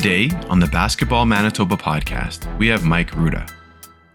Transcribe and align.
Today 0.00 0.30
on 0.48 0.60
the 0.60 0.68
Basketball 0.68 1.26
Manitoba 1.26 1.76
podcast, 1.76 2.56
we 2.56 2.68
have 2.68 2.84
Mike 2.84 3.10
Ruda. 3.10 3.50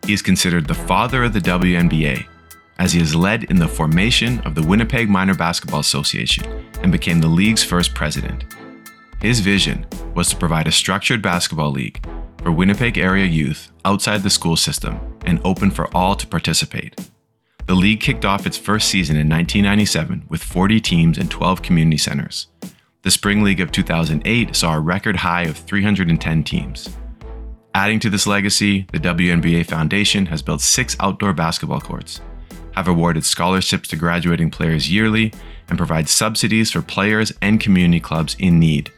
He 0.06 0.14
is 0.14 0.22
considered 0.22 0.66
the 0.66 0.74
father 0.74 1.26
of 1.26 1.34
the 1.34 1.42
WMBA, 1.42 2.26
as 2.80 2.94
he 2.94 3.00
has 3.00 3.14
led 3.14 3.44
in 3.44 3.58
the 3.58 3.68
formation 3.68 4.40
of 4.46 4.56
the 4.56 4.64
Winnipeg 4.64 5.10
Minor 5.10 5.36
Basketball 5.36 5.82
Association 5.82 6.46
and 6.82 6.90
became 6.90 7.20
the 7.20 7.28
league's 7.28 7.66
first 7.66 7.94
president. 7.94 8.46
His 9.20 9.42
vision 9.42 9.86
was 10.16 10.30
to 10.30 10.38
provide 10.38 10.68
a 10.68 10.72
structured 10.72 11.22
basketball 11.22 11.72
league 11.72 12.02
for 12.42 12.54
Winnipeg 12.54 12.98
area 12.98 13.26
youth 13.26 13.70
outside 13.84 14.24
the 14.24 14.30
school 14.30 14.56
system 14.56 15.20
and 15.26 15.42
open 15.44 15.70
for 15.70 15.94
all 15.94 16.16
to 16.16 16.26
participate. 16.26 17.10
The 17.66 17.76
league 17.76 18.00
kicked 18.00 18.24
off 18.24 18.48
its 18.48 18.58
first 18.58 18.88
season 18.88 19.18
in 19.18 19.28
1997 19.28 20.28
with 20.30 20.46
40 20.46 20.80
teams 20.80 21.18
and 21.18 21.30
12 21.30 21.62
community 21.62 21.98
centers. 21.98 22.48
The 23.04 23.12
Spring 23.12 23.44
League 23.44 23.60
of 23.60 23.70
2008 23.74 24.56
saw 24.56 24.76
a 24.76 24.80
record 24.80 25.18
high 25.18 25.42
of 25.42 25.58
310 25.58 26.44
teams. 26.46 26.90
Adding 27.76 28.00
to 28.00 28.10
this 28.10 28.26
legacy, 28.26 28.88
the 28.94 29.00
WMBA 29.00 29.66
Foundation 29.66 30.26
has 30.28 30.42
built 30.42 30.62
six 30.62 30.96
outdoor 31.02 31.34
basketball 31.34 31.82
courts, 31.82 32.22
have 32.76 32.88
awarded 32.88 33.26
scholarships 33.26 33.90
to 33.90 33.98
graduating 33.98 34.52
players 34.52 34.90
yearly, 34.90 35.34
and 35.68 35.78
provides 35.78 36.12
subsidies 36.12 36.72
for 36.72 36.82
players 36.82 37.34
and 37.42 37.60
community 37.60 38.00
clubs 38.00 38.38
in 38.40 38.58
need. 38.58 38.90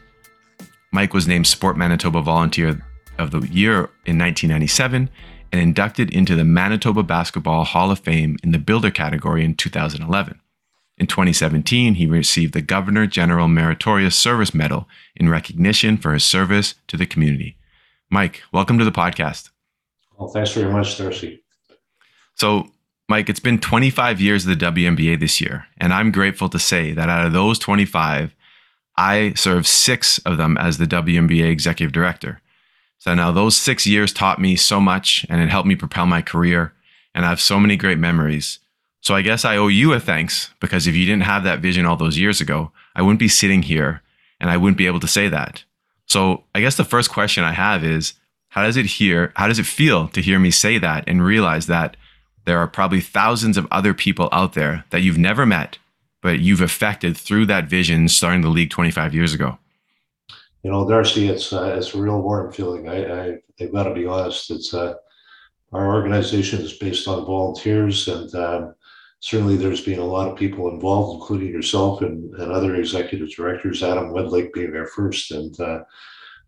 Mike 0.92 1.12
was 1.12 1.26
named 1.26 1.48
Sport 1.48 1.76
Manitoba 1.76 2.22
Volunteer 2.22 2.86
of 3.18 3.32
the 3.32 3.40
Year 3.48 3.90
in 4.04 4.18
1997 4.18 5.10
and 5.50 5.60
inducted 5.60 6.14
into 6.14 6.36
the 6.36 6.44
Manitoba 6.44 7.02
Basketball 7.02 7.64
Hall 7.64 7.90
of 7.90 7.98
Fame 7.98 8.36
in 8.44 8.52
the 8.52 8.58
Builder 8.60 8.92
category 8.92 9.44
in 9.44 9.56
2011. 9.56 10.40
In 10.98 11.06
2017, 11.06 11.94
he 11.94 12.06
received 12.06 12.54
the 12.54 12.62
Governor 12.62 13.06
General 13.06 13.48
Meritorious 13.48 14.16
Service 14.16 14.54
Medal 14.54 14.88
in 15.14 15.28
recognition 15.28 15.98
for 15.98 16.14
his 16.14 16.24
service 16.24 16.74
to 16.88 16.96
the 16.96 17.04
community. 17.04 17.58
Mike, 18.08 18.42
welcome 18.50 18.78
to 18.78 18.84
the 18.84 18.90
podcast. 18.90 19.50
Well, 20.16 20.28
thanks 20.28 20.52
very 20.52 20.72
much, 20.72 20.96
Darcy. 20.96 21.42
So, 22.34 22.68
Mike, 23.10 23.28
it's 23.28 23.40
been 23.40 23.58
25 23.58 24.22
years 24.22 24.46
of 24.46 24.58
the 24.58 24.64
WMBA 24.64 25.20
this 25.20 25.38
year, 25.38 25.66
and 25.76 25.92
I'm 25.92 26.10
grateful 26.10 26.48
to 26.48 26.58
say 26.58 26.92
that 26.92 27.10
out 27.10 27.26
of 27.26 27.32
those 27.34 27.58
25, 27.58 28.34
I 28.96 29.34
served 29.34 29.66
six 29.66 30.18
of 30.20 30.38
them 30.38 30.56
as 30.56 30.78
the 30.78 30.86
WMBA 30.86 31.50
executive 31.50 31.92
director. 31.92 32.40
So 32.98 33.14
now 33.14 33.32
those 33.32 33.54
six 33.54 33.86
years 33.86 34.14
taught 34.14 34.40
me 34.40 34.56
so 34.56 34.80
much 34.80 35.26
and 35.28 35.42
it 35.42 35.50
helped 35.50 35.68
me 35.68 35.76
propel 35.76 36.06
my 36.06 36.22
career, 36.22 36.72
and 37.14 37.26
I 37.26 37.28
have 37.28 37.40
so 37.40 37.60
many 37.60 37.76
great 37.76 37.98
memories. 37.98 38.60
So 39.06 39.14
I 39.14 39.22
guess 39.22 39.44
I 39.44 39.56
owe 39.56 39.68
you 39.68 39.92
a 39.92 40.00
thanks 40.00 40.52
because 40.58 40.88
if 40.88 40.96
you 40.96 41.06
didn't 41.06 41.22
have 41.22 41.44
that 41.44 41.60
vision 41.60 41.86
all 41.86 41.96
those 41.96 42.18
years 42.18 42.40
ago, 42.40 42.72
I 42.96 43.02
wouldn't 43.02 43.20
be 43.20 43.28
sitting 43.28 43.62
here 43.62 44.02
and 44.40 44.50
I 44.50 44.56
wouldn't 44.56 44.78
be 44.78 44.88
able 44.88 44.98
to 44.98 45.06
say 45.06 45.28
that. 45.28 45.62
So 46.06 46.42
I 46.56 46.60
guess 46.60 46.76
the 46.76 46.82
first 46.82 47.08
question 47.08 47.44
I 47.44 47.52
have 47.52 47.84
is 47.84 48.14
how 48.48 48.64
does 48.64 48.76
it 48.76 48.86
hear 48.86 49.32
how 49.36 49.46
does 49.46 49.60
it 49.60 49.66
feel 49.66 50.08
to 50.08 50.20
hear 50.20 50.40
me 50.40 50.50
say 50.50 50.78
that 50.78 51.04
and 51.06 51.24
realize 51.24 51.68
that 51.68 51.96
there 52.46 52.58
are 52.58 52.66
probably 52.66 53.00
thousands 53.00 53.56
of 53.56 53.68
other 53.70 53.94
people 53.94 54.28
out 54.32 54.54
there 54.54 54.84
that 54.90 55.02
you've 55.02 55.18
never 55.18 55.46
met 55.46 55.78
but 56.20 56.40
you've 56.40 56.60
affected 56.60 57.16
through 57.16 57.46
that 57.46 57.68
vision 57.68 58.08
starting 58.08 58.40
the 58.40 58.48
league 58.48 58.70
25 58.70 59.14
years 59.14 59.32
ago? 59.32 59.56
You 60.64 60.72
know, 60.72 60.88
Darcy, 60.88 61.28
it's 61.28 61.52
uh, 61.52 61.76
it's 61.78 61.94
a 61.94 61.98
real 62.02 62.20
warm 62.20 62.50
feeling. 62.50 62.88
I, 62.88 63.04
I 63.04 63.38
I've 63.60 63.72
got 63.72 63.84
to 63.84 63.94
be 63.94 64.04
honest. 64.04 64.50
It's 64.50 64.74
uh, 64.74 64.94
our 65.72 65.94
organization 65.94 66.60
is 66.60 66.72
based 66.72 67.06
on 67.06 67.24
volunteers, 67.24 68.08
and 68.08 68.34
um, 68.34 68.74
certainly 69.20 69.56
there's 69.56 69.84
been 69.84 69.98
a 69.98 70.04
lot 70.04 70.28
of 70.28 70.38
people 70.38 70.68
involved, 70.68 71.20
including 71.20 71.48
yourself 71.48 72.02
and, 72.02 72.34
and 72.34 72.52
other 72.52 72.76
executive 72.76 73.30
directors, 73.30 73.82
Adam 73.82 74.10
Wedlake 74.10 74.52
being 74.52 74.74
our 74.76 74.86
first. 74.86 75.30
And 75.30 75.58
uh, 75.60 75.80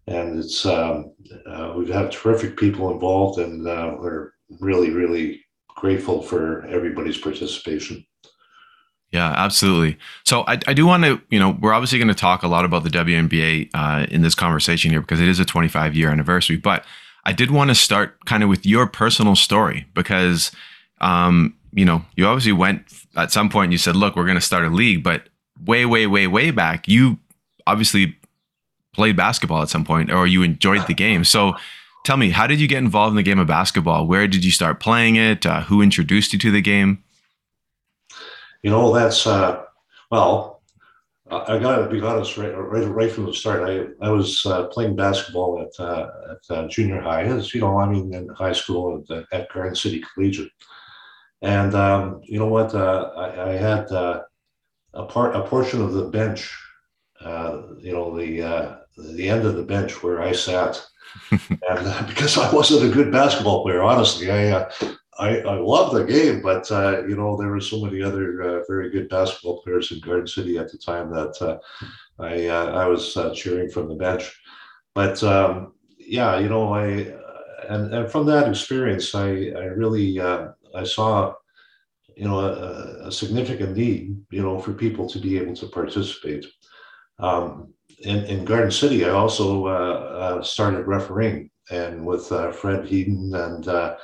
and 0.07 0.39
it's 0.39 0.65
um, 0.65 1.13
uh, 1.47 1.75
we've 1.77 1.93
had 1.93 2.11
terrific 2.11 2.57
people 2.57 2.91
involved, 2.91 3.39
and 3.39 3.67
uh, 3.69 3.97
we're 3.99 4.33
really, 4.61 4.91
really 4.91 5.45
grateful 5.69 6.23
for 6.23 6.67
everybody's 6.67 7.19
participation. 7.19 8.05
Yeah, 9.13 9.33
absolutely. 9.37 9.99
So 10.25 10.45
I, 10.47 10.59
I 10.67 10.75
do 10.75 10.87
want 10.87 11.05
to, 11.05 11.21
you 11.31 11.39
know, 11.39 11.57
we're 11.61 11.73
obviously 11.73 11.99
going 11.99 12.09
to 12.09 12.15
talk 12.15 12.43
a 12.43 12.49
lot 12.49 12.65
about 12.65 12.85
the 12.85 12.91
WMBA 12.91 13.71
uh, 13.73 14.07
in 14.11 14.21
this 14.23 14.35
conversation 14.35 14.91
here 14.91 15.01
because 15.01 15.21
it 15.21 15.29
is 15.29 15.39
a 15.39 15.47
25 15.47 15.95
year 15.95 16.11
anniversary. 16.11 16.57
But 16.57 16.85
I 17.25 17.33
did 17.33 17.51
want 17.51 17.71
to 17.71 17.75
start 17.75 18.23
kind 18.27 18.43
of 18.43 18.49
with 18.51 18.67
your 18.67 18.87
personal 18.87 19.35
story 19.35 19.87
because 19.95 20.53
um, 21.01 21.55
you 21.73 21.85
know, 21.85 22.05
you 22.17 22.27
obviously 22.27 22.53
went 22.53 22.83
at 23.17 23.33
some 23.33 23.49
point. 23.49 23.73
You 23.73 23.79
said, 23.79 23.97
"Look, 23.97 24.17
we're 24.17 24.25
going 24.25 24.37
to 24.37 24.41
start 24.41 24.65
a 24.65 24.71
league," 24.71 25.03
but 25.03 25.29
way, 25.65 25.85
way, 25.85 26.07
way, 26.07 26.27
way 26.27 26.51
back, 26.51 26.89
you 26.89 27.19
obviously 27.67 28.17
played 28.93 29.17
basketball 29.17 29.63
at 29.63 29.69
some 29.69 29.85
point, 29.85 30.11
or 30.11 30.27
you 30.27 30.43
enjoyed 30.43 30.87
the 30.87 30.95
game. 30.95 31.25
So, 31.25 31.55
tell 32.05 32.17
me, 32.17 32.31
how 32.31 32.47
did 32.47 32.61
you 32.61 32.69
get 32.69 32.79
involved 32.79 33.13
in 33.13 33.17
the 33.17 33.23
game 33.23 33.39
of 33.39 33.47
basketball? 33.47 34.07
Where 34.07 34.27
did 34.27 34.45
you 34.45 34.51
start 34.51 34.81
playing 34.81 35.17
it? 35.17 35.47
Uh, 35.47 35.63
who 35.63 35.83
introduced 35.83 36.33
you 36.33 36.39
to 36.41 36.51
the 36.51 36.63
game? 36.63 37.03
You 38.63 38.71
know, 38.71 38.93
that's 38.93 39.27
uh, 39.27 39.63
well. 40.11 40.57
I 41.31 41.59
got 41.59 41.77
to 41.77 41.91
be 41.91 42.01
honest, 42.01 42.39
right, 42.39 42.57
right, 42.57 42.89
right 42.89 43.13
from 43.13 43.27
the 43.27 43.35
start. 43.35 43.69
I, 43.69 43.89
I 44.01 44.09
was 44.09 44.47
uh, 44.47 44.65
playing 44.69 44.97
basketball 44.97 45.61
at, 45.61 45.79
uh, 45.79 46.09
at 46.31 46.57
uh, 46.57 46.69
junior 46.69 47.03
high, 47.03 47.25
as 47.25 47.55
you 47.55 47.61
know, 47.61 47.79
I 47.79 47.87
mean, 47.87 48.15
in 48.15 48.29
high 48.31 48.55
school 48.55 49.05
at, 49.11 49.27
at 49.31 49.77
City 49.77 50.03
Collegiate. 50.15 50.51
And 51.43 51.75
um, 51.75 52.21
you 52.25 52.39
know 52.39 52.47
what? 52.47 52.75
Uh, 52.75 53.11
I, 53.17 53.51
I, 53.51 53.53
had 53.53 53.91
uh, 53.93 54.23
a 54.95 55.05
part, 55.05 55.37
a 55.37 55.43
portion 55.43 55.83
of 55.83 55.93
the 55.93 56.05
bench. 56.05 56.57
Uh, 57.21 57.63
you 57.79 57.93
know, 57.93 58.17
the 58.17 58.43
uh, 58.43 58.77
the 59.15 59.29
end 59.29 59.45
of 59.45 59.55
the 59.55 59.63
bench 59.63 60.03
where 60.03 60.21
I 60.21 60.33
sat, 60.33 60.85
and 61.31 61.53
uh, 61.63 62.03
because 62.09 62.37
I 62.39 62.53
wasn't 62.53 62.91
a 62.91 62.95
good 62.95 63.13
basketball 63.13 63.63
player, 63.63 63.83
honestly, 63.83 64.31
I 64.31 64.51
uh, 64.51 64.71
I, 65.21 65.39
I 65.41 65.55
loved 65.59 65.97
the 65.97 66.05
game, 66.05 66.43
but 66.43 66.69
you 67.09 67.17
know, 67.17 67.37
there 67.37 67.51
were 67.51 67.61
so 67.61 67.85
many 67.85 68.03
other 68.03 68.65
very 68.69 68.91
good 68.91 69.09
basketball 69.09 69.63
players 69.63 69.91
in 69.93 70.01
Garden 70.01 70.29
City 70.29 70.59
at 70.59 70.71
the 70.71 70.79
time 70.79 71.11
that 71.11 71.61
I 72.19 72.49
I 72.49 72.87
was 72.87 73.17
cheering 73.35 73.69
from 73.69 73.89
the 73.89 73.97
bench. 73.97 74.41
But 74.95 75.23
um, 75.23 75.75
yeah, 75.99 76.39
you 76.39 76.49
know, 76.49 76.73
I 76.73 77.15
and, 77.69 77.93
and 77.93 78.11
from 78.11 78.27
that 78.27 78.49
experience, 78.49 79.15
I 79.15 79.29
I 79.57 79.65
really 79.75 80.21
I 80.75 80.85
saw, 80.85 81.35
you 82.17 82.25
know, 82.25 82.41
a, 82.41 83.09
a, 83.09 83.13
significant 83.13 83.77
need, 83.77 84.17
you 84.31 84.43
know, 84.43 84.59
for 84.59 84.73
people 84.73 85.09
to 85.09 85.19
be 85.19 85.39
able 85.39 85.55
to 85.57 85.67
participate. 85.67 86.47
Um, 87.19 87.75
in, 88.01 88.25
in 88.25 88.45
Garden 88.45 88.71
City, 88.71 89.05
I 89.05 89.11
also 89.11 89.67
uh, 89.67 89.71
uh, 89.71 90.43
started 90.43 90.87
refereeing, 90.87 91.51
and 91.71 92.05
with 92.07 92.31
uh, 92.31 92.53
Fred 92.53 92.87
Heaton, 92.87 93.35
and 93.35 93.69
uh, 93.69 93.97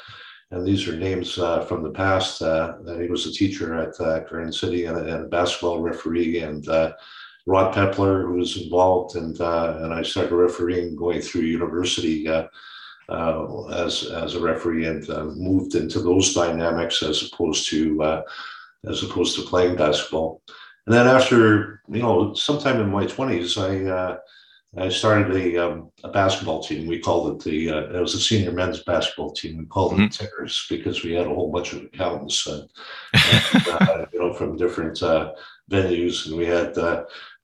and 0.50 0.66
these 0.66 0.86
are 0.88 0.97
names 0.97 1.38
uh, 1.38 1.64
from 1.64 1.82
the 1.82 1.91
past. 1.91 2.42
Uh, 2.42 2.75
he 3.00 3.08
was 3.08 3.26
a 3.26 3.32
teacher 3.32 3.75
at 3.75 3.98
Garden 3.98 4.52
City 4.52 4.84
and, 4.84 4.96
and, 4.98 5.25
a 5.25 5.28
basketball 5.28 5.81
referee, 5.81 6.41
and 6.41 6.66
Rod 7.46 7.75
Pepler, 7.75 8.22
who 8.22 8.34
was 8.34 8.62
involved, 8.62 9.16
and 9.16 9.38
and 9.41 9.92
I 9.92 10.02
started 10.02 10.34
refereeing 10.34 10.96
going 10.96 11.20
through 11.20 11.42
university 11.42 12.26
uh, 13.09 13.66
as 13.66 14.04
as 14.04 14.34
a 14.34 14.41
referee 14.41 14.87
and 14.87 15.09
uh, 15.10 15.25
moved 15.25 15.75
into 15.75 16.00
those 16.00 16.34
dynamics 16.34 17.03
as 17.03 17.31
opposed 17.31 17.69
to 17.70 18.03
uh, 18.03 18.22
as 18.88 19.03
opposed 19.03 19.37
to 19.37 19.42
playing 19.42 19.76
basketball. 19.76 20.42
And 20.87 20.94
then 20.94 21.06
after 21.06 21.82
you 21.88 22.03
know, 22.03 22.34
sometime 22.34 22.81
in 22.81 22.91
my 22.91 23.06
twenties, 23.06 23.59
I 23.59 23.84
uh, 23.84 24.19
I 24.76 24.88
started 24.88 25.37
a, 25.37 25.56
um, 25.56 25.91
a 26.03 26.09
basketball 26.09 26.62
team. 26.62 26.88
We 26.88 26.98
called 26.98 27.31
it 27.32 27.44
the 27.44 27.70
uh, 27.70 27.97
it 27.97 28.00
was 28.00 28.14
a 28.14 28.20
senior 28.20 28.53
men's 28.53 28.82
basketball 28.82 29.32
team. 29.32 29.59
We 29.59 29.66
called 29.66 29.93
mm-hmm. 29.93 30.04
it 30.04 30.12
Tickers 30.12 30.66
because 30.69 31.04
we 31.04 31.12
had 31.12 31.26
a 31.26 31.34
whole 31.34 31.53
bunch 31.53 31.72
of 31.72 31.82
accountants, 31.84 32.47
and, 32.47 32.69
uh, 33.69 34.06
you 34.12 34.19
know, 34.19 34.32
from 34.32 34.56
different 34.56 34.99
venues, 35.70 36.26
and 36.26 36.37
we 36.37 36.46
had 36.46 36.75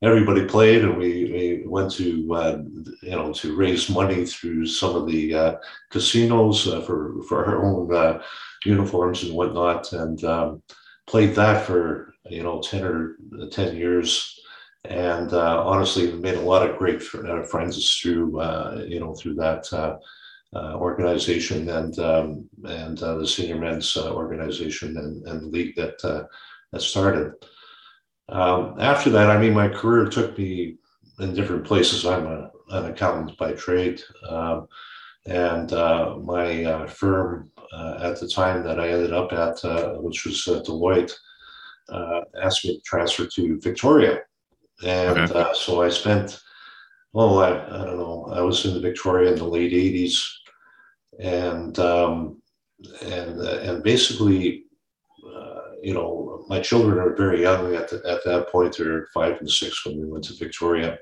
everybody 0.02 0.46
played, 0.46 0.82
and 0.82 0.96
we, 0.96 1.24
we 1.32 1.62
went 1.66 1.92
to 1.92 2.34
uh, 2.34 2.62
you 3.02 3.10
know 3.10 3.32
to 3.32 3.56
raise 3.56 3.90
money 3.90 4.24
through 4.24 4.66
some 4.66 4.96
of 4.96 5.06
the 5.06 5.34
uh, 5.34 5.56
casinos 5.90 6.66
uh, 6.68 6.80
for 6.82 7.22
for 7.28 7.44
our 7.44 7.64
own 7.64 7.94
uh, 7.94 8.22
uniforms 8.64 9.22
and 9.24 9.34
whatnot, 9.34 9.92
and 9.92 10.24
um, 10.24 10.62
played 11.06 11.34
that 11.34 11.66
for 11.66 12.14
you 12.28 12.42
know 12.42 12.60
ten 12.60 12.84
or 12.84 13.16
ten 13.50 13.76
years. 13.76 14.36
And 14.86 15.34
uh, 15.34 15.62
honestly, 15.66 16.10
made 16.12 16.36
a 16.36 16.40
lot 16.40 16.68
of 16.68 16.78
great 16.78 17.02
uh, 17.14 17.42
friends 17.42 17.98
through 17.98 18.40
you 18.86 19.00
know 19.00 19.14
through 19.14 19.34
that 19.34 20.00
organization 20.54 21.68
and 21.68 21.98
um, 21.98 22.48
and 22.64 22.96
the 22.96 23.26
senior 23.26 23.58
men's 23.58 23.94
organization 23.96 24.96
and, 24.96 25.26
and 25.28 25.52
league 25.52 25.76
that 25.76 25.98
that 26.72 26.80
started. 26.80 27.34
Um, 28.30 28.76
after 28.78 29.10
that, 29.10 29.30
I 29.30 29.38
mean, 29.38 29.54
my 29.54 29.68
career 29.68 30.06
took 30.06 30.36
me 30.38 30.76
in 31.18 31.34
different 31.34 31.64
places. 31.64 32.06
I'm 32.06 32.26
a, 32.26 32.50
an 32.70 32.86
accountant 32.86 33.36
by 33.38 33.52
trade. 33.52 34.02
Um, 34.28 34.68
and 35.26 35.72
uh, 35.72 36.16
my 36.22 36.64
uh, 36.64 36.86
firm 36.86 37.50
uh, 37.72 37.98
at 38.02 38.20
the 38.20 38.28
time 38.28 38.62
that 38.64 38.80
I 38.80 38.88
ended 38.88 39.12
up 39.12 39.32
at, 39.32 39.64
uh, 39.64 39.94
which 39.94 40.24
was 40.24 40.46
uh, 40.48 40.62
Deloitte, 40.66 41.12
uh, 41.88 42.20
asked 42.42 42.64
me 42.64 42.76
to 42.76 42.82
transfer 42.82 43.26
to 43.26 43.60
Victoria. 43.60 44.20
And 44.82 45.18
okay. 45.18 45.50
so 45.54 45.82
I 45.82 45.90
spent 45.90 46.40
oh, 47.14 47.38
I, 47.38 47.50
I 47.50 47.84
don't 47.84 47.98
know. 47.98 48.28
I 48.30 48.40
was 48.40 48.64
in 48.64 48.80
Victoria 48.80 49.32
in 49.32 49.38
the 49.38 49.44
late 49.44 49.72
'80s, 49.72 50.22
and 51.18 51.78
um, 51.78 52.40
and 53.02 53.40
and 53.40 53.82
basically, 53.82 54.64
you 55.82 55.94
know, 55.94 56.44
my 56.48 56.60
children 56.60 56.98
are 56.98 57.14
very 57.14 57.42
young 57.42 57.74
at 57.74 57.88
the, 57.88 57.96
at 58.08 58.24
that 58.24 58.48
point. 58.50 58.76
They're 58.76 59.06
five 59.14 59.38
and 59.40 59.50
six 59.50 59.84
when 59.84 60.00
we 60.00 60.06
went 60.06 60.24
to 60.24 60.34
Victoria, 60.34 60.98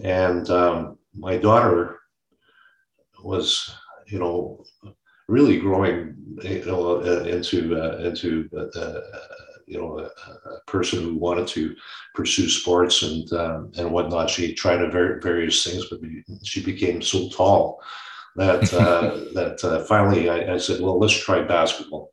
and 0.00 0.48
um, 0.50 0.98
my 1.14 1.36
daughter 1.36 1.98
was, 3.22 3.74
you 4.06 4.18
know, 4.18 4.64
really 5.28 5.58
growing, 5.58 6.14
you 6.42 6.64
know, 6.64 7.00
into 7.00 7.80
uh, 7.80 7.98
into 7.98 8.48
uh, 8.56 9.00
you 9.70 9.78
know 9.78 10.00
a, 10.00 10.48
a, 10.50 10.60
person 10.66 11.02
who 11.02 11.14
wanted 11.14 11.46
to 11.46 11.74
pursue 12.14 12.48
sports 12.48 13.02
and 13.02 13.32
um, 13.32 13.70
and 13.78 13.90
whatnot. 13.90 14.28
She 14.28 14.52
tried 14.52 14.82
a 14.82 14.90
various 14.90 15.64
things, 15.64 15.86
but 15.88 16.00
she 16.44 16.62
became 16.62 17.00
so 17.00 17.28
tall 17.30 17.80
that 18.36 18.72
uh, 18.74 19.20
that 19.34 19.64
uh, 19.64 19.84
finally 19.84 20.28
I, 20.28 20.54
I, 20.54 20.58
said, 20.58 20.80
well, 20.80 20.98
let's 20.98 21.14
try 21.14 21.42
basketball. 21.42 22.12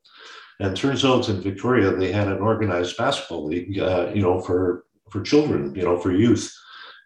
And 0.59 0.75
turns 0.75 1.05
out 1.05 1.29
in 1.29 1.41
Victoria 1.41 1.91
they 1.91 2.11
had 2.11 2.27
an 2.27 2.39
organized 2.39 2.97
basketball 2.97 3.45
league, 3.45 3.77
uh, 3.79 4.11
you 4.13 4.21
know, 4.21 4.39
for 4.41 4.85
for 5.11 5.21
children, 5.21 5.73
you 5.75 5.83
know, 5.83 5.97
for 5.97 6.11
youth, 6.11 6.53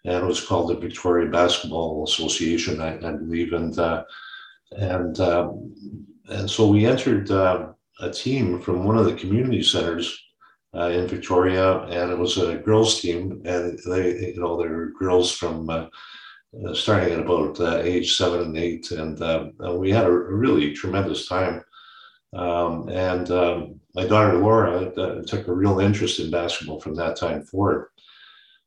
and 0.05 0.23
it 0.23 0.25
was 0.25 0.45
called 0.45 0.69
the 0.69 0.75
Victoria 0.75 1.29
Basketball 1.29 2.03
Association, 2.03 2.81
I, 2.81 2.95
I 2.95 3.11
believe, 3.11 3.53
and 3.53 3.77
uh, 3.77 4.03
and 4.71 5.19
um, 5.19 5.73
and 6.29 6.49
so 6.49 6.67
we 6.67 6.85
entered 6.85 7.29
uh, 7.29 7.73
a 7.99 8.09
team 8.09 8.59
from 8.59 8.85
one 8.85 8.97
of 8.97 9.05
the 9.05 9.13
community 9.13 9.61
centers 9.61 10.17
uh, 10.75 10.87
in 10.87 11.07
Victoria, 11.07 11.79
and 11.83 12.11
it 12.11 12.17
was 12.17 12.37
a 12.37 12.57
girls' 12.57 13.01
team, 13.01 13.41
and 13.45 13.77
they, 13.85 14.33
you 14.33 14.39
know, 14.39 14.61
they 14.61 14.69
were 14.69 14.93
girls 14.97 15.31
from 15.31 15.69
uh, 15.69 15.87
starting 16.73 17.13
at 17.13 17.19
about 17.19 17.59
uh, 17.59 17.77
age 17.77 18.15
seven 18.15 18.41
and 18.41 18.57
eight, 18.57 18.91
and, 18.91 19.21
um, 19.21 19.53
and, 19.59 19.77
we 19.77 19.91
had 19.91 20.05
a 20.05 20.11
really 20.11 20.73
tremendous 20.73 21.27
time. 21.27 21.61
Um, 22.33 22.87
and 22.89 23.29
um, 23.31 23.79
my 23.93 24.05
daughter 24.07 24.37
Laura 24.37 24.85
uh, 24.85 25.21
took 25.23 25.47
a 25.47 25.53
real 25.53 25.79
interest 25.79 26.19
in 26.19 26.31
basketball 26.31 26.79
from 26.79 26.95
that 26.95 27.17
time 27.17 27.43
forward. 27.43 27.87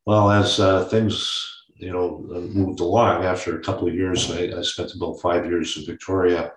Well, 0.06 0.30
as 0.30 0.58
things 0.90 1.50
you 1.76 1.90
know 1.90 2.24
moved 2.28 2.80
along, 2.80 3.24
after 3.24 3.58
a 3.58 3.62
couple 3.62 3.88
of 3.88 3.94
years, 3.94 4.30
I, 4.30 4.58
I 4.58 4.62
spent 4.62 4.94
about 4.94 5.20
five 5.20 5.46
years 5.46 5.76
in 5.78 5.86
Victoria 5.86 6.52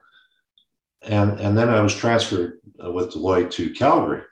and 1.04 1.40
and 1.40 1.58
then 1.58 1.70
I 1.70 1.82
was 1.82 1.96
transferred 1.96 2.60
with 2.78 3.12
Deloitte 3.12 3.52
to 3.52 3.70
Calgary, 3.72 4.24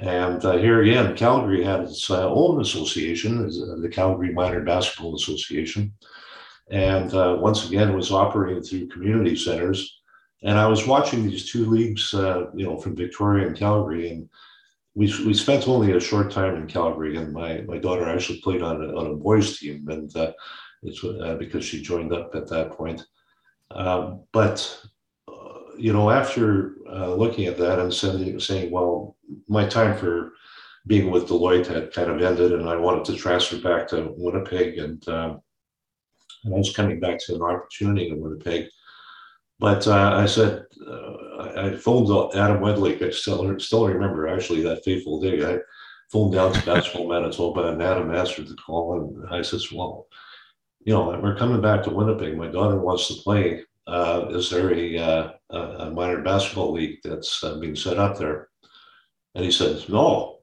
and 0.00 0.44
uh, 0.44 0.56
here 0.56 0.82
again, 0.82 1.16
Calgary 1.16 1.64
had 1.64 1.80
its 1.80 2.10
uh, 2.10 2.28
own 2.28 2.60
association, 2.60 3.44
uh, 3.44 3.80
the 3.80 3.88
Calgary 3.88 4.32
Minor 4.32 4.60
Basketball 4.60 5.14
Association. 5.14 5.92
And 6.70 7.12
uh, 7.12 7.36
once 7.38 7.68
again, 7.68 7.90
it 7.90 7.94
was 7.94 8.12
operating 8.12 8.62
through 8.62 8.88
community 8.88 9.36
centers. 9.36 10.01
And 10.42 10.58
I 10.58 10.66
was 10.66 10.86
watching 10.86 11.24
these 11.24 11.50
two 11.50 11.66
leagues, 11.66 12.12
uh, 12.14 12.46
you 12.54 12.66
know, 12.66 12.76
from 12.76 12.96
Victoria 12.96 13.46
and 13.46 13.56
Calgary. 13.56 14.10
And 14.10 14.28
we, 14.94 15.06
we 15.24 15.34
spent 15.34 15.68
only 15.68 15.92
a 15.92 16.00
short 16.00 16.30
time 16.30 16.56
in 16.56 16.66
Calgary. 16.66 17.16
And 17.16 17.32
my, 17.32 17.60
my 17.62 17.78
daughter 17.78 18.08
actually 18.08 18.40
played 18.40 18.62
on 18.62 18.82
a, 18.82 18.88
on 18.96 19.06
a 19.12 19.14
boys' 19.14 19.58
team. 19.58 19.88
And 19.88 20.14
uh, 20.16 20.32
it's 20.82 21.00
because 21.38 21.64
she 21.64 21.80
joined 21.80 22.12
up 22.12 22.34
at 22.34 22.48
that 22.48 22.72
point. 22.72 23.06
Um, 23.70 24.24
but 24.32 24.84
you 25.78 25.92
know, 25.92 26.10
after 26.10 26.76
uh, 26.88 27.14
looking 27.14 27.46
at 27.46 27.58
that 27.58 27.78
and 27.78 27.92
sending, 27.92 28.38
saying, 28.38 28.70
well, 28.70 29.16
my 29.48 29.66
time 29.66 29.96
for 29.96 30.32
being 30.86 31.10
with 31.10 31.28
Deloitte 31.28 31.66
had 31.66 31.92
kind 31.92 32.10
of 32.10 32.20
ended, 32.20 32.52
and 32.52 32.68
I 32.68 32.76
wanted 32.76 33.04
to 33.06 33.16
transfer 33.16 33.58
back 33.58 33.88
to 33.88 34.12
Winnipeg, 34.16 34.78
and 34.78 35.06
um, 35.08 35.40
and 36.44 36.54
I 36.54 36.58
was 36.58 36.74
coming 36.74 36.98
back 36.98 37.18
to 37.20 37.36
an 37.36 37.42
opportunity 37.42 38.08
in 38.08 38.20
Winnipeg. 38.20 38.66
But 39.62 39.86
uh, 39.86 40.16
I 40.16 40.26
said, 40.26 40.64
uh, 40.84 41.12
I 41.56 41.76
phoned 41.76 42.10
Adam 42.34 42.60
Wedlake. 42.60 43.00
I 43.00 43.10
still 43.10 43.60
still 43.60 43.86
remember 43.86 44.26
actually 44.26 44.60
that 44.62 44.84
fateful 44.84 45.20
day. 45.20 45.54
I 45.54 45.60
phoned 46.10 46.34
down 46.34 46.52
to 46.52 46.66
Basketball 46.66 47.08
Manitoba, 47.08 47.68
and 47.68 47.80
Adam 47.80 48.12
answered 48.12 48.48
the 48.48 48.56
call, 48.56 48.98
and 48.98 49.32
I 49.32 49.40
said, 49.42 49.60
well, 49.72 50.08
you 50.84 50.92
know, 50.92 51.16
we're 51.22 51.36
coming 51.36 51.60
back 51.60 51.84
to 51.84 51.90
Winnipeg. 51.90 52.36
My 52.36 52.48
daughter 52.48 52.76
wants 52.76 53.06
to 53.06 53.22
play 53.22 53.62
uh, 53.86 54.26
is 54.30 54.50
there 54.50 54.74
a, 54.74 54.98
uh, 54.98 55.30
a, 55.50 55.90
minor 55.90 56.22
basketball 56.22 56.72
league 56.72 56.98
that's 57.04 57.42
uh, 57.44 57.58
being 57.58 57.76
set 57.76 57.98
up 57.98 58.18
there? 58.18 58.48
And 59.36 59.44
he 59.44 59.52
says, 59.52 59.88
no. 59.88 60.40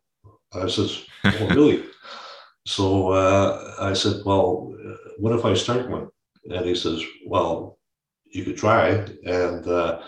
I 0.54 0.68
says, 0.68 1.04
oh, 1.26 1.48
really? 1.50 1.84
so 2.66 3.12
uh, 3.12 3.76
I 3.80 3.94
said, 3.94 4.22
well, 4.26 4.74
what 5.18 5.38
if 5.38 5.44
I 5.44 5.54
start 5.56 5.90
one? 5.90 6.08
And 6.46 6.66
he 6.66 6.76
says, 6.76 7.04
well, 7.26 7.79
you 8.30 8.44
could 8.46 8.58
try. 8.58 8.90
And 9.26 9.68
uh, 9.68 10.02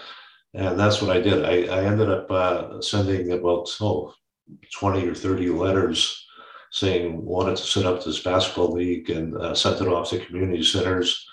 and 0.53 0.79
that's 0.79 1.01
what 1.01 1.15
I 1.15 1.21
did. 1.21 1.45
I, 1.45 1.73
I 1.73 1.85
ended 1.85 2.09
up 2.09 2.29
uh, 2.29 2.81
sending 2.81 3.31
about 3.31 3.69
oh, 3.79 4.13
20 4.73 5.07
or 5.07 5.15
30 5.15 5.49
letters 5.49 6.27
saying 6.71 7.23
wanted 7.23 7.55
to 7.57 7.63
set 7.63 7.85
up 7.85 8.03
this 8.03 8.19
basketball 8.19 8.73
league 8.73 9.09
and 9.09 9.57
sent 9.57 9.81
it 9.81 9.87
off 9.87 10.09
to 10.09 10.25
community 10.25 10.63
centers 10.63 11.25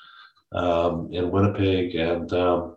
um, 0.53 1.09
in 1.13 1.31
Winnipeg 1.31 1.95
and 1.95 2.33
um, 2.33 2.77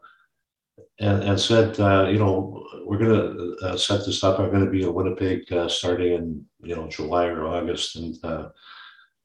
and, 0.99 1.23
and 1.23 1.39
said, 1.39 1.79
uh, 1.79 2.07
you 2.09 2.19
know, 2.19 2.63
we're 2.85 2.97
going 2.97 3.09
to 3.09 3.57
uh, 3.65 3.77
set 3.77 4.05
this 4.05 4.23
up. 4.23 4.39
I'm 4.39 4.51
going 4.51 4.65
to 4.65 4.71
be 4.71 4.83
in 4.83 4.93
Winnipeg 4.93 5.51
uh, 5.51 5.67
starting 5.67 6.13
in 6.13 6.45
you 6.61 6.75
know 6.75 6.87
July 6.87 7.25
or 7.25 7.47
August, 7.47 7.95
and 7.95 8.15
uh, 8.23 8.49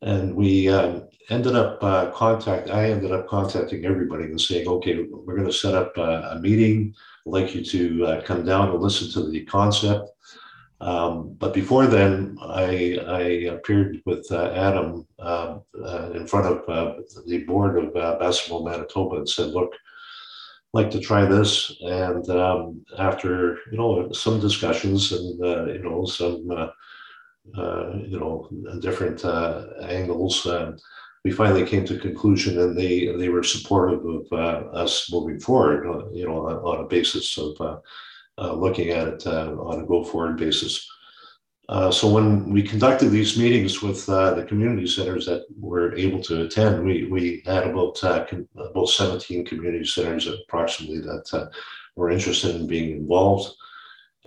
and 0.03 0.35
we 0.35 0.69
um, 0.69 1.09
ended 1.31 1.57
up 1.57 1.83
uh, 1.83 2.11
contact. 2.11 2.71
I 2.71 2.91
ended 2.91 3.13
up 3.13 3.29
contacting 3.29 3.85
everybody 3.85 4.25
and 4.25 4.41
saying, 4.41 4.69
okay, 4.69 5.03
we're 5.03 5.37
going 5.37 5.47
to 5.47 5.53
set 5.53 5.75
up 5.75 5.97
a 5.97 6.39
meeting. 6.41 6.95
I'd 7.27 7.33
like 7.33 7.55
you 7.55 7.65
to 7.65 8.23
come 8.25 8.45
down 8.45 8.71
and 8.71 8.81
listen 8.81 9.11
to 9.13 9.31
the 9.31 9.45
concept. 9.45 10.11
Um, 10.81 11.35
but 11.39 11.55
before 11.55 11.87
then, 11.87 12.37
I, 12.41 12.99
I 13.07 13.21
appeared 13.55 14.03
with 14.05 14.27
uh, 14.31 14.53
Adam 14.53 15.07
uh, 15.19 15.59
uh, 15.83 16.11
in 16.15 16.27
front 16.27 16.47
of 16.47 16.69
uh, 16.69 17.01
the 17.27 17.45
board 17.45 17.79
of 17.79 17.97
uh, 17.97 18.19
Basketball 18.19 18.65
Manitoba 18.65 19.17
and 19.17 19.29
said, 19.29 19.49
"Look, 19.49 19.73
I'd 19.73 20.79
like 20.79 20.91
to 20.91 21.01
try 21.01 21.25
this." 21.25 21.75
And 21.81 22.29
um, 22.29 22.85
after 22.99 23.59
you 23.73 23.79
know 23.79 24.13
some 24.13 24.39
discussions 24.39 25.13
and 25.13 25.43
uh, 25.43 25.65
you 25.65 25.83
know 25.83 26.05
some 26.05 26.71
you 27.55 28.19
know 28.19 28.49
different 28.81 29.25
uh 29.25 29.65
angles, 29.83 30.47
we 31.25 31.31
finally 31.31 31.67
came 31.67 31.85
to 31.85 31.97
a 31.97 32.01
conclusion, 32.01 32.61
and 32.61 32.77
they 32.77 33.15
they 33.17 33.29
were 33.29 33.43
supportive 33.43 34.05
of 34.05 34.33
us 34.75 35.11
moving 35.13 35.41
forward. 35.41 35.85
You 36.13 36.27
know, 36.27 36.47
on, 36.47 36.57
on 36.57 36.85
a 36.85 36.89
basis 36.89 37.37
of 37.39 37.81
uh, 38.39 38.53
looking 38.53 38.91
at 38.91 39.09
it 39.09 39.27
uh, 39.27 39.53
on 39.59 39.81
a 39.81 39.87
go 39.87 40.05
forward 40.05 40.37
basis. 40.37 40.87
Uh, 41.69 41.91
so 41.91 42.09
when 42.09 42.53
we 42.53 42.63
conducted 42.63 43.09
these 43.09 43.37
meetings 43.37 43.83
with 43.83 44.09
uh, 44.09 44.35
the 44.35 44.45
community 44.45 44.87
centers 44.87 45.27
that 45.27 45.45
were 45.59 45.97
able 45.97 46.23
to 46.23 46.43
attend, 46.43 46.85
we, 46.85 47.09
we 47.11 47.43
had 47.45 47.67
about 47.67 48.03
uh, 48.05 48.25
com- 48.25 48.49
about 48.57 48.89
17 48.89 49.45
community 49.45 49.85
centers 49.85 50.29
approximately 50.29 51.01
that 51.01 51.29
uh, 51.33 51.47
were 51.97 52.11
interested 52.11 52.55
in 52.55 52.69
being 52.69 52.93
involved. 52.93 53.53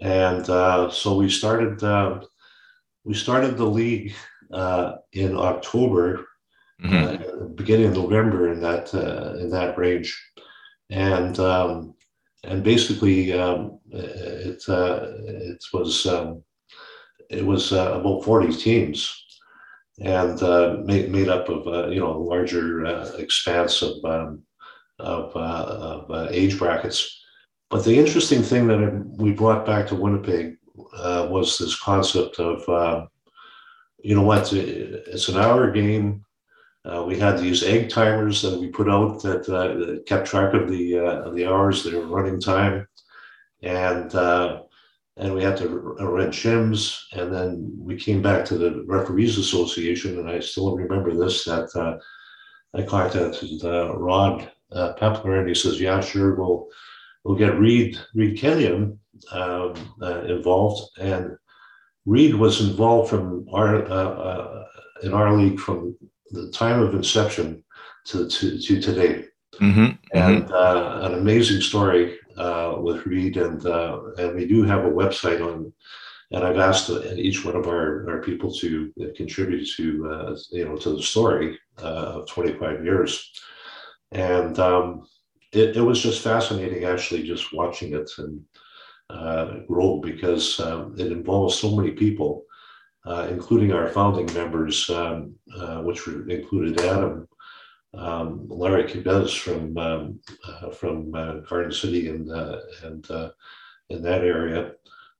And 0.02 0.50
uh 0.50 0.90
so 0.90 1.18
we 1.18 1.30
started 1.30 1.78
we 3.03 3.13
started 3.13 3.58
the 3.58 3.65
league 3.65 4.13
in 5.13 5.38
October, 5.38 6.25
mm-hmm. 6.82 7.56
beginning 7.56 7.88
of 7.88 7.94
November 7.94 8.51
in 8.51 8.60
that 8.62 8.94
in 9.39 9.50
that 9.50 9.77
range, 9.77 10.18
and 10.89 11.39
um, 11.39 11.96
and 12.44 12.63
basically 12.63 13.34
um, 13.34 13.79
it 13.91 14.62
uh, 14.68 15.08
it 15.27 15.63
was 15.74 16.06
um, 16.06 16.44
it 17.29 17.46
was 17.46 17.72
uh, 17.72 18.00
about 18.00 18.24
40 18.24 18.53
teams 18.56 19.25
and 20.01 20.41
uh, 20.41 20.77
made, 20.84 21.12
made 21.12 21.29
up 21.29 21.50
of 21.50 21.68
uh, 21.68 21.88
you 21.89 22.00
know 22.00 22.15
a 22.15 22.18
larger 22.18 22.86
uh, 22.86 23.12
expanse 23.18 23.82
of 23.82 24.03
um, 24.06 24.44
of, 25.00 25.36
uh, 25.36 26.10
of 26.10 26.32
age 26.32 26.58
brackets 26.58 27.22
but 27.70 27.86
the 27.86 27.98
interesting 27.98 28.41
thing 28.41 28.68
that 28.68 29.06
we 29.18 29.32
brought 29.32 29.65
back 29.65 29.88
to 29.88 29.96
Winnipeg 29.96 30.58
was 31.29 31.57
this 31.57 31.79
concept 31.79 32.39
of 32.39 33.09
you 34.01 34.15
know 34.15 34.21
what 34.21 34.53
it's 34.53 35.29
an 35.29 35.38
hour 35.38 35.71
game. 35.71 36.25
Uh, 36.86 37.03
we 37.05 37.19
had 37.19 37.38
these 37.38 37.63
egg 37.63 37.89
timers 37.89 38.41
that 38.41 38.57
we 38.57 38.67
put 38.67 38.89
out 38.89 39.21
that, 39.21 39.48
uh, 39.50 39.74
that 39.77 40.05
kept 40.05 40.27
track 40.27 40.53
of 40.53 40.69
the 40.69 40.98
uh, 40.98 41.21
of 41.24 41.36
the 41.36 41.45
hours 41.45 41.83
that 41.83 41.93
were 41.93 42.07
running 42.07 42.39
time, 42.39 42.88
and 43.62 44.15
uh, 44.15 44.62
and 45.17 45.33
we 45.33 45.43
had 45.43 45.57
to 45.57 45.67
rent 45.67 46.33
shims. 46.33 47.01
And 47.12 47.33
then 47.33 47.74
we 47.77 47.98
came 47.98 48.21
back 48.21 48.45
to 48.45 48.57
the 48.57 48.86
referees 48.88 49.38
association, 49.38 50.19
and 50.19 50.29
I 50.29 50.39
still 50.39 50.75
remember 50.75 51.13
this 51.13 51.43
that 51.43 51.69
uh, 51.75 51.98
I 52.77 52.83
contacted 52.83 53.63
uh, 53.63 53.98
Rod 53.98 54.50
uh, 54.71 54.93
Pepler, 54.93 55.39
and 55.39 55.50
he 55.50 55.55
says, 55.55 55.81
"Yeah, 55.81 56.00
sure, 56.00 56.36
we'll 56.36 56.69
we'll 57.24 57.38
get 57.38 57.60
Reed 57.60 57.98
Reed 58.16 58.38
Kenyon 58.38 59.00
um, 59.32 59.74
involved." 60.28 60.98
And 61.00 61.38
Reed 62.06 62.36
was 62.36 62.62
involved 62.62 63.10
from 63.10 63.48
our 63.54 64.66
in 65.04 65.14
our 65.14 65.36
league 65.36 65.60
from 65.60 65.96
the 66.32 66.50
time 66.52 66.82
of 66.82 66.94
inception 66.94 67.64
to 68.06 68.28
to, 68.28 68.60
to 68.60 68.82
today. 68.82 69.26
Mm-hmm. 69.62 69.96
And 70.14 70.52
uh, 70.52 71.00
an 71.04 71.16
amazing 71.16 71.62
story 71.62 72.18
uh, 72.38 72.76
with 72.80 73.06
Reed, 73.06 73.38
and 73.38 73.66
uh, 73.66 74.02
and 74.18 74.36
we 74.36 74.46
do 74.46 74.64
have 74.64 74.86
a 74.86 74.92
website 74.92 75.42
on. 75.42 75.74
And 76.32 76.44
I've 76.44 76.60
asked 76.60 76.92
each 77.16 77.44
one 77.44 77.56
of 77.56 77.68
our, 77.68 78.08
our 78.08 78.22
people 78.22 78.54
to 78.54 78.94
contribute 79.18 79.68
to 79.78 80.12
uh, 80.12 80.38
you 80.52 80.66
know 80.66 80.78
to 80.78 80.96
the 80.96 81.02
story 81.02 81.58
uh, 81.82 82.22
of 82.22 82.28
25 82.28 82.86
years, 82.86 83.32
and 84.12 84.58
um, 84.60 85.08
it, 85.51 85.77
it 85.77 85.82
was 85.82 86.01
just 86.01 86.22
fascinating 86.22 86.84
actually 86.86 87.24
just 87.24 87.53
watching 87.53 87.94
it 87.94 88.10
and 88.18 88.41
uh, 89.10 89.60
grow 89.68 89.98
because 89.98 90.60
um, 90.60 90.94
it 90.98 91.12
involves 91.12 91.58
so 91.58 91.75
many 91.75 91.91
people, 91.91 92.44
uh, 93.06 93.27
including 93.32 93.72
our 93.72 93.88
founding 93.88 94.32
members, 94.36 94.89
um, 94.91 95.34
uh, 95.58 95.82
which 95.82 96.06
were, 96.06 96.29
included 96.29 96.79
Adam, 96.82 97.27
um, 97.96 98.46
Larry 98.48 98.84
Kibez 98.84 99.36
from 99.36 99.75
um, 99.77 100.20
uh, 100.48 100.70
from 100.70 101.13
uh, 101.15 101.34
Garden 101.38 101.72
City 101.72 102.10
and 102.10 102.32
uh, 102.32 102.60
and 102.84 103.10
in 103.89 104.03
that 104.03 104.24
area, 104.24 104.74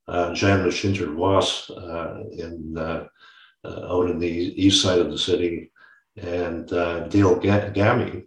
Jan 0.08 0.64
Machinter 0.64 1.16
Voss 1.16 1.72
in 1.72 2.78
out 3.66 4.10
in 4.10 4.20
the 4.20 4.28
east 4.28 4.84
side 4.84 5.00
of 5.00 5.10
the 5.10 5.18
city, 5.18 5.72
and 6.18 6.68
Dale 7.10 7.40
Gammy 7.40 8.26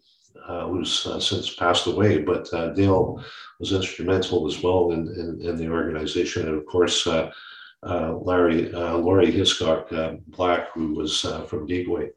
uh, 0.49 0.66
who's 0.66 1.06
uh, 1.06 1.20
since 1.20 1.54
passed 1.54 1.87
away, 1.87 2.18
but 2.18 2.52
uh, 2.52 2.68
Dale 2.70 3.22
was 3.61 3.72
instrumental 3.72 4.46
as 4.46 4.62
well 4.62 4.92
in, 4.92 5.08
in, 5.08 5.49
in 5.49 5.56
the 5.56 5.68
organization. 5.68 6.49
And 6.49 6.58
of 6.58 6.66
course, 6.66 7.06
uh, 7.06 7.30
uh, 7.84 8.14
Larry, 8.14 8.70
Laurie 8.70 9.30
Hiscock 9.30 9.90
Black, 10.28 10.72
who 10.72 10.94
was 10.94 11.22
from 11.49 11.66
Gateway. 11.66 12.11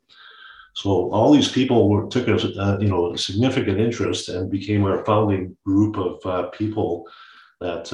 So 0.74 1.10
all 1.12 1.32
these 1.32 1.52
people 1.52 1.90
were, 1.90 2.08
took 2.08 2.28
a 2.28 2.78
you 2.80 2.88
know 2.88 3.14
a 3.14 3.18
significant 3.18 3.80
interest 3.80 4.30
and 4.30 4.52
became 4.52 4.84
our 4.86 5.04
founding 5.06 5.56
group 5.66 5.98
of 5.98 6.52
people 6.52 7.08
that 7.62 7.86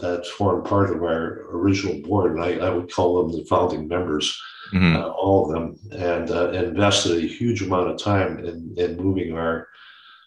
that 0.00 0.26
formed 0.26 0.64
part 0.64 0.90
of 0.90 1.02
our 1.02 1.46
original 1.50 2.00
board. 2.02 2.32
And 2.32 2.44
I, 2.44 2.66
I 2.66 2.70
would 2.70 2.92
call 2.92 3.22
them 3.22 3.36
the 3.36 3.44
founding 3.44 3.88
members. 3.88 4.40
Mm-hmm. 4.72 4.96
Uh, 4.96 5.08
all 5.08 5.44
of 5.44 5.52
them, 5.52 5.78
and 5.92 6.30
uh, 6.30 6.50
invested 6.52 7.18
a 7.18 7.26
huge 7.26 7.60
amount 7.60 7.90
of 7.90 7.98
time 7.98 8.38
in, 8.38 8.72
in 8.78 8.96
moving 8.96 9.36
our 9.36 9.68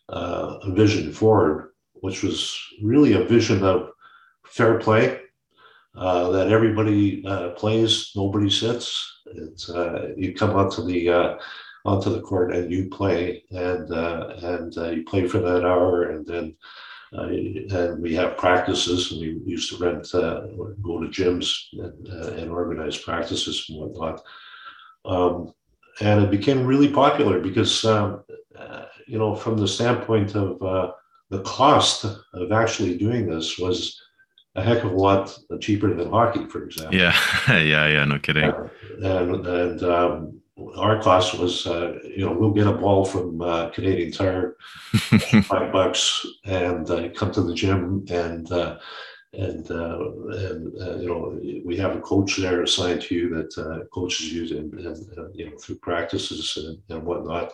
uh, 0.10 0.70
vision 0.70 1.12
forward, 1.12 1.72
which 1.96 2.22
was 2.22 2.56
really 2.84 3.14
a 3.14 3.24
vision 3.24 3.64
of 3.64 3.90
fair 4.46 4.78
play, 4.78 5.20
uh, 5.96 6.30
that 6.30 6.52
everybody 6.52 7.26
uh, 7.26 7.50
plays, 7.52 8.12
nobody 8.16 8.48
sits. 8.48 9.22
It's 9.26 9.68
uh, 9.68 10.14
you 10.16 10.36
come 10.36 10.52
onto 10.52 10.86
the 10.86 11.10
uh, 11.10 11.38
onto 11.84 12.12
the 12.12 12.22
court 12.22 12.54
and 12.54 12.72
you 12.72 12.90
play, 12.90 13.44
and 13.50 13.92
uh, 13.92 14.36
and 14.44 14.76
you 14.96 15.04
play 15.06 15.28
for 15.28 15.40
that 15.40 15.66
hour, 15.66 16.12
and 16.12 16.24
then. 16.24 16.56
And 17.12 18.02
we 18.02 18.16
have 18.16 18.38
practices, 18.38 19.12
and 19.12 19.22
we 19.22 19.42
used 19.46 19.70
to 19.70 19.78
rent, 19.78 20.10
go 20.12 21.00
to 21.00 21.08
gyms 21.08 21.54
and, 21.74 22.08
and 22.08 22.52
organize 22.52 22.98
practices 22.98 23.66
and 23.70 23.80
whatnot. 23.80 24.22
Um, 25.06 25.54
and 26.02 26.24
it 26.24 26.32
became 26.32 26.66
really 26.66 26.90
popular 26.90 27.40
because 27.40 27.86
um, 27.86 28.24
uh, 28.58 28.86
you 29.08 29.18
know, 29.18 29.36
from 29.36 29.58
the 29.58 29.68
standpoint 29.68 30.36
of 30.36 30.62
uh, 30.62 30.92
the 31.30 31.42
cost 31.42 32.06
of 32.06 32.52
actually 32.52 32.98
doing 32.98 33.28
this 33.28 33.58
was 33.58 34.02
a 34.56 34.64
heck 34.64 34.84
of 34.84 34.92
a 34.92 34.96
lot 34.96 35.38
cheaper 35.60 35.94
than 35.94 36.10
hockey, 36.10 36.46
for 36.46 36.64
example. 36.64 36.98
Yeah, 36.98 37.16
yeah, 37.50 37.88
yeah, 37.88 38.06
no 38.06 38.20
kidding. 38.20 38.46
Uh, 38.46 38.70
and 39.04 39.46
and 39.46 39.84
um, 39.84 40.42
our 40.78 41.02
cost 41.02 41.38
was, 41.38 41.68
uh, 41.68 42.00
you 42.04 42.26
know, 42.26 42.32
we'll 42.32 42.52
get 42.52 42.68
a 42.68 42.72
ball 42.72 43.06
from 43.06 43.42
uh, 43.42 43.70
Canadian 43.70 44.12
Tire, 44.12 44.56
five 45.44 45.72
bucks, 45.72 46.26
and 46.46 46.90
uh, 46.90 47.10
come 47.10 47.32
to 47.32 47.42
the 47.42 47.54
gym 47.54 48.06
and. 48.10 48.50
and 48.52 48.80
and 49.38 49.68
you 51.02 51.08
know 51.10 51.38
we 51.66 51.76
have 51.76 51.94
a 51.94 52.00
coach 52.00 52.38
there 52.38 52.64
assigned 52.64 53.02
to 53.02 53.14
you 53.14 53.28
that 53.36 53.88
coaches 53.94 54.32
you 54.32 54.58
and, 54.58 54.74
and 54.80 55.36
you 55.36 55.50
know 55.50 55.58
through 55.58 55.76
practices 55.80 56.56
and, 56.56 56.80
and 56.88 57.06
whatnot 57.06 57.52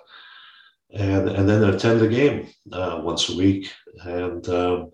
and 0.94 1.30
and 1.30 1.48
then 1.48 1.64
attend 1.64 2.00
the 2.00 2.08
game 2.08 2.48
uh, 2.72 3.00
once 3.04 3.30
a 3.30 3.36
week, 3.36 3.72
and 4.04 4.48
um, 4.50 4.92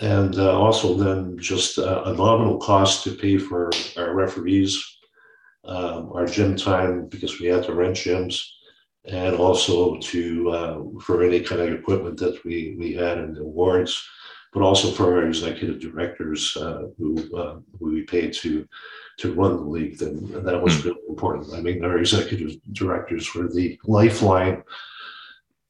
and 0.00 0.38
uh, 0.38 0.58
also 0.58 0.94
then 0.94 1.38
just 1.38 1.78
a, 1.78 2.14
nominal 2.16 2.58
cost 2.58 3.04
to 3.04 3.12
pay 3.12 3.38
for 3.38 3.70
our 3.96 4.14
referees, 4.14 4.98
um, 5.64 6.12
our 6.12 6.26
gym 6.26 6.56
time 6.56 7.06
because 7.08 7.40
we 7.40 7.46
had 7.46 7.64
to 7.64 7.74
rent 7.74 7.96
gyms, 7.96 8.44
and 9.04 9.36
also 9.36 9.96
to 9.98 10.50
uh, 10.50 10.82
for 11.00 11.22
any 11.22 11.40
kind 11.40 11.60
of 11.60 11.72
equipment 11.72 12.18
that 12.18 12.44
we 12.44 12.74
we 12.78 12.92
had 12.92 13.18
in 13.18 13.34
the 13.34 13.40
awards, 13.40 14.04
but 14.52 14.62
also 14.62 14.90
for 14.90 15.16
our 15.16 15.26
executive 15.26 15.80
directors 15.80 16.56
uh, 16.56 16.82
who 16.98 17.36
uh, 17.36 17.56
we 17.80 18.02
paid 18.02 18.32
to 18.34 18.66
to 19.18 19.34
run 19.34 19.56
the 19.56 19.62
league, 19.62 19.98
then 19.98 20.16
that 20.44 20.60
was 20.60 20.80
hmm. 20.80 20.88
really 20.88 21.00
important. 21.08 21.54
I 21.54 21.60
mean, 21.60 21.84
our 21.84 21.98
executive 21.98 22.56
directors 22.72 23.34
were 23.34 23.48
the 23.48 23.78
lifeline 23.84 24.62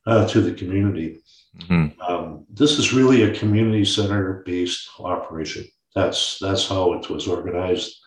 uh, 0.07 0.27
to 0.29 0.41
the 0.41 0.55
community. 0.55 1.21
Mm-hmm. 1.59 2.01
Um, 2.01 2.47
this 2.51 2.79
is 2.79 2.93
really 2.93 3.23
a 3.23 3.39
community 3.39 3.85
center 3.85 4.43
based 4.47 4.89
operation. 4.99 5.67
That's 5.95 6.39
that's 6.39 6.67
how 6.67 6.95
it 6.95 7.11
was 7.11 7.29
organized. 7.29 8.02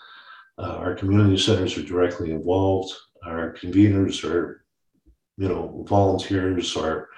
Uh, 0.57 0.75
our 0.77 0.95
community 0.95 1.37
centers 1.37 1.77
are 1.77 1.83
directly 1.83 2.31
involved. 2.31 2.93
Our 3.25 3.53
conveners 3.53 4.23
are, 4.23 4.65
you 5.37 5.47
know, 5.47 5.85
volunteers. 5.87 6.75
Our 6.77 7.09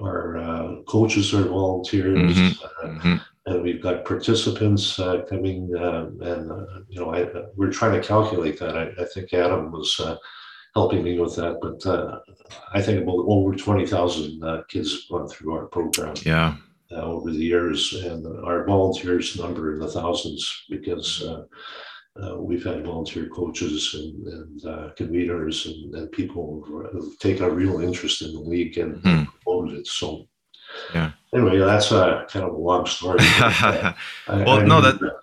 our 0.00 0.36
uh, 0.36 0.82
coaches 0.86 1.34
are 1.34 1.42
volunteers. 1.42 2.36
Mm-hmm. 2.36 2.64
Uh, 2.64 2.90
mm-hmm 2.90 3.16
and 3.48 3.62
we've 3.62 3.82
got 3.82 4.04
participants 4.04 4.98
uh, 4.98 5.22
coming, 5.28 5.74
uh, 5.74 6.06
and 6.20 6.50
uh, 6.50 6.80
you 6.88 7.00
know, 7.00 7.14
I, 7.14 7.28
we're 7.56 7.72
trying 7.72 8.00
to 8.00 8.06
calculate 8.06 8.58
that. 8.58 8.76
I, 8.76 9.02
I 9.02 9.04
think 9.06 9.32
Adam 9.32 9.72
was 9.72 9.98
uh, 10.00 10.16
helping 10.74 11.02
me 11.02 11.18
with 11.18 11.36
that, 11.36 11.58
but 11.60 11.84
uh, 11.86 12.18
I 12.74 12.82
think 12.82 13.02
about 13.02 13.24
over 13.26 13.54
twenty 13.54 13.86
thousand 13.86 14.42
uh, 14.44 14.62
kids 14.68 14.92
have 14.92 15.08
gone 15.10 15.28
through 15.28 15.54
our 15.54 15.66
program. 15.66 16.14
Yeah. 16.24 16.56
over 16.92 17.30
the 17.30 17.36
years, 17.36 17.94
and 17.94 18.26
our 18.44 18.64
volunteers 18.66 19.38
number 19.38 19.74
in 19.74 19.80
the 19.80 19.88
thousands 19.88 20.64
because 20.68 21.22
we've 22.38 22.64
had 22.64 22.84
volunteer 22.84 23.28
coaches 23.28 23.94
and, 23.94 24.26
and 24.26 24.96
conveners 24.96 25.66
and, 25.66 25.94
and 25.94 26.12
people 26.12 26.62
who've 26.66 27.18
taken 27.18 27.44
a 27.44 27.50
real 27.50 27.80
interest 27.80 28.22
in 28.22 28.32
the 28.32 28.40
league 28.40 28.76
and 28.78 28.96
mm-hmm. 29.02 29.24
promoted 29.42 29.78
it. 29.78 29.86
So 29.86 30.26
yeah. 30.94 31.12
Anyway, 31.34 31.58
that's 31.58 31.90
a 31.90 32.26
kind 32.28 32.44
of 32.44 32.54
a 32.54 32.58
long 32.58 32.86
story. 32.86 33.18
well, 33.40 33.94
I 34.28 34.62
no, 34.62 34.80
that, 34.80 34.98
that 35.00 35.16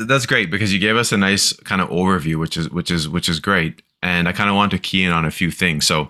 that's 0.00 0.26
great 0.26 0.50
because 0.50 0.72
you 0.72 0.78
gave 0.78 0.96
us 0.96 1.12
a 1.12 1.16
nice 1.16 1.52
kind 1.52 1.80
of 1.80 1.88
overview, 1.88 2.36
which 2.36 2.56
is 2.56 2.70
which 2.70 2.90
is 2.90 3.08
which 3.08 3.28
is 3.28 3.40
great. 3.40 3.82
And 4.02 4.28
I 4.28 4.32
kind 4.32 4.48
of 4.48 4.56
want 4.56 4.70
to 4.72 4.78
key 4.78 5.04
in 5.04 5.12
on 5.12 5.24
a 5.24 5.30
few 5.30 5.50
things. 5.50 5.86
So, 5.86 6.08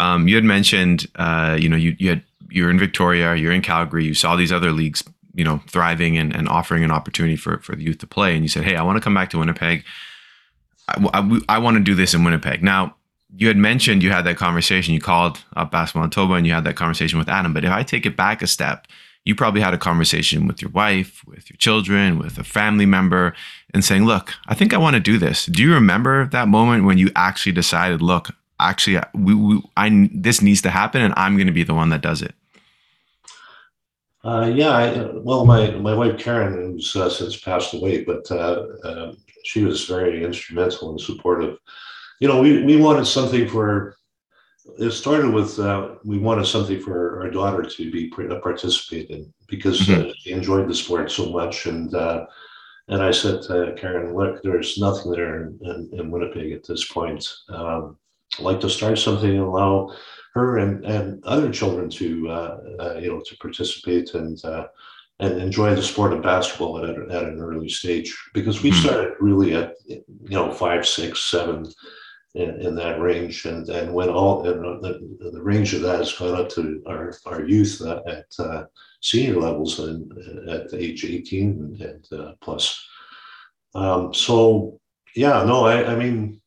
um, 0.00 0.28
you 0.28 0.34
had 0.34 0.44
mentioned, 0.44 1.06
uh, 1.16 1.56
you 1.58 1.68
know, 1.68 1.76
you 1.76 1.96
you 1.98 2.10
had 2.10 2.22
you're 2.50 2.70
in 2.70 2.78
Victoria, 2.78 3.34
you're 3.34 3.52
in 3.52 3.62
Calgary, 3.62 4.04
you 4.04 4.14
saw 4.14 4.36
these 4.36 4.52
other 4.52 4.72
leagues, 4.72 5.02
you 5.34 5.44
know, 5.44 5.60
thriving 5.68 6.16
and, 6.16 6.34
and 6.34 6.48
offering 6.48 6.84
an 6.84 6.90
opportunity 6.90 7.36
for 7.36 7.58
for 7.58 7.74
the 7.76 7.82
youth 7.82 7.98
to 7.98 8.06
play, 8.06 8.34
and 8.34 8.42
you 8.42 8.48
said, 8.48 8.64
hey, 8.64 8.76
I 8.76 8.82
want 8.82 8.96
to 8.96 9.00
come 9.02 9.14
back 9.14 9.30
to 9.30 9.38
Winnipeg. 9.38 9.84
I, 10.86 11.58
want 11.58 11.78
to 11.78 11.82
do 11.82 11.94
this 11.94 12.12
in 12.12 12.24
Winnipeg. 12.24 12.62
Now, 12.62 12.94
you 13.36 13.48
had 13.48 13.56
mentioned 13.56 14.02
you 14.02 14.10
had 14.10 14.26
that 14.26 14.36
conversation. 14.36 14.94
You 14.94 15.00
called 15.00 15.42
up 15.56 15.70
Basketball 15.70 16.02
Manitoba 16.02 16.34
and 16.34 16.46
you 16.46 16.52
had 16.52 16.64
that 16.64 16.76
conversation 16.76 17.18
with 17.18 17.28
Adam. 17.28 17.52
But 17.52 17.64
if 17.64 17.70
I 17.70 17.82
take 17.82 18.06
it 18.06 18.16
back 18.16 18.42
a 18.42 18.46
step, 18.46 18.86
you 19.24 19.34
probably 19.34 19.60
had 19.60 19.74
a 19.74 19.78
conversation 19.78 20.46
with 20.46 20.60
your 20.60 20.70
wife, 20.70 21.22
with 21.26 21.50
your 21.50 21.56
children, 21.56 22.18
with 22.18 22.38
a 22.38 22.44
family 22.44 22.86
member, 22.86 23.34
and 23.72 23.84
saying, 23.84 24.04
"Look, 24.04 24.34
I 24.46 24.54
think 24.54 24.74
I 24.74 24.78
want 24.78 24.94
to 24.94 25.00
do 25.00 25.18
this." 25.18 25.46
Do 25.46 25.62
you 25.62 25.72
remember 25.72 26.26
that 26.26 26.48
moment 26.48 26.84
when 26.84 26.98
you 26.98 27.10
actually 27.16 27.52
decided, 27.52 28.02
"Look, 28.02 28.30
actually, 28.60 29.00
we, 29.14 29.34
we 29.34 29.62
I 29.76 30.10
this 30.12 30.42
needs 30.42 30.60
to 30.62 30.70
happen, 30.70 31.00
and 31.00 31.14
I'm 31.16 31.36
going 31.36 31.46
to 31.46 31.52
be 31.52 31.64
the 31.64 31.74
one 31.74 31.88
that 31.88 32.02
does 32.02 32.20
it"? 32.20 32.34
Uh, 34.24 34.50
yeah, 34.54 34.70
I, 34.70 35.10
well, 35.12 35.44
my 35.44 35.70
my 35.72 35.94
wife 35.94 36.18
Karen, 36.18 36.54
who's 36.54 36.96
uh, 36.96 37.10
since 37.10 37.36
passed 37.36 37.74
away, 37.74 38.04
but 38.04 38.30
uh, 38.30 38.64
um, 38.84 39.16
she 39.44 39.64
was 39.64 39.84
very 39.84 40.24
instrumental 40.24 40.90
and 40.90 41.00
supportive 41.00 41.58
you 42.20 42.28
know, 42.28 42.40
we, 42.40 42.62
we 42.64 42.76
wanted 42.76 43.06
something 43.06 43.48
for, 43.48 43.96
it 44.78 44.90
started 44.92 45.32
with, 45.32 45.58
uh, 45.58 45.96
we 46.04 46.18
wanted 46.18 46.46
something 46.46 46.80
for 46.80 47.20
our 47.20 47.30
daughter 47.30 47.62
to 47.62 47.90
be 47.90 48.10
uh, 48.30 48.38
participate 48.40 49.10
in 49.10 49.32
because 49.46 49.80
mm-hmm. 49.80 50.08
uh, 50.08 50.12
she 50.18 50.32
enjoyed 50.32 50.68
the 50.68 50.74
sport 50.74 51.10
so 51.10 51.30
much. 51.30 51.66
And, 51.66 51.94
uh, 51.94 52.26
and 52.88 53.02
I 53.02 53.10
said 53.10 53.42
to 53.42 53.74
Karen, 53.78 54.16
look, 54.16 54.42
there's 54.42 54.78
nothing 54.78 55.12
there 55.12 55.42
in, 55.42 55.58
in, 55.62 55.90
in 56.00 56.10
Winnipeg 56.10 56.52
at 56.52 56.66
this 56.66 56.84
point. 56.86 57.26
Um, 57.48 57.98
I'd 58.38 58.44
like 58.44 58.60
to 58.60 58.70
start 58.70 58.98
something 58.98 59.30
and 59.30 59.40
allow 59.40 59.94
her 60.34 60.58
and, 60.58 60.84
and 60.84 61.22
other 61.24 61.50
children 61.52 61.88
to, 61.88 62.28
uh, 62.28 62.60
uh, 62.80 62.94
you 62.94 63.08
know, 63.08 63.22
to 63.24 63.36
participate 63.38 64.14
and, 64.14 64.42
and 65.20 65.40
enjoy 65.40 65.74
the 65.74 65.82
sport 65.82 66.12
of 66.12 66.22
basketball 66.22 66.84
at, 66.84 66.90
at 66.90 67.24
an 67.24 67.40
early 67.40 67.68
stage 67.68 68.16
because 68.32 68.62
we 68.62 68.70
mm-hmm. 68.70 68.80
started 68.80 69.14
really 69.20 69.54
at 69.54 69.74
you 69.86 70.02
know 70.30 70.52
five 70.52 70.86
six 70.86 71.24
seven 71.24 71.66
in, 72.34 72.60
in 72.60 72.74
that 72.74 73.00
range, 73.00 73.44
and 73.44 73.68
and 73.68 73.92
when 73.92 74.08
all 74.08 74.46
and 74.48 74.82
the, 74.82 75.30
the 75.32 75.42
range 75.42 75.72
of 75.72 75.82
that 75.82 75.98
has 75.98 76.12
gone 76.12 76.40
up 76.40 76.48
to 76.50 76.82
our 76.88 77.14
our 77.26 77.44
youth 77.44 77.80
uh, 77.80 78.00
at 78.06 78.26
uh, 78.38 78.64
senior 79.00 79.40
levels 79.40 79.78
and 79.78 80.48
at 80.48 80.72
age 80.74 81.04
18 81.04 81.76
and 81.80 82.20
uh, 82.20 82.32
plus. 82.40 82.84
Um, 83.74 84.12
so 84.14 84.80
yeah, 85.14 85.44
no, 85.44 85.66
I, 85.66 85.92
I 85.92 85.96
mean 85.96 86.40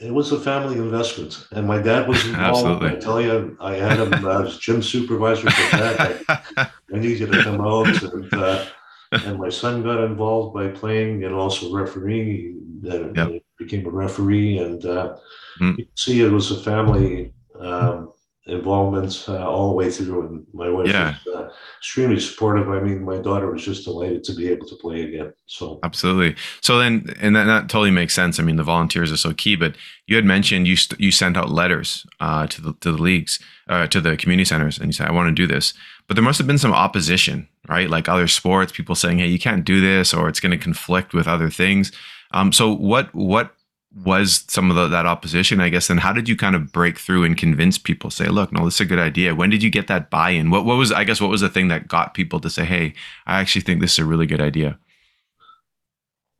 it 0.00 0.12
was 0.12 0.32
a 0.32 0.40
family 0.40 0.76
investment, 0.76 1.46
and 1.52 1.66
my 1.66 1.78
dad 1.78 2.08
was 2.08 2.24
involved. 2.26 2.84
I 2.84 2.96
tell 2.96 3.20
you, 3.20 3.56
I 3.60 3.74
had 3.74 3.98
him 3.98 4.26
as 4.26 4.58
gym 4.58 4.82
supervisor 4.82 5.50
for 5.50 5.76
that. 5.76 6.22
I, 6.56 6.70
I 6.94 6.98
need 6.98 7.20
you 7.20 7.26
to 7.26 7.42
come 7.42 7.60
out, 7.60 8.02
and 8.02 8.32
uh, 8.32 8.64
and 9.12 9.38
my 9.38 9.50
son 9.50 9.82
got 9.82 10.02
involved 10.02 10.54
by 10.54 10.68
playing 10.68 11.24
and 11.24 11.34
also 11.34 11.72
refereeing. 11.72 12.56
Uh, 12.88 13.12
yep. 13.12 13.42
Became 13.58 13.84
a 13.86 13.90
referee, 13.90 14.56
and 14.56 14.82
uh, 14.86 15.16
mm. 15.60 15.76
you 15.76 15.86
see 15.94 16.22
it 16.22 16.30
was 16.30 16.50
a 16.50 16.62
family 16.62 17.34
um, 17.60 18.10
involvement 18.46 19.24
uh, 19.28 19.46
all 19.46 19.68
the 19.68 19.74
way 19.74 19.90
through. 19.90 20.26
And 20.26 20.46
my 20.52 20.68
wife 20.68 20.88
yeah. 20.88 21.16
was 21.26 21.34
uh, 21.34 21.48
extremely 21.78 22.18
supportive. 22.18 22.68
I 22.68 22.80
mean, 22.80 23.04
my 23.04 23.18
daughter 23.18 23.50
was 23.50 23.64
just 23.64 23.84
delighted 23.84 24.24
to 24.24 24.34
be 24.34 24.48
able 24.48 24.66
to 24.66 24.76
play 24.76 25.02
again. 25.02 25.32
So 25.46 25.78
absolutely. 25.82 26.36
So 26.60 26.78
then, 26.78 27.14
and 27.20 27.36
that, 27.36 27.44
that 27.44 27.68
totally 27.68 27.90
makes 27.90 28.14
sense. 28.14 28.40
I 28.40 28.42
mean, 28.42 28.56
the 28.56 28.64
volunteers 28.64 29.12
are 29.12 29.16
so 29.16 29.32
key. 29.34 29.56
But 29.56 29.76
you 30.06 30.16
had 30.16 30.24
mentioned 30.24 30.66
you 30.66 30.76
st- 30.76 31.00
you 31.00 31.10
sent 31.10 31.36
out 31.36 31.50
letters 31.50 32.06
uh, 32.20 32.46
to 32.48 32.62
the 32.62 32.72
to 32.80 32.92
the 32.92 33.02
leagues, 33.02 33.38
uh, 33.68 33.86
to 33.88 34.00
the 34.00 34.16
community 34.16 34.46
centers, 34.46 34.78
and 34.78 34.86
you 34.86 34.92
said, 34.92 35.08
"I 35.08 35.12
want 35.12 35.28
to 35.28 35.34
do 35.34 35.46
this." 35.46 35.74
But 36.08 36.14
there 36.14 36.24
must 36.24 36.38
have 36.38 36.46
been 36.46 36.58
some 36.58 36.72
opposition, 36.72 37.48
right? 37.68 37.88
Like 37.88 38.08
other 38.08 38.26
sports, 38.26 38.72
people 38.72 38.94
saying, 38.94 39.18
"Hey, 39.18 39.28
you 39.28 39.38
can't 39.38 39.64
do 39.64 39.80
this," 39.80 40.12
or 40.14 40.28
it's 40.28 40.40
going 40.40 40.50
to 40.50 40.58
conflict 40.58 41.14
with 41.14 41.28
other 41.28 41.50
things. 41.50 41.92
Um, 42.32 42.52
so 42.52 42.72
what 42.72 43.14
what 43.14 43.54
was 43.94 44.44
some 44.48 44.70
of 44.70 44.76
the, 44.76 44.86
that 44.88 45.06
opposition, 45.06 45.60
I 45.60 45.68
guess, 45.68 45.90
and 45.90 45.98
how 45.98 46.12
did 46.12 46.28
you 46.28 46.36
kind 46.36 46.54
of 46.54 46.72
break 46.72 46.98
through 46.98 47.24
and 47.24 47.36
convince 47.36 47.76
people? 47.76 48.10
Say, 48.10 48.26
look, 48.26 48.52
no, 48.52 48.64
this 48.64 48.74
is 48.74 48.80
a 48.80 48.84
good 48.84 49.00
idea. 49.00 49.34
When 49.34 49.50
did 49.50 49.62
you 49.62 49.70
get 49.70 49.88
that 49.88 50.10
buy-in? 50.10 50.50
What 50.50 50.64
what 50.64 50.76
was 50.76 50.92
I 50.92 51.04
guess 51.04 51.20
what 51.20 51.30
was 51.30 51.40
the 51.40 51.48
thing 51.48 51.68
that 51.68 51.88
got 51.88 52.14
people 52.14 52.40
to 52.40 52.50
say, 52.50 52.64
hey, 52.64 52.94
I 53.26 53.40
actually 53.40 53.62
think 53.62 53.80
this 53.80 53.92
is 53.92 53.98
a 53.98 54.04
really 54.04 54.26
good 54.26 54.40
idea? 54.40 54.78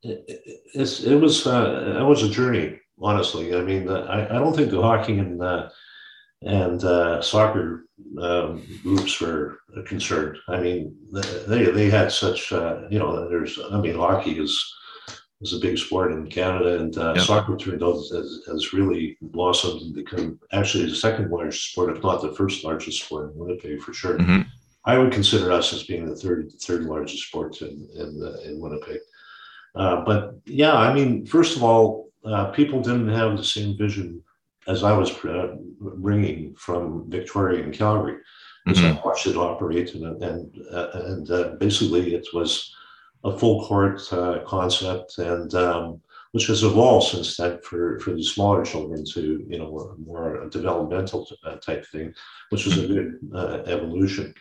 It, 0.02 0.24
it, 0.74 1.04
it 1.04 1.20
was 1.20 1.46
uh, 1.46 1.96
it 1.98 2.04
was 2.04 2.22
a 2.22 2.28
journey, 2.28 2.78
honestly. 3.00 3.54
I 3.54 3.62
mean, 3.62 3.88
I, 3.90 4.26
I 4.26 4.38
don't 4.38 4.54
think 4.54 4.70
the 4.70 4.80
hockey 4.80 5.18
and 5.18 5.42
uh, 5.42 5.68
and 6.42 6.82
uh, 6.84 7.20
soccer 7.20 7.84
um, 8.20 8.64
groups 8.82 9.20
were 9.20 9.58
concerned. 9.86 10.38
I 10.48 10.60
mean, 10.60 10.96
they 11.48 11.64
they 11.64 11.90
had 11.90 12.12
such 12.12 12.52
uh, 12.52 12.82
you 12.90 12.98
know, 12.98 13.28
there's 13.28 13.58
I 13.72 13.80
mean, 13.80 13.96
hockey 13.96 14.38
is 14.38 14.72
is 15.40 15.54
a 15.54 15.58
big 15.58 15.78
sport 15.78 16.12
in 16.12 16.26
Canada, 16.26 16.78
and 16.80 16.96
uh, 16.98 17.14
yep. 17.16 17.24
soccer 17.24 17.56
turned 17.56 17.82
out 17.82 17.94
has, 17.94 18.42
has 18.46 18.72
really 18.72 19.16
blossomed 19.22 19.80
and 19.82 19.94
become 19.94 20.38
actually 20.52 20.86
the 20.86 20.94
second 20.94 21.30
largest 21.30 21.70
sport, 21.72 21.96
if 21.96 22.02
not 22.02 22.20
the 22.20 22.34
first 22.34 22.62
largest 22.62 23.04
sport 23.04 23.32
in 23.32 23.38
Winnipeg 23.38 23.80
for 23.80 23.92
sure. 23.92 24.18
Mm-hmm. 24.18 24.42
I 24.84 24.98
would 24.98 25.12
consider 25.12 25.50
us 25.50 25.72
as 25.72 25.84
being 25.84 26.06
the 26.06 26.16
third 26.16 26.50
third 26.60 26.84
largest 26.84 27.26
sport 27.26 27.60
in 27.62 27.88
in, 27.94 28.22
uh, 28.22 28.48
in 28.48 28.60
Winnipeg. 28.60 29.00
Uh, 29.74 30.04
but 30.04 30.34
yeah, 30.46 30.74
I 30.74 30.92
mean, 30.92 31.24
first 31.26 31.56
of 31.56 31.62
all, 31.62 32.10
uh, 32.24 32.46
people 32.46 32.80
didn't 32.80 33.08
have 33.08 33.36
the 33.36 33.44
same 33.44 33.78
vision 33.78 34.22
as 34.66 34.82
I 34.82 34.92
was 34.92 35.12
uh, 35.24 35.56
bringing 35.80 36.54
from 36.54 37.10
Victoria 37.10 37.62
and 37.62 37.72
Calgary. 37.72 38.18
Mm-hmm. 38.68 38.98
I 38.98 39.00
watched 39.04 39.26
it 39.26 39.36
operate, 39.36 39.94
and 39.94 40.22
and, 40.22 40.54
uh, 40.70 40.88
and 40.94 41.58
basically 41.58 42.14
it 42.14 42.26
was 42.34 42.74
a 43.24 43.36
full 43.36 43.64
court 43.66 44.00
uh, 44.12 44.40
concept, 44.46 45.18
and 45.18 45.54
um, 45.54 46.00
which 46.32 46.46
has 46.46 46.62
evolved 46.62 47.08
since 47.08 47.36
then 47.36 47.58
for 47.62 47.98
for 48.00 48.12
the 48.12 48.22
smaller 48.22 48.64
children 48.64 49.04
to 49.04 49.44
you 49.48 49.58
know 49.58 49.96
more 50.04 50.48
developmental 50.50 51.26
uh, 51.44 51.56
type 51.56 51.84
thing, 51.86 52.12
which 52.50 52.64
was 52.64 52.78
a 52.78 52.86
good 52.86 53.18
uh, 53.34 53.62
evolution. 53.66 54.34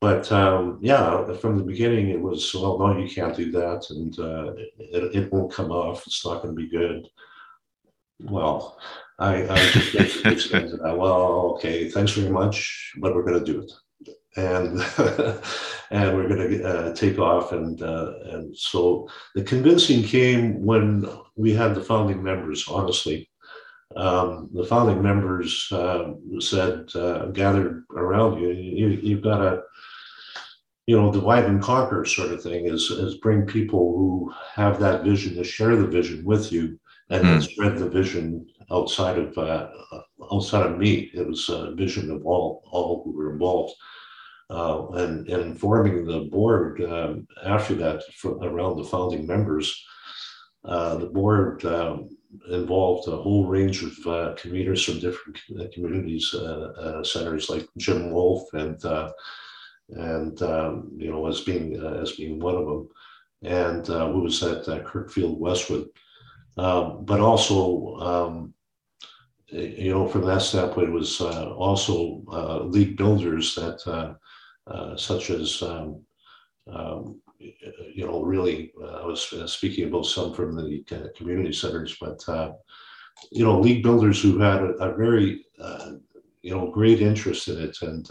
But 0.00 0.30
um, 0.30 0.78
yeah, 0.82 1.32
from 1.34 1.56
the 1.56 1.64
beginning, 1.64 2.10
it 2.10 2.20
was 2.20 2.54
well, 2.54 2.78
no, 2.78 2.98
you 2.98 3.08
can't 3.08 3.36
do 3.36 3.50
that, 3.52 3.86
and 3.90 4.18
uh, 4.18 4.52
it, 4.78 5.16
it 5.16 5.32
won't 5.32 5.52
come 5.52 5.70
off. 5.70 6.06
It's 6.06 6.24
not 6.24 6.42
going 6.42 6.54
to 6.54 6.62
be 6.62 6.68
good. 6.68 7.08
Well, 8.20 8.78
I, 9.18 9.48
I 9.48 9.56
just 9.70 9.92
basically 10.24 10.38
said, 10.38 10.78
well, 10.80 11.54
okay, 11.56 11.88
thanks 11.90 12.12
very 12.12 12.30
much, 12.30 12.92
but 12.98 13.14
we're 13.14 13.24
going 13.24 13.44
to 13.44 13.52
do 13.52 13.60
it 13.60 13.72
and 14.36 14.80
and 15.90 16.16
we're 16.16 16.28
going 16.28 16.50
to 16.50 16.64
uh, 16.64 16.94
take 16.94 17.18
off. 17.18 17.52
And 17.52 17.82
uh, 17.82 18.12
and 18.24 18.56
so 18.56 19.08
the 19.34 19.42
convincing 19.42 20.02
came 20.02 20.64
when 20.64 21.08
we 21.36 21.52
had 21.52 21.74
the 21.74 21.84
founding 21.84 22.22
members. 22.22 22.68
Honestly, 22.68 23.28
um, 23.96 24.50
the 24.52 24.64
founding 24.64 25.02
members 25.02 25.68
uh, 25.72 26.12
said, 26.40 26.88
uh, 26.94 27.26
gathered 27.26 27.84
around 27.94 28.40
you. 28.40 28.50
you 28.50 28.88
you've 28.88 29.22
got 29.22 29.38
to 29.38 29.62
you 30.86 30.96
know, 30.96 31.12
divide 31.12 31.44
and 31.44 31.60
conquer 31.60 32.04
sort 32.04 32.30
of 32.30 32.42
thing 32.42 32.66
is, 32.66 32.90
is 32.90 33.16
bring 33.16 33.44
people 33.44 33.96
who 33.96 34.32
have 34.54 34.78
that 34.78 35.02
vision 35.02 35.34
to 35.34 35.42
share 35.42 35.74
the 35.74 35.86
vision 35.86 36.24
with 36.24 36.52
you 36.52 36.78
and 37.10 37.24
mm. 37.24 37.42
spread 37.42 37.76
the 37.76 37.88
vision 37.88 38.46
outside 38.70 39.18
of 39.18 39.36
uh, 39.36 39.68
outside 40.32 40.66
of 40.66 40.78
me. 40.78 41.10
It 41.12 41.26
was 41.26 41.48
a 41.48 41.72
vision 41.72 42.10
of 42.10 42.24
all 42.24 42.62
all 42.70 43.02
who 43.04 43.12
were 43.12 43.32
involved 43.32 43.74
uh, 44.50 44.86
and, 44.92 45.28
and 45.28 45.42
informing 45.42 46.04
the 46.04 46.20
board 46.30 46.82
um, 46.82 47.26
after 47.44 47.74
that 47.74 48.02
around 48.42 48.76
the 48.76 48.84
founding 48.84 49.26
members. 49.26 49.84
Uh, 50.64 50.96
the 50.96 51.06
board 51.06 51.64
um, 51.64 52.08
involved 52.50 53.08
a 53.08 53.16
whole 53.16 53.46
range 53.46 53.82
of 53.82 54.06
uh, 54.06 54.34
commuters 54.36 54.84
from 54.84 54.98
different 54.98 55.38
communities, 55.72 56.34
uh, 56.34 56.72
uh, 56.78 57.04
centers 57.04 57.48
like 57.48 57.68
Jim 57.76 58.10
Wolf 58.10 58.52
and 58.52 58.84
uh, 58.84 59.12
and 59.90 60.42
um, 60.42 60.90
you 60.96 61.10
know 61.10 61.26
as 61.28 61.42
being 61.42 61.76
as 62.00 62.12
being 62.12 62.40
one 62.40 62.56
of 62.56 62.66
them, 62.66 62.88
and 63.42 63.86
who 63.86 64.22
was 64.22 64.42
at 64.42 64.64
Kirkfield 64.84 65.38
Westwood, 65.38 65.88
um, 66.56 67.04
but 67.04 67.20
also 67.20 67.96
um, 67.98 68.54
you 69.48 69.90
know, 69.90 70.08
from 70.08 70.22
that 70.26 70.42
standpoint, 70.42 70.88
it 70.88 70.92
was 70.92 71.20
uh, 71.20 71.50
also 71.54 72.22
uh, 72.30 72.64
league 72.64 72.96
builders 72.96 73.54
that 73.54 74.16
uh, 74.66 74.70
uh, 74.70 74.96
such 74.96 75.30
as 75.30 75.62
um, 75.62 76.02
um, 76.72 77.20
you 77.38 78.06
know, 78.06 78.22
really, 78.22 78.72
uh, 78.82 79.02
I 79.02 79.06
was 79.06 79.32
uh, 79.32 79.46
speaking 79.46 79.88
about 79.88 80.06
some 80.06 80.34
from 80.34 80.56
the 80.56 80.84
community 81.16 81.52
centers, 81.52 81.96
but 82.00 82.24
you 83.30 83.44
know, 83.44 83.60
league 83.60 83.82
builders 83.82 84.20
who 84.20 84.38
had 84.38 84.62
a, 84.62 84.72
a 84.74 84.96
very 84.96 85.44
you 86.42 86.50
know 86.50 86.70
great 86.70 87.00
interest 87.00 87.48
in 87.48 87.60
it, 87.60 87.76
and 87.82 88.08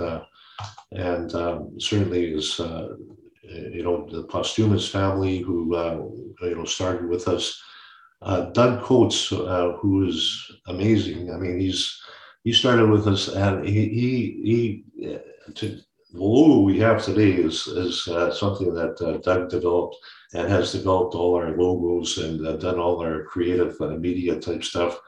and 0.91 1.35
um, 1.35 1.79
certainly 1.79 2.33
is 2.33 2.59
you 2.59 3.83
know 3.83 4.07
the 4.09 4.23
Posthumus 4.23 4.87
family 4.87 5.39
who 5.39 5.75
you 6.41 6.55
know 6.55 6.65
started 6.65 7.09
with 7.09 7.27
us. 7.27 7.61
Uh, 8.21 8.49
Doug 8.51 8.81
Coates, 8.81 9.31
uh, 9.31 9.73
who 9.79 10.07
is 10.07 10.51
amazing. 10.67 11.31
I 11.31 11.37
mean, 11.37 11.59
he's 11.59 12.01
he 12.43 12.53
started 12.53 12.89
with 12.89 13.07
us, 13.07 13.27
and 13.27 13.67
he 13.67 13.89
he, 13.89 14.83
he 14.97 15.13
to 15.53 15.79
logo 16.15 16.61
we 16.61 16.79
have 16.79 17.03
today 17.03 17.31
is 17.31 17.67
is 17.67 18.07
uh, 18.07 18.31
something 18.31 18.73
that 18.73 19.01
uh, 19.01 19.17
Doug 19.17 19.49
developed 19.49 19.97
and 20.33 20.47
has 20.47 20.71
developed 20.71 21.15
all 21.15 21.35
our 21.35 21.55
logos 21.57 22.17
and 22.17 22.45
uh, 22.45 22.57
done 22.57 22.79
all 22.79 23.01
our 23.01 23.23
creative 23.23 23.79
media 23.99 24.39
type 24.39 24.63
stuff. 24.63 24.99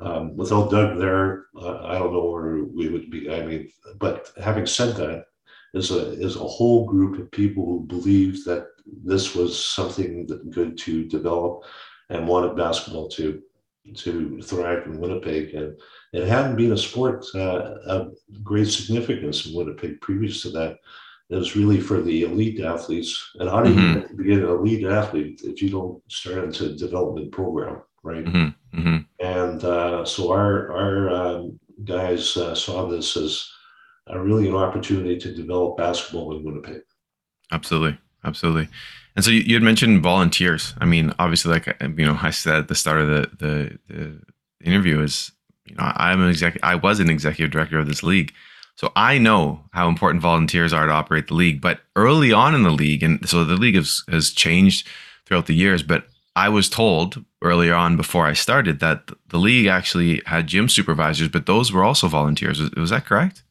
Um, 0.00 0.36
without 0.36 0.70
Doug 0.70 0.98
there, 0.98 1.46
uh, 1.56 1.84
I 1.84 1.98
don't 1.98 2.12
know 2.12 2.30
where 2.30 2.64
we 2.64 2.88
would 2.88 3.10
be. 3.10 3.30
I 3.30 3.46
mean, 3.46 3.70
but 3.98 4.32
having 4.42 4.66
said 4.66 4.96
that, 4.96 5.26
is 5.74 5.90
a 5.90 6.12
is 6.12 6.36
a 6.36 6.52
whole 6.56 6.86
group 6.86 7.18
of 7.18 7.30
people 7.32 7.64
who 7.64 7.86
believed 7.86 8.44
that 8.46 8.68
this 9.04 9.34
was 9.34 9.62
something 9.62 10.26
good 10.50 10.78
to 10.78 11.04
develop 11.04 11.64
and 12.10 12.28
wanted 12.28 12.56
basketball 12.56 13.08
to 13.08 13.42
to 13.92 14.40
thrive 14.42 14.86
in 14.86 14.98
Winnipeg. 14.98 15.54
And 15.54 15.76
it 16.12 16.26
hadn't 16.26 16.56
been 16.56 16.72
a 16.72 16.76
sport 16.76 17.24
uh, 17.34 17.74
of 17.86 18.14
great 18.42 18.68
significance 18.68 19.46
in 19.46 19.54
Winnipeg 19.54 20.00
previous 20.00 20.42
to 20.42 20.50
that. 20.50 20.78
It 21.30 21.36
was 21.36 21.56
really 21.56 21.80
for 21.80 22.00
the 22.00 22.22
elite 22.22 22.60
athletes. 22.60 23.30
And 23.36 23.48
how 23.48 23.62
do 23.62 23.72
you 23.72 23.80
mm-hmm. 23.80 24.22
be 24.22 24.34
an 24.34 24.44
elite 24.44 24.86
athlete 24.86 25.40
if 25.44 25.62
you 25.62 25.70
don't 25.70 26.02
start 26.10 26.44
into 26.44 26.66
a 26.66 26.76
development 26.76 27.32
program, 27.32 27.82
right? 28.02 28.24
Mm-hmm. 28.24 28.80
Mm-hmm. 28.80 28.96
And 29.20 29.64
uh, 29.64 30.04
so 30.04 30.32
our 30.32 30.72
our 30.72 31.10
um, 31.10 31.58
guys 31.84 32.36
uh, 32.36 32.54
saw 32.54 32.86
this 32.86 33.16
as 33.16 33.48
a 34.08 34.20
really 34.20 34.48
an 34.48 34.54
opportunity 34.54 35.18
to 35.18 35.34
develop 35.34 35.78
basketball 35.78 36.36
in 36.36 36.44
Winnipeg. 36.44 36.82
Absolutely, 37.52 37.98
absolutely. 38.24 38.68
And 39.16 39.24
so 39.24 39.30
you, 39.30 39.40
you 39.40 39.54
had 39.54 39.62
mentioned 39.62 40.02
volunteers. 40.02 40.74
I 40.78 40.86
mean, 40.86 41.12
obviously, 41.18 41.52
like 41.52 41.68
uh, 41.68 41.88
you 41.96 42.04
know, 42.04 42.18
I 42.20 42.30
said 42.30 42.56
at 42.56 42.68
the 42.68 42.74
start 42.74 43.00
of 43.00 43.08
the 43.08 43.30
the, 43.38 43.78
the 43.88 44.20
interview 44.64 45.00
is, 45.00 45.30
you 45.66 45.76
know, 45.76 45.92
I'm 45.96 46.20
an 46.20 46.28
executive. 46.28 46.64
I 46.64 46.74
was 46.74 47.00
an 47.00 47.10
executive 47.10 47.52
director 47.52 47.78
of 47.78 47.86
this 47.86 48.02
league, 48.02 48.32
so 48.76 48.90
I 48.96 49.18
know 49.18 49.64
how 49.72 49.88
important 49.88 50.22
volunteers 50.22 50.72
are 50.72 50.86
to 50.86 50.92
operate 50.92 51.28
the 51.28 51.34
league. 51.34 51.60
But 51.60 51.80
early 51.96 52.32
on 52.32 52.54
in 52.54 52.64
the 52.64 52.70
league, 52.70 53.02
and 53.02 53.28
so 53.28 53.44
the 53.44 53.56
league 53.56 53.76
has 53.76 54.02
has 54.08 54.30
changed 54.30 54.88
throughout 55.26 55.46
the 55.46 55.54
years. 55.54 55.82
But 55.82 56.08
I 56.34 56.48
was 56.48 56.68
told 56.68 57.24
earlier 57.40 57.74
on 57.74 57.96
before 57.96 58.26
I 58.26 58.32
started 58.32 58.80
that 58.80 59.10
the 59.28 59.38
league 59.38 59.66
actually 59.66 60.22
had 60.26 60.48
gym 60.48 60.68
supervisors, 60.68 61.28
but 61.28 61.46
those 61.46 61.72
were 61.72 61.84
also 61.84 62.08
volunteers. 62.08 62.60
Was, 62.60 62.70
was 62.72 62.90
that 62.90 63.06
correct? 63.06 63.43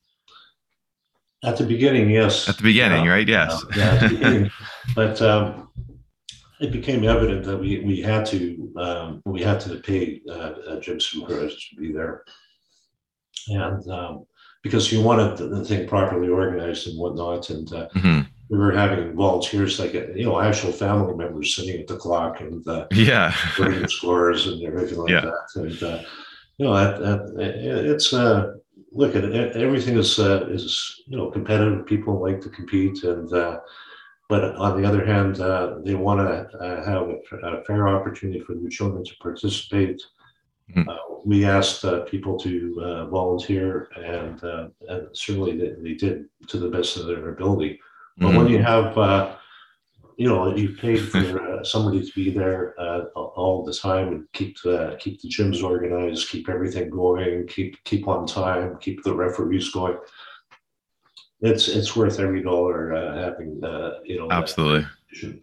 At 1.44 1.58
the 1.58 1.66
beginning, 1.66 2.10
yes. 2.10 2.48
At 2.48 2.58
the 2.58 2.64
beginning, 2.64 3.06
right? 3.06 3.28
Yes. 3.28 3.64
yeah, 3.76 4.48
but 4.96 5.22
um, 5.22 5.70
it 6.62 6.72
became 6.72 7.04
evident 7.04 7.44
that 7.44 7.58
we, 7.58 7.80
we 7.80 8.02
had 8.02 8.26
to 8.28 8.74
um, 8.78 9.22
we 9.26 9.42
had 9.42 9.60
to 9.62 9.76
pay 9.78 10.22
uh, 10.32 10.80
gym 10.80 11.00
supervisors 11.00 11.68
to 11.70 11.76
be 11.76 11.92
there, 11.92 12.24
and 13.50 13.86
um, 13.92 14.26
because 14.62 14.92
you 14.92 15.02
wanted 15.02 15.38
the 15.38 15.66
thing 15.66 15.88
properly 15.88 16.30
organized 16.30 16.88
and 16.88 16.98
whatnot, 16.98 17.50
and 17.50 17.72
uh, 17.74 17.90
mm-hmm. 17.96 18.22
we 18.50 18.58
were 18.58 18.72
having 18.72 19.14
volunteers 19.14 19.78
like 19.80 19.94
you 19.94 20.24
know 20.24 20.40
actual 20.40 20.72
family 20.72 21.14
members 21.16 21.54
sitting 21.54 21.82
at 21.82 21.88
the 21.88 21.98
clock 21.98 22.40
and 22.40 22.66
uh, 22.68 22.88
yeah, 22.92 23.36
writing 23.60 23.88
scores 23.90 24.48
and 24.48 24.64
everything 24.64 25.00
like 25.00 25.12
yeah. 25.12 25.22
that, 25.22 25.62
and 25.62 25.84
uh, 25.84 26.02
you 26.58 26.66
know 26.66 26.74
that, 26.74 27.00
that 27.00 27.92
it's 27.92 28.14
uh, 28.14 28.54
look 28.94 29.16
at 29.16 29.24
it, 29.24 29.56
everything 29.56 29.98
is 29.98 30.20
uh, 30.20 30.48
is 30.50 31.02
you 31.08 31.18
know 31.18 31.30
competitive. 31.32 31.86
People 31.86 32.22
like 32.22 32.42
to 32.42 32.50
compete 32.50 33.04
and 33.04 33.30
but 34.30 34.56
on 34.56 34.82
the 34.82 34.88
other 34.88 35.06
hand, 35.06 35.40
uh, 35.42 35.76
they 35.84 35.96
want 35.96 36.20
to 36.20 36.58
uh, 36.58 36.84
have 36.86 37.10
a, 37.10 37.36
a, 37.46 37.64
fair 37.66 37.88
opportunity 37.88 38.40
for 38.40 38.56
their 38.56 38.70
children 38.70 39.04
to 39.04 39.16
participate. 39.22 40.02
Mm-hmm. 40.72 40.90
Uh, 40.90 40.96
we 41.26 41.46
asked 41.46 41.84
uh, 41.84 42.02
people 42.02 42.40
to 42.40 42.82
uh, 42.84 43.06
volunteer, 43.08 43.90
and, 43.96 44.44
uh, 44.44 44.68
and 44.88 45.08
certainly 45.14 45.58
they, 45.58 45.74
they, 45.78 45.94
did 45.94 46.26
to 46.48 46.58
the 46.58 46.70
best 46.70 46.98
of 46.98 47.06
their 47.06 47.30
ability. 47.30 47.80
But 48.18 48.28
mm-hmm. 48.28 48.38
when 48.38 48.48
you 48.48 48.64
have, 48.64 48.98
you 50.18 50.28
know, 50.28 50.56
you 50.56 50.76
paid 50.76 50.98
for 50.98 51.60
somebody 51.64 52.06
to 52.06 52.12
be 52.14 52.32
there 52.32 52.76
all 53.16 53.64
the 53.66 53.74
time 53.74 54.10
and 54.10 54.32
keep 54.34 54.62
the 54.62 54.98
keep 55.00 55.22
the 55.22 55.30
gyms 55.30 55.64
organized, 55.64 56.30
keep 56.30 56.50
everything 56.50 56.90
going, 56.90 57.48
keep 57.48 57.84
keep 57.84 58.08
on 58.08 58.26
time, 58.26 58.78
keep 58.80 59.04
the 59.04 59.14
referees 59.14 59.70
going. 59.72 59.98
It's 61.42 61.68
it's 61.68 61.96
worth 61.96 62.20
every 62.20 62.42
dollar 62.42 62.94
uh, 62.94 63.16
having 63.16 63.64
uh, 63.64 64.00
you 64.06 64.18
know 64.18 64.32
absolutely. 64.32 64.88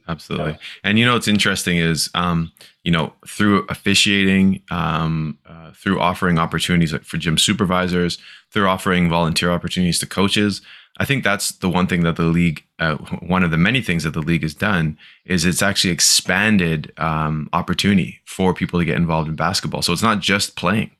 absolutely 0.08 0.52
yeah. 0.52 0.58
and 0.82 0.98
you 0.98 1.04
know 1.04 1.14
what's 1.14 1.28
interesting 1.28 1.76
is 1.76 2.10
um, 2.14 2.50
you 2.82 2.90
know 2.90 3.12
through 3.26 3.66
officiating 3.68 4.62
um, 4.70 5.38
uh, 5.46 5.72
through 5.72 6.00
offering 6.00 6.38
opportunities 6.38 6.92
for 7.04 7.18
gym 7.18 7.38
supervisors 7.38 8.18
through 8.50 8.66
offering 8.66 9.08
volunteer 9.08 9.50
opportunities 9.50 9.98
to 9.98 10.06
coaches 10.06 10.62
i 10.98 11.04
think 11.04 11.24
that's 11.24 11.52
the 11.52 11.68
one 11.68 11.86
thing 11.86 12.02
that 12.02 12.16
the 12.16 12.24
league 12.24 12.64
uh, 12.78 12.96
one 13.20 13.42
of 13.42 13.50
the 13.50 13.58
many 13.58 13.82
things 13.82 14.04
that 14.04 14.14
the 14.14 14.20
league 14.20 14.42
has 14.42 14.54
done 14.54 14.96
is 15.24 15.44
it's 15.44 15.62
actually 15.62 15.90
expanded 15.90 16.92
um, 16.96 17.48
opportunity 17.52 18.20
for 18.24 18.54
people 18.54 18.78
to 18.78 18.84
get 18.84 18.96
involved 18.96 19.28
in 19.28 19.36
basketball 19.36 19.82
so 19.82 19.92
it's 19.92 20.02
not 20.02 20.20
just 20.20 20.56
playing 20.56 20.90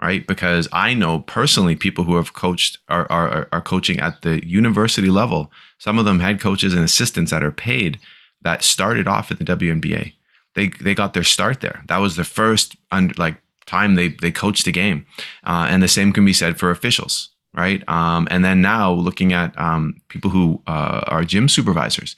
right? 0.00 0.26
Because 0.26 0.68
I 0.72 0.94
know 0.94 1.20
personally 1.20 1.74
people 1.74 2.04
who 2.04 2.16
have 2.16 2.32
coached 2.32 2.78
are, 2.88 3.10
are, 3.10 3.48
are 3.50 3.60
coaching 3.60 3.98
at 3.98 4.22
the 4.22 4.46
university 4.46 5.08
level. 5.08 5.50
Some 5.78 5.98
of 5.98 6.04
them 6.04 6.20
head 6.20 6.40
coaches 6.40 6.74
and 6.74 6.84
assistants 6.84 7.30
that 7.30 7.42
are 7.42 7.50
paid 7.50 7.98
that 8.42 8.62
started 8.62 9.08
off 9.08 9.30
at 9.30 9.38
the 9.38 9.44
WMBA. 9.44 10.12
They 10.54 10.68
they 10.68 10.94
got 10.94 11.14
their 11.14 11.24
start 11.24 11.60
there. 11.60 11.82
That 11.88 11.98
was 11.98 12.16
the 12.16 12.24
first 12.24 12.76
under, 12.90 13.14
like 13.18 13.36
time 13.66 13.94
they 13.94 14.08
they 14.08 14.30
coached 14.30 14.66
a 14.66 14.72
game, 14.72 15.06
uh, 15.44 15.66
and 15.68 15.82
the 15.82 15.88
same 15.88 16.12
can 16.12 16.24
be 16.24 16.32
said 16.32 16.58
for 16.58 16.70
officials, 16.70 17.30
right? 17.58 17.86
Um, 17.88 18.26
and 18.30 18.44
then 18.44 18.62
now 18.62 18.92
looking 18.92 19.32
at 19.32 19.58
um, 19.58 20.00
people 20.08 20.30
who 20.30 20.62
uh, 20.66 21.02
are 21.06 21.24
gym 21.24 21.48
supervisors, 21.48 22.16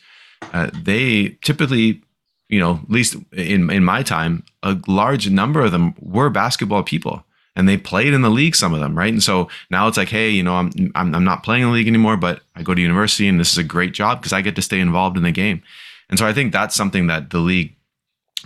uh, 0.53 0.71
they 0.73 1.39
typically 1.43 2.03
you 2.49 2.59
know, 2.59 2.81
at 2.83 2.91
least 2.91 3.17
in 3.33 3.71
in 3.71 3.85
my 3.85 4.03
time, 4.03 4.45
a 4.65 4.77
large 4.89 5.31
number 5.31 5.61
of 5.61 5.71
them 5.71 5.95
were 6.01 6.31
basketball 6.31 6.83
people 6.83 7.25
and 7.57 7.69
they 7.69 7.77
played 7.77 8.15
in 8.15 8.23
the 8.23 8.31
league 8.31 8.55
some 8.55 8.73
of 8.73 8.81
them 8.81 8.97
right 8.97 9.13
and 9.13 9.23
so 9.23 9.49
now 9.71 9.89
it's 9.89 9.97
like 9.97 10.09
hey 10.09 10.31
you 10.31 10.43
know 10.43 10.55
i'm 10.55 10.71
i'm, 10.95 11.15
I'm 11.15 11.25
not 11.25 11.43
playing 11.43 11.63
in 11.63 11.69
the 11.69 11.75
league 11.75 11.89
anymore 11.89 12.17
but 12.17 12.41
i 12.57 12.63
go 12.63 12.75
to 12.75 12.81
university 12.81 13.29
and 13.29 13.41
this 13.41 13.53
is 13.53 13.59
a 13.59 13.65
great 13.65 13.93
job 13.93 14.21
because 14.21 14.33
i 14.33 14.41
get 14.41 14.57
to 14.57 14.63
stay 14.63 14.81
involved 14.81 15.17
in 15.17 15.23
the 15.23 15.33
game 15.33 15.63
and 16.09 16.19
so 16.19 16.27
i 16.27 16.33
think 16.33 16.53
that's 16.53 16.75
something 16.75 17.09
that 17.09 17.31
the 17.31 17.39
league 17.39 17.75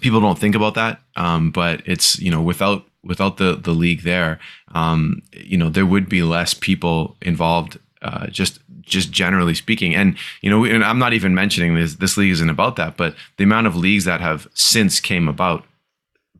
people 0.00 0.20
don't 0.20 0.38
think 0.38 0.54
about 0.54 0.74
that 0.74 1.00
um, 1.16 1.50
but 1.50 1.82
it's 1.86 2.18
you 2.18 2.30
know 2.30 2.42
without 2.42 2.84
without 3.04 3.36
the 3.36 3.56
the 3.56 3.72
league 3.72 4.02
there 4.02 4.38
um, 4.74 5.22
you 5.32 5.56
know 5.56 5.68
there 5.68 5.86
would 5.86 6.08
be 6.08 6.22
less 6.22 6.54
people 6.54 7.16
involved 7.20 7.78
uh, 8.02 8.26
just 8.26 8.60
just 8.82 9.10
generally 9.10 9.54
speaking 9.54 9.94
and 9.94 10.16
you 10.42 10.50
know 10.50 10.64
and 10.64 10.84
i'm 10.84 10.98
not 10.98 11.14
even 11.14 11.34
mentioning 11.34 11.74
this 11.74 11.94
this 11.94 12.18
league 12.18 12.32
isn't 12.32 12.50
about 12.50 12.76
that 12.76 12.98
but 12.98 13.14
the 13.38 13.44
amount 13.44 13.66
of 13.66 13.74
leagues 13.74 14.04
that 14.04 14.20
have 14.20 14.46
since 14.52 15.00
came 15.00 15.26
about 15.26 15.64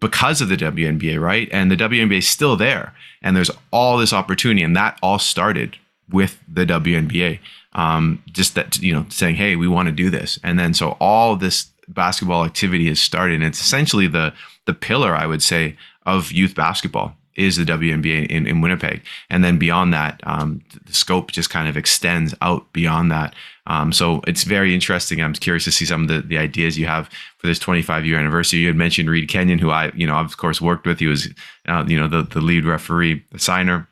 because 0.04 0.42
of 0.42 0.50
the 0.50 0.56
WMBA, 0.58 1.18
right? 1.18 1.48
And 1.50 1.70
the 1.70 1.76
WMBA 1.76 2.18
is 2.18 2.28
still 2.28 2.56
there, 2.56 2.92
and 3.22 3.34
there's 3.34 3.50
all 3.72 3.96
this 3.96 4.12
opportunity, 4.12 4.62
and 4.62 4.76
that 4.76 4.98
all 5.02 5.18
started 5.18 5.78
with 6.10 6.38
the 6.46 6.66
WMBA. 6.66 7.38
Um, 7.72 8.22
just 8.30 8.54
that 8.54 8.78
you 8.80 8.92
know, 8.92 9.06
saying, 9.08 9.36
"Hey, 9.36 9.56
we 9.56 9.66
want 9.66 9.86
to 9.86 9.92
do 9.92 10.10
this," 10.10 10.38
and 10.44 10.58
then 10.58 10.74
so 10.74 10.98
all 11.00 11.36
this 11.36 11.68
basketball 11.88 12.44
activity 12.44 12.86
has 12.88 13.00
started. 13.00 13.36
And 13.36 13.44
it's 13.44 13.60
essentially 13.60 14.06
the 14.06 14.34
the 14.66 14.74
pillar, 14.74 15.16
I 15.16 15.26
would 15.26 15.42
say, 15.42 15.76
of 16.06 16.32
youth 16.32 16.54
basketball 16.54 17.16
is 17.36 17.56
the 17.56 17.64
WMBA 17.64 18.26
in, 18.28 18.46
in 18.46 18.60
Winnipeg. 18.60 19.02
And 19.28 19.42
then 19.42 19.58
beyond 19.58 19.92
that, 19.92 20.20
um, 20.24 20.62
the 20.86 20.94
scope 20.94 21.32
just 21.32 21.50
kind 21.50 21.68
of 21.68 21.76
extends 21.76 22.34
out 22.40 22.72
beyond 22.72 23.10
that. 23.10 23.34
Um, 23.66 23.92
so 23.92 24.20
it's 24.26 24.44
very 24.44 24.74
interesting. 24.74 25.20
I'm 25.20 25.32
curious 25.32 25.64
to 25.64 25.72
see 25.72 25.84
some 25.84 26.02
of 26.02 26.08
the, 26.08 26.20
the 26.20 26.38
ideas 26.38 26.78
you 26.78 26.86
have 26.86 27.08
for 27.38 27.46
this 27.46 27.58
25 27.58 28.06
year 28.06 28.18
anniversary. 28.18 28.60
You 28.60 28.68
had 28.68 28.76
mentioned 28.76 29.10
Reed 29.10 29.28
Kenyon, 29.28 29.58
who 29.58 29.70
I, 29.70 29.90
you 29.94 30.06
know, 30.06 30.16
of 30.16 30.36
course 30.36 30.60
worked 30.60 30.86
with. 30.86 31.00
He 31.00 31.06
was, 31.06 31.28
uh, 31.66 31.84
you 31.88 31.98
know, 31.98 32.08
the, 32.08 32.22
the 32.22 32.40
lead 32.40 32.64
referee, 32.64 33.24
the 33.32 33.38
signer. 33.38 33.88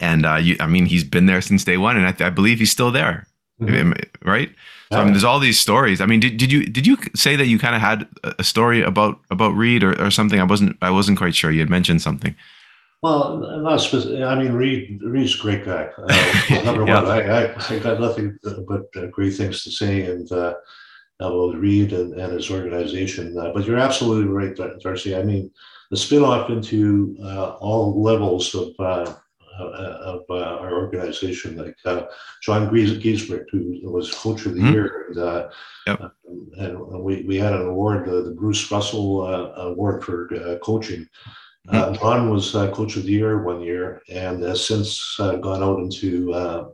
And 0.00 0.26
uh, 0.26 0.36
you, 0.36 0.56
I 0.60 0.66
mean, 0.66 0.86
he's 0.86 1.04
been 1.04 1.26
there 1.26 1.40
since 1.40 1.64
day 1.64 1.78
one, 1.78 1.96
and 1.96 2.06
I, 2.06 2.26
I 2.26 2.30
believe 2.30 2.58
he's 2.58 2.70
still 2.70 2.90
there, 2.90 3.26
mm-hmm. 3.60 3.92
right? 4.28 4.50
So 4.92 5.00
I 5.00 5.04
mean, 5.04 5.14
there's 5.14 5.24
all 5.24 5.40
these 5.40 5.58
stories. 5.58 6.00
I 6.00 6.06
mean, 6.06 6.20
did, 6.20 6.36
did 6.36 6.52
you 6.52 6.64
did 6.64 6.86
you 6.86 6.96
say 7.14 7.34
that 7.34 7.46
you 7.46 7.58
kind 7.58 7.74
of 7.74 7.80
had 7.80 8.06
a 8.38 8.44
story 8.44 8.82
about 8.82 9.18
about 9.30 9.54
Reed 9.54 9.82
or, 9.82 10.00
or 10.00 10.10
something? 10.12 10.38
I 10.38 10.44
wasn't 10.44 10.76
I 10.80 10.90
wasn't 10.90 11.18
quite 11.18 11.34
sure. 11.34 11.50
You 11.50 11.58
had 11.60 11.70
mentioned 11.70 12.02
something. 12.02 12.36
Well. 13.02 13.44
I 13.66 14.34
mean, 14.36 14.52
Reed. 14.52 15.00
Reed's 15.02 15.34
a 15.34 15.42
great 15.42 15.64
guy. 15.64 15.88
Uh, 15.98 16.64
number 16.64 16.86
yeah. 16.86 17.02
one, 17.02 17.06
I, 17.06 17.20
I, 17.20 17.74
I, 17.74 17.78
got 17.78 18.00
nothing 18.00 18.38
but 18.42 18.84
uh, 18.96 19.06
great 19.06 19.34
things 19.34 19.64
to 19.64 19.70
say 19.70 20.02
and 20.02 20.30
uh, 20.32 20.54
about 21.20 21.56
Reed 21.56 21.92
and, 21.92 22.14
and 22.14 22.32
his 22.32 22.50
organization. 22.50 23.36
Uh, 23.38 23.52
but 23.52 23.66
you're 23.66 23.78
absolutely 23.78 24.32
right, 24.32 24.56
Darcy. 24.80 25.16
I 25.16 25.22
mean, 25.22 25.50
the 25.90 25.96
spin-off 25.96 26.50
into 26.50 27.16
uh, 27.22 27.50
all 27.60 28.02
levels 28.02 28.54
of 28.54 28.74
uh, 29.58 29.98
of 30.02 30.22
our 30.30 30.74
organization, 30.74 31.56
like 31.56 31.76
John 32.42 32.68
Giesbrecht, 32.70 33.50
who 33.50 33.80
was 33.84 34.14
coach 34.14 34.46
of 34.46 34.54
the 34.54 34.60
mm-hmm. 34.60 34.72
year, 34.72 35.06
and, 35.08 35.50
yep. 35.86 36.12
and 36.58 36.78
we, 37.02 37.22
we 37.22 37.36
had 37.36 37.52
an 37.52 37.66
award, 37.66 38.06
the 38.06 38.34
Bruce 38.36 38.70
Russell 38.70 39.26
Award 39.26 40.04
for 40.04 40.58
coaching. 40.62 41.08
Uh, 41.68 41.96
Ron 42.02 42.30
was 42.30 42.54
uh, 42.54 42.70
coach 42.70 42.96
of 42.96 43.04
the 43.04 43.12
year 43.12 43.42
one 43.42 43.60
year 43.60 44.02
and 44.08 44.42
has 44.42 44.64
since 44.64 45.16
uh, 45.18 45.36
gone 45.36 45.62
out 45.62 45.80
into 45.80 46.32
uh, 46.32 46.68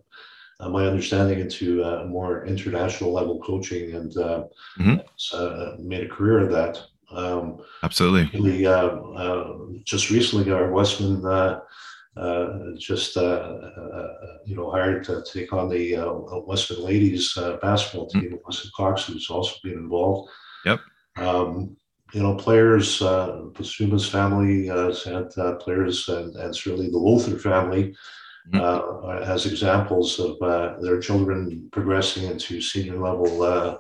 uh, 0.61 0.69
my 0.69 0.87
understanding 0.87 1.41
into 1.41 1.83
uh, 1.83 2.05
more 2.05 2.45
international 2.45 3.13
level 3.13 3.41
coaching 3.41 3.95
and 3.95 4.13
mm-hmm. 4.13 5.89
made 5.89 6.05
a 6.05 6.09
career 6.09 6.41
of 6.41 6.51
that. 6.51 6.83
Um, 7.11 7.59
Absolutely. 7.83 8.41
We 8.41 8.65
just 9.85 10.11
recently 10.11 10.53
our 10.53 10.71
Westman 10.71 11.23
just 12.79 13.17
you 13.17 14.57
know 14.57 14.71
hired 14.71 15.05
to 15.05 15.25
take 15.31 15.53
on 15.53 15.69
the 15.69 15.97
Westman 16.47 16.83
ladies 16.85 17.39
basketball 17.61 18.09
team. 18.09 18.39
Mm-hmm. 18.39 18.69
Cox, 18.77 19.07
who's 19.07 19.31
also 19.31 19.57
been 19.63 19.75
involved. 19.75 20.31
Yep. 20.65 20.81
Um, 21.17 21.77
you 22.13 22.23
know, 22.23 22.35
players, 22.35 23.01
uh, 23.01 23.45
Pasuma's 23.55 24.09
family 24.09 24.69
uh, 24.69 24.89
has 24.89 25.03
had 25.03 25.31
uh, 25.39 25.55
players, 25.55 26.09
and, 26.09 26.35
and 26.37 26.55
certainly 26.55 26.91
the 26.91 26.99
Lothar 26.99 27.39
family 27.39 27.95
mm-hmm. 28.53 28.61
uh, 28.61 29.25
has 29.25 29.47
examples 29.47 30.21
of 30.21 30.41
uh, 30.43 30.79
their 30.81 31.01
children 31.01 31.69
progressing 31.73 32.25
into 32.25 32.61
senior 32.61 32.99
level 32.99 33.43
uh, 33.43 33.79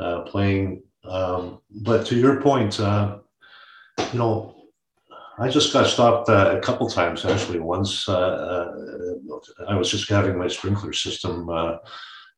uh, 0.00 0.22
playing. 0.22 0.82
Um, 1.04 1.60
but 1.70 2.04
to 2.06 2.16
your 2.16 2.40
point, 2.40 2.78
you 2.78 4.18
know, 4.18 4.57
I 5.38 5.48
just 5.48 5.72
got 5.72 5.86
stopped 5.86 6.28
a 6.28 6.60
couple 6.62 6.88
times 6.88 7.24
actually. 7.24 7.60
Once 7.60 8.08
I 8.08 9.74
was 9.74 9.90
just 9.90 10.08
having 10.08 10.36
my 10.36 10.48
sprinkler 10.48 10.92
system, 10.92 11.48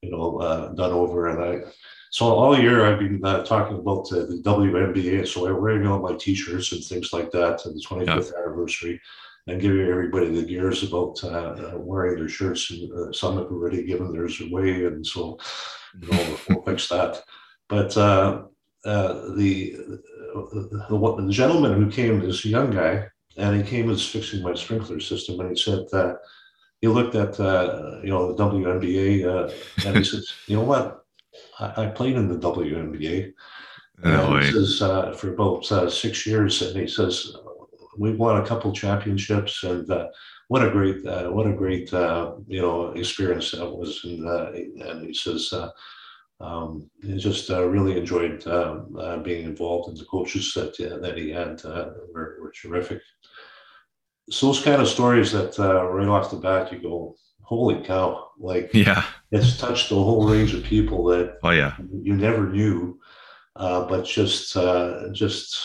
you 0.03 0.11
know, 0.11 0.73
done 0.77 0.93
over, 0.93 1.29
and 1.29 1.43
I 1.43 1.71
so 2.11 2.27
all 2.27 2.59
year 2.59 2.85
I've 2.85 2.99
been 2.99 3.25
uh, 3.25 3.45
talking 3.45 3.79
about 3.79 4.13
uh, 4.13 4.27
the 4.27 4.43
WMBA. 4.45 5.29
So 5.29 5.47
I'm 5.47 5.61
wearing 5.61 5.87
all 5.87 6.01
my 6.01 6.17
T-shirts 6.17 6.73
and 6.73 6.83
things 6.83 7.13
like 7.13 7.31
that, 7.31 7.65
and 7.65 7.75
the 7.75 7.85
25th 7.89 8.33
yeah. 8.33 8.43
anniversary, 8.43 9.01
and 9.47 9.61
giving 9.61 9.87
everybody 9.87 10.29
the 10.29 10.45
gears 10.45 10.83
about 10.83 11.23
uh, 11.23 11.79
wearing 11.79 12.19
their 12.19 12.29
shirts. 12.29 12.69
And 12.73 12.93
uh, 12.93 13.13
some 13.13 13.37
have 13.37 13.47
already 13.47 13.85
given 13.85 14.13
theirs 14.13 14.41
away, 14.41 14.87
and 14.87 15.07
so 15.07 15.39
you 16.03 16.09
know 16.09 16.37
we'll 16.49 16.63
fix 16.63 16.89
that. 16.89 17.23
But 17.69 17.97
uh, 17.97 18.43
uh, 18.85 19.13
the 19.37 19.77
the, 20.35 20.87
the, 20.89 21.23
the 21.23 21.33
gentleman 21.33 21.83
who 21.83 21.91
came, 21.91 22.21
this 22.21 22.45
young 22.45 22.71
guy, 22.71 23.09
and 23.37 23.57
he 23.57 23.63
came 23.63 23.91
as 23.91 24.07
fixing 24.07 24.43
my 24.43 24.55
sprinkler 24.55 25.01
system, 25.01 25.41
and 25.41 25.51
he 25.51 25.57
said 25.57 25.87
uh, 25.93 26.15
he 26.81 26.89
looked 26.89 27.15
at 27.15 27.39
uh, 27.39 28.01
you 28.03 28.11
know 28.11 28.33
the 28.33 28.43
WMBA, 28.45 29.25
uh, 29.25 29.53
and 29.87 29.97
he 29.97 30.05
says, 30.05 30.33
you 30.47 30.57
know 30.57 30.65
what, 30.65 31.05
I, 31.59 31.85
I 31.85 31.87
played 31.87 32.17
in 32.17 32.29
the 32.29 32.39
WMBA. 32.39 33.33
And 34.03 34.43
he 34.43 34.51
says 34.51 34.81
uh, 34.81 35.13
for 35.13 35.35
about 35.35 35.71
uh, 35.71 35.91
six 35.91 36.27
years, 36.27 36.63
and 36.63 36.75
he 36.75 36.87
says 36.87 37.37
we 37.99 38.15
won 38.15 38.41
a 38.41 38.47
couple 38.47 38.73
championships, 38.73 39.63
and 39.63 39.91
uh, 39.91 40.09
what 40.49 40.67
a 40.67 40.71
great, 40.71 41.05
uh, 41.07 41.29
what 41.29 41.47
a 41.47 41.53
great, 41.53 41.93
uh, 41.93 42.33
you 42.49 42.61
know, 42.61 42.89
experience 42.93 43.51
that 43.53 43.71
was. 43.71 44.01
And, 44.05 44.27
uh, 44.27 44.53
and 44.53 45.07
he 45.07 45.15
says 45.15 45.53
um, 46.41 46.91
he 47.03 47.19
just 47.19 47.49
really 47.51 47.99
enjoyed 47.99 48.47
um, 48.47 49.23
being 49.23 49.45
involved, 49.45 49.89
in 49.89 49.95
the 49.95 50.05
coaches 50.05 50.53
that 50.55 50.77
that 51.03 51.19
he 51.19 51.31
had 51.31 51.63
were, 52.13 52.39
were 52.41 52.53
terrific. 52.53 53.03
So 54.31 54.47
those 54.47 54.63
kind 54.63 54.81
of 54.81 54.89
stories 54.89 55.33
that 55.33 55.59
right 55.59 56.09
off 56.09 56.31
the 56.31 56.37
bat, 56.37 56.73
you 56.73 56.81
go, 56.81 57.17
holy 57.43 57.83
cow! 57.85 58.31
Like, 58.39 58.71
yeah, 58.75 59.05
it's 59.31 59.59
touched 59.59 59.91
a 59.91 59.95
whole 59.95 60.29
range 60.29 60.55
of 60.55 60.63
people 60.63 61.05
that 61.07 61.39
oh 61.43 61.51
yeah 61.51 61.75
you 62.03 62.15
never 62.15 62.49
knew 62.49 63.01
uh, 63.57 63.85
but 63.87 64.05
just 64.05 64.57
uh, 64.57 65.09
just 65.13 65.59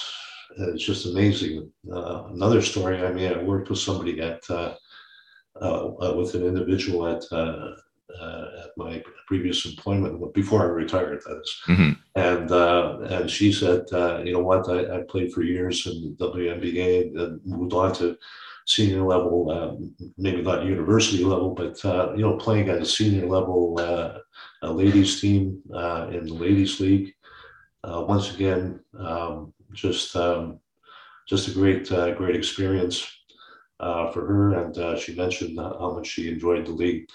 it's 0.57 0.83
just 0.83 1.05
amazing. 1.05 1.71
Uh, 1.91 2.25
another 2.31 2.61
story. 2.61 3.05
I 3.05 3.11
mean, 3.11 3.31
I 3.31 3.41
worked 3.41 3.69
with 3.69 3.79
somebody 3.79 4.19
at 4.21 4.41
uh, 4.49 4.75
uh, 5.61 6.13
with 6.15 6.33
an 6.35 6.45
individual 6.45 7.07
at 7.07 7.23
at 8.21 8.71
my 8.77 9.03
previous 9.27 9.65
employment 9.65 10.33
before 10.33 10.61
I 10.61 10.65
retired. 10.65 11.21
That 11.25 11.41
is. 11.41 11.61
Mm-hmm. 11.67 11.91
and 12.15 12.51
and 13.11 13.29
she 13.29 13.51
said, 13.51 13.85
you 14.25 14.33
know 14.33 14.43
what, 14.43 14.69
I, 14.69 14.97
I, 14.97 15.01
played 15.03 15.33
for 15.33 15.43
years 15.43 15.85
in 15.85 16.15
WMBA 16.19 17.17
and 17.17 17.45
moved 17.45 17.73
on 17.73 17.93
to 17.95 18.17
senior 18.65 19.03
level, 19.03 19.51
um, 19.51 19.95
maybe 20.17 20.41
not 20.41 20.65
university 20.65 21.23
level, 21.23 21.51
but 21.51 21.83
uh, 21.85 22.13
you 22.15 22.21
know, 22.21 22.35
playing 22.37 22.69
at 22.69 22.81
a 22.81 22.85
senior 22.85 23.27
level, 23.27 23.77
uh, 23.79 24.17
a 24.63 24.71
ladies 24.71 25.21
team 25.21 25.61
uh, 25.73 26.07
in 26.11 26.25
the 26.25 26.33
ladies 26.33 26.79
league, 26.79 27.13
uh, 27.83 28.03
once 28.07 28.33
again, 28.33 28.79
um, 28.99 29.53
just 29.73 30.15
um, 30.15 30.59
just 31.27 31.47
a 31.47 31.51
great 31.51 31.91
uh, 31.91 32.13
great 32.15 32.35
experience 32.35 33.07
uh, 33.79 34.11
for 34.11 34.25
her. 34.25 34.63
And 34.63 34.77
uh, 34.77 34.97
she 34.97 35.15
mentioned 35.15 35.59
how 35.59 35.93
much 35.95 36.07
she 36.07 36.29
enjoyed 36.29 36.65
the 36.65 36.71
league. 36.71 37.07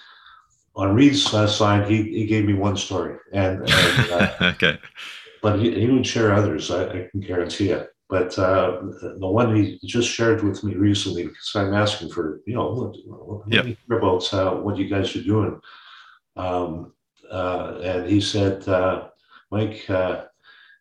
On 0.76 0.94
Reed's 0.94 1.22
side, 1.22 1.90
he, 1.90 2.02
he 2.02 2.26
gave 2.26 2.44
me 2.44 2.54
one 2.54 2.76
story, 2.76 3.18
and, 3.33 3.61
and 3.61 4.12
uh, 4.12 4.33
okay, 4.54 4.78
but 5.42 5.59
he, 5.59 5.78
he 5.80 5.88
would 5.88 6.06
share 6.06 6.33
others. 6.33 6.70
I, 6.70 6.85
I 6.85 7.09
can 7.11 7.20
guarantee 7.20 7.70
it. 7.70 7.90
But 8.09 8.37
uh, 8.38 8.80
the 9.18 9.28
one 9.28 9.54
he 9.54 9.78
just 9.85 10.09
shared 10.09 10.42
with 10.42 10.64
me 10.64 10.74
recently, 10.74 11.24
because 11.24 11.52
I'm 11.54 11.74
asking 11.74 12.11
for, 12.11 12.40
you 12.44 12.54
know, 12.54 12.68
let, 12.68 12.96
yep. 13.52 13.64
hear 13.66 13.98
about 13.98 14.64
what 14.64 14.76
you 14.76 14.88
guys 14.88 15.14
are 15.14 15.22
doing. 15.22 15.61
Um, 16.35 16.92
and 17.30 18.11
he 18.11 18.20
said, 18.20 18.66
Mike, 19.52 19.88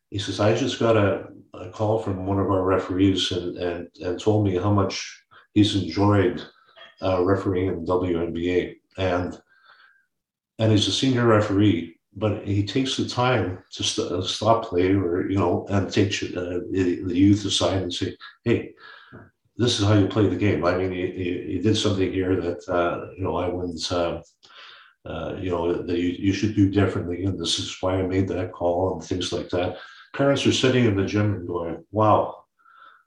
he 0.09 0.17
says, 0.17 0.39
I 0.39 0.55
just 0.55 0.79
got 0.79 0.97
a, 0.97 1.27
a 1.53 1.69
call 1.69 1.99
from 1.99 2.25
one 2.25 2.39
of 2.39 2.49
our 2.49 2.63
referees 2.63 3.31
and, 3.31 3.57
and, 3.57 3.87
and 4.01 4.19
told 4.19 4.45
me 4.45 4.55
how 4.57 4.71
much 4.71 5.23
he's 5.53 5.75
enjoyed 5.75 6.43
uh, 7.01 7.23
refereeing 7.23 7.67
in 7.67 7.85
the 7.85 7.93
WMBA. 7.93 8.75
And, 8.97 9.39
and 10.59 10.71
he's 10.71 10.87
a 10.87 10.91
senior 10.91 11.25
referee, 11.25 11.97
but 12.15 12.45
he 12.47 12.65
takes 12.65 12.97
the 12.97 13.07
time 13.07 13.63
to 13.71 13.83
st- 13.83 14.11
uh, 14.11 14.21
stop 14.21 14.65
play 14.65 14.91
or, 14.91 15.29
you 15.29 15.37
know, 15.37 15.65
and 15.69 15.91
take 15.91 16.11
uh, 16.23 16.59
the, 16.71 17.03
youth 17.07 17.45
aside 17.45 17.81
and 17.81 17.93
say, 17.93 18.15
hey, 18.43 18.73
this 19.57 19.79
is 19.79 19.85
how 19.85 19.93
you 19.93 20.07
play 20.07 20.27
the 20.27 20.35
game. 20.35 20.63
I 20.65 20.77
mean, 20.77 20.91
he, 20.91 21.59
did 21.61 21.75
something 21.75 22.11
here 22.11 22.35
that, 22.39 22.67
uh, 22.69 23.11
you 23.17 23.23
know, 23.23 23.35
I 23.35 23.49
wouldn't, 23.49 23.91
uh, 23.91 24.21
uh, 25.05 25.35
you 25.39 25.49
know, 25.49 25.81
that 25.81 25.97
you, 25.97 26.09
you 26.09 26.33
should 26.33 26.55
do 26.55 26.69
differently. 26.69 27.25
And 27.25 27.39
this 27.39 27.59
is 27.59 27.75
why 27.81 27.95
I 27.95 28.03
made 28.03 28.27
that 28.29 28.53
call 28.53 28.93
and 28.93 29.03
things 29.03 29.33
like 29.33 29.49
that 29.49 29.77
parents 30.13 30.45
are 30.45 30.53
sitting 30.53 30.85
in 30.85 30.95
the 30.95 31.05
gym 31.05 31.33
and 31.33 31.47
going, 31.47 31.83
wow, 31.91 32.43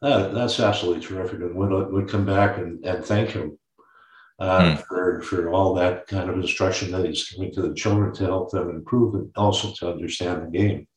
that, 0.01 0.35
that's 0.35 0.61
absolutely 0.61 1.03
terrific. 1.03 1.41
And 1.41 1.55
would, 1.55 1.93
would 1.93 2.09
come 2.09 2.27
back 2.27 2.59
and, 2.59 2.85
and 2.85 3.05
thank 3.05 3.31
him 3.31 3.59
uh, 4.43 4.75
hmm. 4.75 4.83
for, 4.89 5.23
for 5.23 5.53
all 5.53 5.73
that 5.73 6.09
kind 6.09 6.29
of 6.29 6.35
instruction 6.35 6.91
that 6.91 7.07
he's 7.07 7.31
giving 7.31 7.53
to 7.53 7.63
the 7.63 7.75
children 7.75 8.13
to 8.13 8.25
help 8.25 8.51
them 8.51 8.71
improve 8.71 9.15
and 9.15 9.31
also 9.37 9.73
to 9.73 9.93
understand 9.93 10.43
the 10.43 10.59
game. 10.59 10.89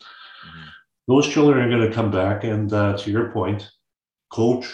Hmm. 0.43 0.63
Those 1.08 1.27
children 1.27 1.63
are 1.63 1.69
going 1.69 1.88
to 1.88 1.95
come 1.95 2.10
back 2.10 2.43
and, 2.43 2.73
uh, 2.73 2.97
to 2.97 3.12
your 3.12 3.31
point, 3.31 3.69
coach, 4.31 4.65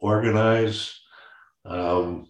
organize, 0.00 1.00
um, 1.64 2.26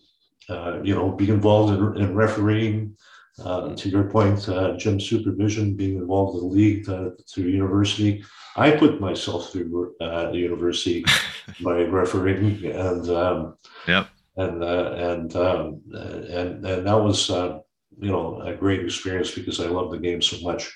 uh, 0.49 0.81
you 0.85 0.95
know, 0.95 1.11
be 1.11 1.29
involved 1.29 1.73
in, 1.73 2.05
in 2.05 2.15
refereeing, 2.15 2.97
uh, 3.45 3.75
to 3.75 3.89
your 3.89 4.05
point, 4.05 4.49
uh, 4.49 4.77
gym 4.77 5.01
supervision, 5.01 5.75
being 5.75 5.97
involved 5.97 6.37
in 6.37 6.41
the 6.43 6.55
league 6.55 6.89
uh, 6.89 7.11
through 7.29 7.47
university. 7.47 8.25
I 8.55 8.71
put 8.71 9.01
myself 9.01 9.51
through 9.51 9.97
uh, 10.01 10.31
the 10.31 10.39
university 10.39 11.05
by 11.61 11.83
refereeing, 11.83 12.65
and 12.67 13.11
um, 13.11 13.57
yep. 13.89 14.07
And 14.37 14.63
uh, 14.63 14.93
and, 14.97 15.37
um, 15.37 15.81
and 15.93 16.65
and 16.65 16.87
that 16.87 17.01
was 17.01 17.31
uh, 17.31 17.59
you 17.99 18.11
know 18.11 18.41
a 18.41 18.55
great 18.55 18.81
experience 18.81 19.31
because 19.31 19.61
I 19.61 19.67
love 19.67 19.91
the 19.91 19.99
game 19.99 20.23
so 20.23 20.41
much. 20.41 20.73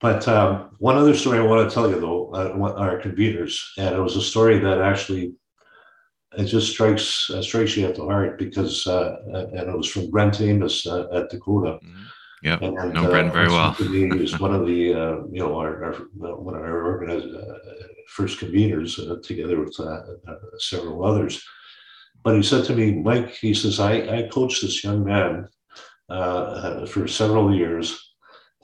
But 0.00 0.26
um, 0.28 0.76
one 0.78 0.96
other 0.96 1.14
story 1.14 1.38
I 1.38 1.42
want 1.42 1.68
to 1.68 1.74
tell 1.74 1.90
you 1.90 2.00
though, 2.00 2.32
our 2.34 3.00
conveners, 3.00 3.58
and 3.78 3.94
it 3.94 4.00
was 4.00 4.16
a 4.16 4.22
story 4.22 4.58
that 4.60 4.80
actually 4.80 5.34
it 6.36 6.44
just 6.44 6.70
strikes 6.70 7.30
uh, 7.30 7.42
strikes 7.42 7.76
you 7.76 7.86
at 7.86 7.94
the 7.94 8.04
heart 8.04 8.38
because 8.38 8.86
uh, 8.86 9.16
and 9.32 9.68
it 9.68 9.76
was 9.76 9.88
from 9.88 10.10
Brent 10.10 10.40
Amos 10.40 10.86
uh, 10.86 11.06
at 11.12 11.30
Dakota. 11.30 11.78
Mm-hmm. 11.82 12.02
Yeah, 12.40 12.58
and, 12.62 12.94
know 12.94 13.08
Brent 13.08 13.32
very 13.32 13.48
well. 13.48 13.72
He's 13.72 14.38
one 14.38 14.54
of 14.54 14.64
the 14.66 14.94
uh, 14.94 15.16
you 15.32 15.40
know 15.40 15.56
our, 15.56 15.84
our, 15.84 15.92
one 16.36 16.54
of 16.54 16.62
our 16.62 16.84
organized 16.84 17.34
uh, 17.34 17.58
first 18.08 18.38
conveners 18.38 18.98
uh, 18.98 19.20
together 19.22 19.60
with 19.60 19.74
several 20.58 21.04
others. 21.04 21.42
But 22.22 22.36
he 22.36 22.42
said 22.42 22.64
to 22.66 22.74
me, 22.74 22.92
Mike, 22.92 23.30
he 23.30 23.54
says, 23.54 23.80
I, 23.80 24.18
I 24.18 24.28
coached 24.28 24.62
this 24.62 24.82
young 24.84 25.04
man 25.04 25.48
for 26.08 27.06
several 27.06 27.54
years 27.54 28.08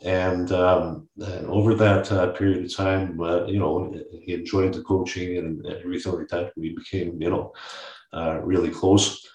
and, 0.05 0.53
um, 0.53 1.09
and 1.19 1.47
over 1.47 1.75
that 1.75 2.13
uh, 2.13 2.33
period 2.33 2.65
of 2.65 2.75
time, 2.75 3.19
uh, 3.21 3.47
you 3.47 3.59
know, 3.59 3.95
he 4.23 4.35
enjoyed 4.35 4.75
the 4.75 4.83
coaching 4.83 5.39
and 5.39 5.67
everything 5.67 6.13
like 6.13 6.29
that. 6.29 6.53
We 6.57 6.75
became, 6.75 7.21
you 7.21 7.31
know, 7.31 7.53
uh, 8.13 8.41
really 8.43 8.71
close. 8.71 9.27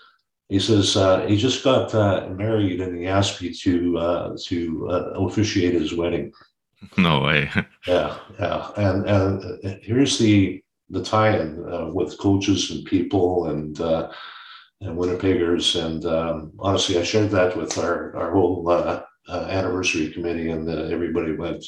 He 0.47 0.60
says 0.60 0.95
uh, 0.95 1.25
he 1.25 1.38
just 1.38 1.63
got 1.63 1.93
uh, 1.93 2.29
married, 2.29 2.82
and 2.82 2.97
he 2.97 3.08
asked 3.08 3.41
me 3.41 3.53
to 3.53 3.97
uh, 3.97 4.38
to 4.45 4.88
officiate 5.15 5.73
his 5.73 5.95
wedding. 5.95 6.32
No 6.97 7.21
way. 7.21 7.51
yeah, 7.88 8.17
yeah, 8.39 8.71
and 8.77 9.08
and 9.08 9.79
here's 9.84 10.17
the 10.17 10.63
the 10.89 11.04
tie-in 11.04 11.93
with 11.93 12.17
coaches 12.17 12.71
and 12.71 12.86
people 12.86 13.47
and 13.47 13.80
and 14.82 14.97
Winnipeggers, 14.97 15.84
and 15.84 16.06
um, 16.06 16.54
honestly, 16.60 16.97
I 16.97 17.04
shared 17.04 17.32
that 17.32 17.58
with 17.58 17.78
our 17.78 18.15
our 18.15 18.32
whole 18.32 18.69
uh, 18.69 19.02
anniversary 19.49 20.10
committee, 20.10 20.49
and 20.49 20.67
uh, 20.69 20.84
everybody 20.84 21.36
went, 21.36 21.63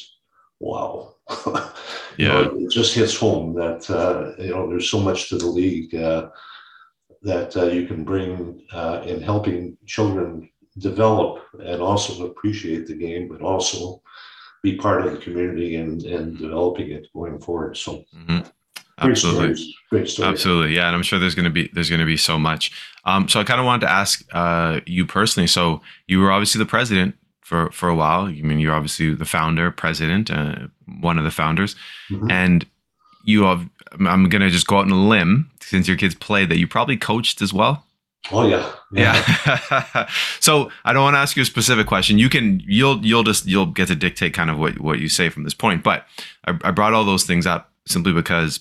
"Wow!" 0.60 1.14
yeah, 2.16 2.42
know, 2.42 2.56
it 2.58 2.70
just 2.70 2.94
hits 2.94 3.16
home 3.16 3.54
that 3.54 3.88
uh, 3.90 4.32
you 4.42 4.50
know 4.50 4.68
there's 4.68 4.90
so 4.90 5.00
much 5.00 5.28
to 5.28 5.36
the 5.36 5.46
league 5.46 5.94
uh, 5.94 6.30
that 7.22 7.56
uh, 7.56 7.66
you 7.66 7.86
can 7.86 8.04
bring 8.04 8.62
uh, 8.72 9.02
in 9.04 9.20
helping 9.20 9.76
children 9.86 10.48
develop 10.78 11.44
and 11.60 11.82
also 11.82 12.26
appreciate 12.26 12.86
the 12.86 12.94
game, 12.94 13.28
but 13.28 13.42
also 13.42 14.02
be 14.62 14.76
part 14.76 15.04
of 15.06 15.12
the 15.12 15.18
community 15.18 15.76
and 15.76 16.02
and 16.04 16.38
developing 16.38 16.90
it 16.90 17.08
going 17.14 17.38
forward. 17.40 17.76
So. 17.76 18.04
Mm-hmm. 18.16 18.48
Absolutely. 19.02 19.74
Great 19.90 20.08
story. 20.08 20.28
Absolutely. 20.28 20.76
Yeah. 20.76 20.86
And 20.86 20.96
I'm 20.96 21.02
sure 21.02 21.18
there's 21.18 21.34
going 21.34 21.44
to 21.44 21.50
be, 21.50 21.70
there's 21.72 21.88
going 21.88 22.00
to 22.00 22.06
be 22.06 22.16
so 22.16 22.38
much. 22.38 22.72
Um, 23.04 23.28
so 23.28 23.40
I 23.40 23.44
kind 23.44 23.60
of 23.60 23.66
wanted 23.66 23.86
to 23.86 23.92
ask 23.92 24.24
uh, 24.32 24.80
you 24.86 25.06
personally. 25.06 25.46
So 25.46 25.80
you 26.06 26.20
were 26.20 26.30
obviously 26.30 26.58
the 26.58 26.66
president 26.66 27.16
for 27.52 27.70
for 27.70 27.88
a 27.88 27.94
while. 27.94 28.24
I 28.26 28.32
mean, 28.32 28.58
you're 28.58 28.74
obviously 28.74 29.14
the 29.14 29.24
founder, 29.24 29.70
president, 29.70 30.30
uh, 30.30 30.68
one 31.00 31.18
of 31.18 31.24
the 31.24 31.30
founders, 31.30 31.76
mm-hmm. 32.10 32.30
and 32.30 32.66
you 33.24 33.42
have. 33.42 33.68
I'm 34.00 34.30
gonna 34.30 34.48
just 34.48 34.66
go 34.66 34.78
out 34.78 34.86
on 34.86 34.90
a 34.90 35.08
limb 35.08 35.50
since 35.60 35.86
your 35.86 35.98
kids 35.98 36.14
play 36.14 36.46
that 36.46 36.56
you 36.58 36.66
probably 36.66 36.96
coached 36.96 37.42
as 37.42 37.52
well. 37.52 37.84
Oh 38.30 38.46
yeah, 38.46 38.72
yeah. 38.92 39.22
yeah. 39.70 40.08
so 40.40 40.70
I 40.84 40.92
don't 40.92 41.02
want 41.02 41.14
to 41.14 41.18
ask 41.18 41.36
you 41.36 41.42
a 41.42 41.46
specific 41.46 41.86
question. 41.86 42.18
You 42.18 42.30
can 42.30 42.62
you'll 42.64 43.04
you'll 43.04 43.24
just 43.24 43.46
you'll 43.46 43.66
get 43.66 43.88
to 43.88 43.96
dictate 43.96 44.32
kind 44.32 44.48
of 44.48 44.58
what 44.58 44.78
what 44.80 45.00
you 45.00 45.08
say 45.08 45.28
from 45.28 45.44
this 45.44 45.54
point. 45.54 45.82
But 45.82 46.06
I, 46.46 46.58
I 46.64 46.70
brought 46.70 46.94
all 46.94 47.04
those 47.04 47.24
things 47.24 47.46
up 47.46 47.70
simply 47.84 48.12
because 48.12 48.60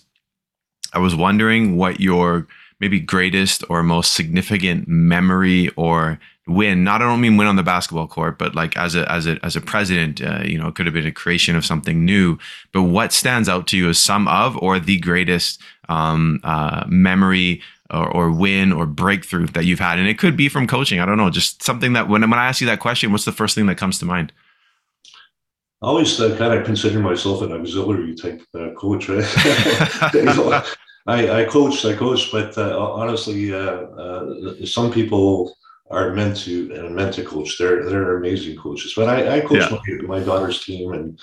I 0.93 0.99
was 0.99 1.15
wondering 1.15 1.77
what 1.77 1.99
your 1.99 2.47
maybe 2.79 2.99
greatest 2.99 3.63
or 3.69 3.83
most 3.83 4.13
significant 4.13 4.87
memory 4.87 5.69
or 5.75 6.19
win 6.47 6.83
not 6.83 7.01
i 7.01 7.05
don't 7.05 7.21
mean 7.21 7.37
win 7.37 7.47
on 7.47 7.55
the 7.55 7.63
basketball 7.63 8.07
court 8.07 8.39
but 8.39 8.55
like 8.55 8.75
as 8.75 8.95
a 8.95 9.09
as 9.11 9.27
a 9.27 9.37
as 9.43 9.55
a 9.55 9.61
president 9.61 10.19
uh, 10.23 10.41
you 10.43 10.57
know 10.57 10.67
it 10.67 10.75
could 10.75 10.87
have 10.87 10.93
been 10.93 11.05
a 11.05 11.11
creation 11.11 11.55
of 11.55 11.65
something 11.65 12.03
new. 12.05 12.37
But 12.71 12.83
what 12.83 13.13
stands 13.13 13.47
out 13.49 13.67
to 13.67 13.77
you 13.77 13.89
as 13.89 13.99
some 13.99 14.27
of 14.27 14.57
or 14.57 14.79
the 14.79 14.97
greatest 14.99 15.61
um, 15.89 16.39
uh, 16.43 16.85
memory 16.87 17.61
or, 17.89 18.07
or, 18.07 18.31
win 18.31 18.71
or 18.71 18.85
breakthrough 18.85 19.47
that 19.47 19.65
you've 19.65 19.79
had? 19.79 19.99
And 19.99 20.07
it 20.07 20.17
could 20.17 20.37
be 20.37 20.47
from 20.47 20.65
coaching. 20.65 21.01
I 21.01 21.05
don't 21.05 21.17
know. 21.17 21.29
Just 21.29 21.61
something 21.61 21.93
that 21.93 22.07
when, 22.07 22.21
when 22.21 22.39
i 22.39 22.47
ask 22.47 22.61
you 22.61 22.67
that 22.67 22.79
question 22.79 23.11
what's 23.11 23.25
the 23.25 23.31
first 23.31 23.55
thing 23.55 23.65
that 23.65 23.77
comes 23.77 23.99
to 23.99 24.05
mind 24.05 24.31
I 25.81 25.87
always 25.87 26.19
uh, 26.19 26.35
kind 26.37 26.53
of 26.53 26.65
consider 26.65 26.99
myself 26.99 27.41
an 27.41 27.51
auxiliary 27.51 28.15
type 28.15 28.41
uh, 28.53 28.71
coach. 28.77 29.09
Right? 29.09 30.65
I, 31.07 31.41
I 31.41 31.45
coach, 31.45 31.83
I 31.83 31.95
coach, 31.95 32.31
but 32.31 32.55
uh, 32.57 32.79
honestly, 32.79 33.53
uh, 33.53 33.57
uh, 33.57 34.65
some 34.65 34.91
people 34.91 35.57
are 35.89 36.13
meant 36.13 36.37
to 36.37 36.71
and 36.73 36.95
meant 36.95 37.15
to 37.15 37.23
coach. 37.23 37.57
They're 37.57 37.89
they're 37.89 38.17
amazing 38.17 38.57
coaches. 38.57 38.93
But 38.95 39.09
I, 39.09 39.37
I 39.37 39.41
coached 39.41 39.71
yeah. 39.71 39.95
my, 40.01 40.19
my, 40.19 40.23
daughter's 40.23 40.63
team 40.63 40.93
and 40.93 41.19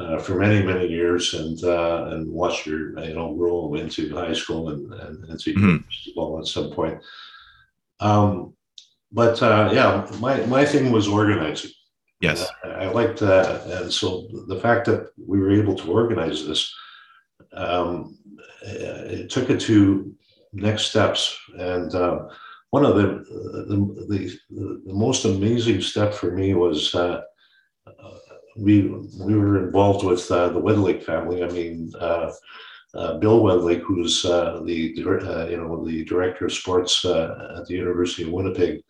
uh, 0.00 0.18
for 0.18 0.34
many 0.34 0.64
many 0.64 0.88
years, 0.88 1.34
and 1.34 1.62
uh, 1.62 2.08
and 2.10 2.28
watched 2.30 2.66
her 2.66 2.92
you 3.04 3.14
know 3.14 3.34
grow 3.34 3.74
into 3.74 4.14
high 4.14 4.32
school 4.32 4.70
and 4.70 4.92
and 4.92 5.24
into 5.30 5.54
mm-hmm. 5.54 6.40
at 6.40 6.46
some 6.46 6.70
point. 6.72 7.00
Um, 8.00 8.54
but 9.12 9.40
uh, 9.42 9.70
yeah, 9.72 10.06
my 10.18 10.44
my 10.46 10.64
thing 10.64 10.90
was 10.90 11.08
organizing. 11.08 11.70
Yes, 12.20 12.46
I, 12.64 12.86
liked 12.86 13.18
that, 13.20 13.64
and 13.66 13.92
so 13.92 14.28
the 14.46 14.60
fact 14.60 14.84
that 14.86 15.10
we 15.16 15.40
were 15.40 15.50
able 15.50 15.74
to 15.76 15.90
organize 15.90 16.46
this. 16.46 16.74
Um, 17.52 18.18
it 18.62 19.30
took 19.30 19.50
it 19.50 19.60
to 19.60 20.14
next 20.52 20.86
steps. 20.86 21.38
And 21.56 21.94
uh, 21.94 22.28
one 22.70 22.84
of 22.84 22.96
the, 22.96 23.24
the, 23.68 24.06
the, 24.08 24.80
the, 24.86 24.94
most 24.94 25.24
amazing 25.24 25.80
step 25.80 26.14
for 26.14 26.32
me 26.32 26.54
was 26.54 26.94
uh, 26.94 27.22
uh 27.86 28.10
we, 28.56 28.88
we 29.20 29.36
were 29.36 29.64
involved 29.64 30.04
with 30.04 30.30
uh, 30.30 30.48
the 30.48 30.60
Wedlake 30.60 31.02
family. 31.02 31.42
I 31.42 31.48
mean, 31.48 31.92
uh, 31.98 32.32
uh, 32.94 33.18
Bill 33.18 33.42
Wedlake, 33.42 33.82
who's 33.82 34.22
the 34.22 34.62
you 34.66 35.56
know 35.56 35.84
the 35.86 36.04
director 36.04 36.46
of 36.46 36.52
sports 36.52 37.04
at 37.04 37.66
the 37.66 37.74
University 37.74 38.24
of 38.24 38.30
Winnipeg, 38.30 38.82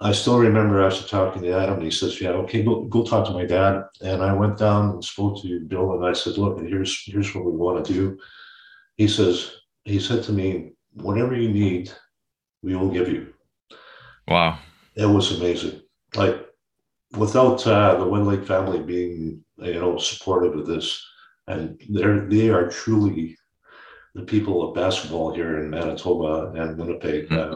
I 0.00 0.12
still 0.12 0.38
remember 0.38 0.82
after 0.82 1.06
talking 1.06 1.42
to 1.42 1.52
Adam, 1.52 1.80
he 1.80 1.90
says, 1.90 2.20
"Yeah, 2.20 2.30
okay, 2.30 2.62
go, 2.62 2.82
go 2.84 3.04
talk 3.04 3.26
to 3.26 3.32
my 3.32 3.46
dad." 3.46 3.84
And 4.00 4.22
I 4.22 4.32
went 4.32 4.58
down 4.58 4.90
and 4.90 5.04
spoke 5.04 5.40
to 5.42 5.60
Bill, 5.60 5.94
and 5.94 6.04
I 6.04 6.12
said, 6.12 6.36
"Look, 6.36 6.60
here's 6.60 7.04
here's 7.04 7.34
what 7.34 7.44
we 7.44 7.52
want 7.52 7.84
to 7.84 7.92
do." 7.92 8.18
he 8.96 9.08
says, 9.08 9.50
he 9.84 9.98
said 9.98 10.22
to 10.24 10.32
me, 10.32 10.72
whatever 10.92 11.34
you 11.34 11.50
need, 11.50 11.90
we 12.62 12.76
will 12.76 12.90
give 12.90 13.08
you. 13.08 13.32
Wow. 14.28 14.58
It 14.94 15.06
was 15.06 15.36
amazing. 15.36 15.82
Like 16.14 16.46
without 17.16 17.66
uh, 17.66 17.96
the 17.96 18.04
Wedlake 18.04 18.46
family 18.46 18.80
being, 18.80 19.44
you 19.58 19.74
know, 19.74 19.98
supportive 19.98 20.56
of 20.56 20.66
this, 20.66 21.04
and 21.46 21.80
they're, 21.90 22.26
they 22.28 22.48
are 22.50 22.70
truly 22.70 23.36
the 24.14 24.22
people 24.22 24.68
of 24.68 24.74
basketball 24.74 25.34
here 25.34 25.58
in 25.58 25.70
Manitoba 25.70 26.52
and 26.60 26.78
Winnipeg, 26.78 27.28
mm-hmm. 27.28 27.54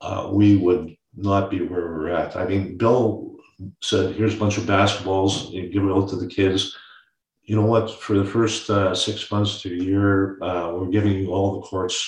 uh, 0.00 0.06
uh, 0.06 0.30
we 0.32 0.56
would 0.56 0.96
not 1.16 1.50
be 1.50 1.60
where 1.60 1.86
we're 1.86 2.10
at. 2.10 2.36
I 2.36 2.46
mean, 2.46 2.76
Bill 2.76 3.36
said, 3.82 4.14
here's 4.14 4.34
a 4.34 4.38
bunch 4.38 4.58
of 4.58 4.64
basketballs, 4.64 5.50
you 5.50 5.68
give 5.68 5.84
it 5.84 5.92
out 5.92 6.08
to 6.10 6.16
the 6.16 6.26
kids 6.26 6.76
you 7.44 7.56
know 7.56 7.66
what? 7.66 7.90
For 7.90 8.16
the 8.16 8.24
first 8.24 8.70
uh, 8.70 8.94
six 8.94 9.30
months 9.30 9.60
to 9.62 9.72
a 9.72 9.82
year, 9.82 10.42
uh, 10.42 10.72
we're 10.72 10.88
giving 10.88 11.12
you 11.12 11.32
all 11.32 11.54
the 11.60 11.66
courts 11.66 12.02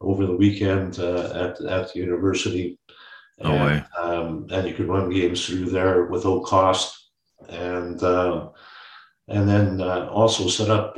over 0.00 0.26
the 0.26 0.36
weekend 0.36 0.98
uh, 0.98 1.30
at 1.34 1.60
at 1.66 1.92
the 1.92 2.00
university. 2.00 2.78
No 3.42 3.52
and, 3.52 3.64
way. 3.64 3.84
Um, 3.98 4.46
and 4.50 4.66
you 4.66 4.74
can 4.74 4.88
run 4.88 5.10
games 5.10 5.44
through 5.44 5.66
there 5.66 6.06
without 6.06 6.44
cost, 6.44 7.10
and 7.48 8.02
uh, 8.02 8.48
and 9.28 9.48
then 9.48 9.82
uh, 9.82 10.08
also 10.10 10.48
set 10.48 10.70
up 10.70 10.94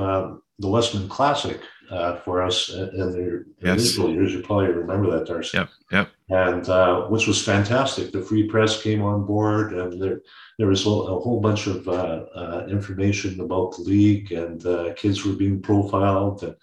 the 0.58 0.68
Wesmen 0.68 1.08
Classic 1.08 1.60
uh, 1.90 2.16
for 2.16 2.42
us 2.42 2.68
in 2.70 3.12
the 3.12 3.44
yes. 3.62 3.80
initial 3.80 4.10
years. 4.10 4.32
You 4.32 4.42
probably 4.42 4.68
remember 4.68 5.10
that, 5.10 5.26
Darcy. 5.26 5.58
Yep. 5.58 5.68
Yep. 5.92 6.08
And 6.28 7.10
which 7.10 7.26
was 7.26 7.42
fantastic. 7.42 8.12
The 8.12 8.22
Free 8.22 8.48
Press 8.48 8.82
came 8.82 9.02
on 9.02 9.26
board, 9.26 9.72
and 9.72 10.00
there 10.00 10.22
there 10.58 10.68
was 10.68 10.86
a, 10.86 10.90
whole 10.90 11.40
bunch 11.40 11.66
of 11.66 11.86
uh, 11.86 12.24
uh, 12.34 12.66
information 12.70 13.40
about 13.40 13.76
the 13.76 13.82
league, 13.82 14.32
and 14.32 14.64
uh, 14.64 14.94
kids 14.94 15.24
were 15.24 15.34
being 15.34 15.60
profiled. 15.60 16.42
And, 16.42 16.56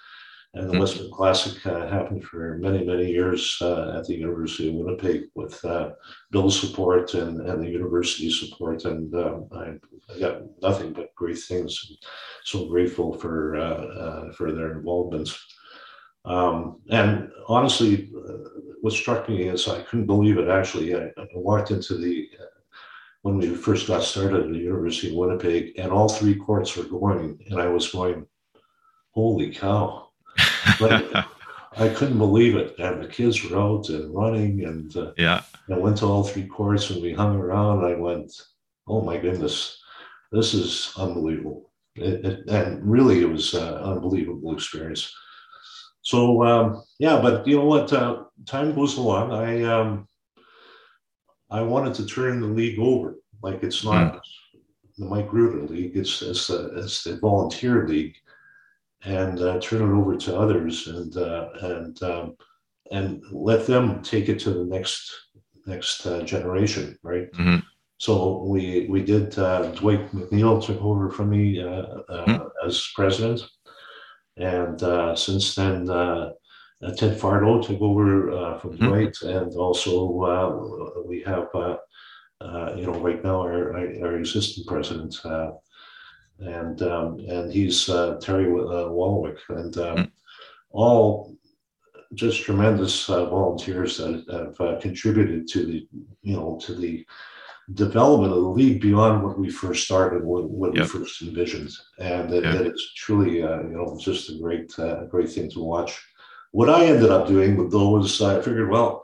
and 0.55 0.69
the 0.69 0.77
mm-hmm. 0.77 1.11
Classic 1.11 1.65
uh, 1.65 1.87
happened 1.87 2.23
for 2.23 2.59
many, 2.59 2.85
many 2.85 3.09
years 3.09 3.57
uh, 3.59 3.97
at 3.97 4.05
the 4.05 4.13
University 4.13 4.69
of 4.69 4.75
Winnipeg 4.75 5.23
with 5.33 5.63
uh, 5.65 5.91
Bill's 6.29 6.59
support 6.59 7.15
and, 7.15 7.41
and 7.41 7.63
the 7.63 7.69
university's 7.69 8.39
support. 8.39 8.85
And 8.85 9.13
um, 9.15 9.47
I, 9.51 10.13
I, 10.13 10.19
got 10.19 10.41
nothing 10.61 10.93
but 10.93 11.15
great 11.15 11.39
things. 11.39 11.97
So 12.43 12.67
grateful 12.67 13.17
for 13.17 14.31
for 14.37 14.51
their 14.51 14.73
involvement. 14.73 15.29
Um, 16.25 16.81
and 16.89 17.31
honestly, 17.47 18.11
what 18.81 18.93
struck 18.93 19.27
me 19.27 19.43
is 19.47 19.67
I 19.67 19.81
couldn't 19.81 20.05
believe 20.05 20.37
it. 20.37 20.49
Actually, 20.49 20.95
I, 20.95 21.05
I 21.17 21.25
walked 21.33 21.71
into 21.71 21.97
the 21.97 22.29
when 23.23 23.37
we 23.37 23.55
first 23.55 23.87
got 23.87 24.03
started 24.03 24.41
at 24.41 24.51
the 24.51 24.57
University 24.57 25.09
of 25.09 25.15
Winnipeg, 25.15 25.79
and 25.79 25.91
all 25.91 26.09
three 26.09 26.35
courts 26.35 26.75
were 26.75 26.83
going, 26.83 27.39
and 27.49 27.59
I 27.59 27.67
was 27.67 27.87
going, 27.89 28.27
"Holy 29.11 29.51
cow!" 29.51 30.02
But 30.79 31.25
I 31.77 31.89
couldn't 31.89 32.17
believe 32.17 32.55
it, 32.55 32.77
and 32.79 33.01
the 33.01 33.07
kids 33.07 33.43
were 33.43 33.59
out 33.59 33.89
and 33.89 34.13
running, 34.13 34.63
and 34.65 34.95
uh, 34.95 35.11
yeah, 35.17 35.41
I 35.69 35.77
went 35.77 35.97
to 35.97 36.05
all 36.05 36.23
three 36.23 36.47
courts, 36.47 36.89
and 36.89 37.01
we 37.01 37.13
hung 37.13 37.35
around. 37.35 37.85
I 37.85 37.95
went, 37.95 38.31
"Oh 38.87 39.01
my 39.01 39.17
goodness, 39.17 39.79
this 40.31 40.53
is 40.53 40.93
unbelievable!" 40.97 41.71
It, 41.95 42.25
it, 42.25 42.49
and 42.49 42.83
really, 42.89 43.21
it 43.21 43.29
was 43.29 43.53
an 43.53 43.73
unbelievable 43.73 44.53
experience. 44.53 45.13
So 46.01 46.43
um, 46.43 46.83
yeah, 46.99 47.19
but 47.21 47.47
you 47.47 47.57
know 47.57 47.65
what? 47.65 47.91
Uh, 47.91 48.23
time 48.45 48.75
goes 48.75 48.97
along. 48.97 49.31
I 49.31 49.63
um, 49.63 50.07
I 51.49 51.61
wanted 51.61 51.93
to 51.95 52.05
turn 52.05 52.41
the 52.41 52.47
league 52.47 52.79
over. 52.79 53.15
Like 53.43 53.61
it's 53.61 53.83
not 53.83 54.15
mm. 54.15 54.19
the 54.97 55.05
Mike 55.05 55.29
Ruda 55.29 55.69
League, 55.69 55.95
it's, 55.95 56.21
it's, 56.21 56.47
the, 56.47 56.71
it's 56.79 57.03
the 57.03 57.17
volunteer 57.17 57.87
league 57.87 58.15
and 59.05 59.39
uh, 59.41 59.59
turn 59.59 59.81
it 59.81 59.99
over 59.99 60.15
to 60.15 60.37
others 60.37 60.87
and, 60.87 61.17
uh, 61.17 61.49
and, 61.61 62.01
um, 62.03 62.35
and 62.91 63.21
let 63.31 63.67
them 63.67 64.01
take 64.01 64.29
it 64.29 64.39
to 64.39 64.51
the 64.51 64.65
next, 64.65 65.11
next 65.65 66.05
uh, 66.05 66.21
generation, 66.23 66.97
right? 67.03 67.31
Mm-hmm. 67.33 67.57
So 67.97 68.43
we, 68.43 68.87
we 68.89 69.01
did, 69.03 69.37
uh, 69.37 69.71
Dwight 69.71 70.11
McNeil 70.11 70.63
took 70.63 70.81
over 70.81 71.09
from 71.09 71.29
me 71.29 71.55
mm-hmm. 71.55 72.47
as 72.65 72.91
president. 72.95 73.41
And 74.37 74.79
since 75.17 75.55
then, 75.55 75.89
uh, 75.89 76.31
Ted 76.97 77.17
Fardo 77.17 77.65
took 77.65 77.81
over 77.81 78.31
uh, 78.31 78.59
from 78.59 78.71
mm-hmm. 78.71 78.87
Dwight, 78.87 79.21
and 79.21 79.53
also 79.55 80.21
uh, 80.23 81.01
we 81.05 81.21
have, 81.21 81.47
you 82.77 82.85
know, 82.85 82.99
right 82.99 83.23
now 83.23 83.39
our, 83.41 83.77
our 83.77 84.17
existing 84.17 84.65
president, 84.65 85.15
and 86.39 86.81
um, 86.81 87.19
and 87.27 87.51
he's 87.51 87.85
Terry 87.85 88.45
Wallwick, 88.45 89.37
and 89.49 89.77
um, 89.77 89.97
mm-hmm. 89.97 90.03
all 90.71 91.35
just 92.13 92.43
tremendous 92.43 93.07
volunteers 93.07 93.97
that 93.97 94.53
have 94.59 94.81
contributed 94.81 95.47
to 95.47 95.65
the, 95.65 95.87
you 96.21 96.35
know, 96.35 96.59
to 96.61 96.75
the 96.75 97.03
development 97.73 98.31
of 98.31 98.43
the 98.43 98.49
league 98.49 98.81
beyond 98.81 99.23
what 99.23 99.39
we 99.39 99.49
first 99.49 99.85
started, 99.85 100.23
what, 100.23 100.47
what 100.47 100.75
yep. 100.75 100.83
we 100.83 100.89
first 100.89 101.23
envisioned, 101.23 101.71
and 101.97 102.31
it, 102.31 102.43
yep. 102.43 102.61
it's 102.61 102.93
truly, 102.93 103.41
uh, 103.41 103.61
you 103.63 103.69
know, 103.69 103.97
just 103.99 104.29
a 104.29 104.37
great, 104.37 104.77
uh, 104.77 105.05
great 105.05 105.31
thing 105.31 105.49
to 105.49 105.59
watch 105.59 105.99
what 106.53 106.69
I 106.69 106.85
ended 106.85 107.09
up 107.09 107.27
doing 107.27 107.57
with 107.57 107.71
those, 107.71 108.21
I 108.21 108.39
figured, 108.39 108.69
well, 108.69 109.03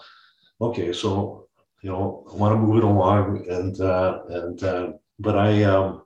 okay, 0.61 0.93
so 0.93 1.47
you 1.81 1.89
know, 1.89 2.25
I 2.31 2.35
want 2.35 2.53
to 2.53 2.59
move 2.59 2.77
it 2.77 2.83
along, 2.83 3.45
and 3.49 3.79
uh, 3.81 4.19
and 4.29 4.63
uh, 4.63 4.91
but 5.17 5.35
I 5.35 5.63
um, 5.63 6.03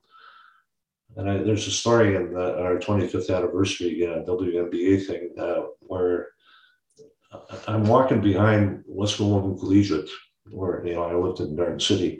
and 1.16 1.30
I, 1.30 1.38
there's 1.38 1.68
a 1.68 1.72
story 1.72 2.16
in 2.16 2.34
the, 2.34 2.60
our 2.60 2.78
25th 2.78 3.36
anniversary 3.36 4.06
uh, 4.06 4.24
WMBA 4.24 5.06
thing 5.06 5.30
uh, 5.38 5.64
where 5.80 6.30
I'm 7.68 7.86
walking 7.86 8.22
behind 8.22 8.84
West 8.88 9.18
Kildonan 9.18 9.60
Collegiate, 9.60 10.10
where 10.52 10.86
you 10.86 10.96
know 10.96 11.04
I 11.04 11.16
lived 11.16 11.40
in 11.40 11.56
Garden 11.56 11.80
City, 11.80 12.20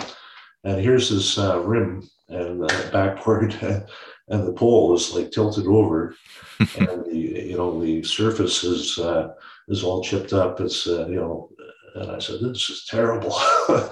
and 0.64 0.82
here's 0.82 1.10
this 1.10 1.38
uh, 1.38 1.60
rim 1.60 2.08
and 2.30 2.64
uh, 2.64 2.92
backboard, 2.92 3.54
and 4.30 4.48
the 4.48 4.54
pole 4.54 4.96
is 4.96 5.14
like 5.14 5.32
tilted 5.32 5.68
over, 5.68 6.16
and 6.60 7.06
the 7.06 7.16
you 7.50 7.58
know 7.58 7.80
the 7.82 8.04
surface 8.04 8.64
is 8.64 8.98
uh, 9.00 9.34
is 9.68 9.84
all 9.84 10.04
chipped 10.04 10.34
up. 10.34 10.60
It's 10.60 10.88
uh, 10.88 11.08
you 11.08 11.16
know, 11.16 11.50
and 11.96 12.12
I 12.12 12.20
said 12.20 12.40
this 12.42 12.70
is 12.70 12.86
terrible. 12.90 13.36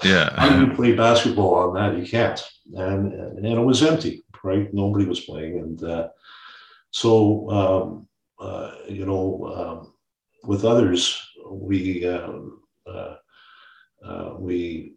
Yeah, 0.04 0.34
how 0.36 0.48
do 0.50 0.66
you 0.66 0.74
play 0.74 0.92
basketball 0.92 1.54
on 1.54 1.74
that? 1.74 1.98
You 1.98 2.06
can't. 2.06 2.42
And 2.74 3.12
and 3.12 3.46
it 3.46 3.58
was 3.58 3.82
empty, 3.82 4.21
right? 4.44 4.72
Nobody 4.72 5.04
was 5.04 5.20
playing, 5.20 5.58
and 5.58 5.82
uh, 5.84 6.08
so 6.90 7.50
um, 7.50 8.08
uh, 8.38 8.74
you 8.88 9.06
know, 9.06 9.52
um, 9.54 9.94
with 10.44 10.64
others, 10.64 11.20
we 11.48 12.06
um, 12.06 12.60
uh, 12.86 13.16
uh, 14.04 14.34
we 14.38 14.94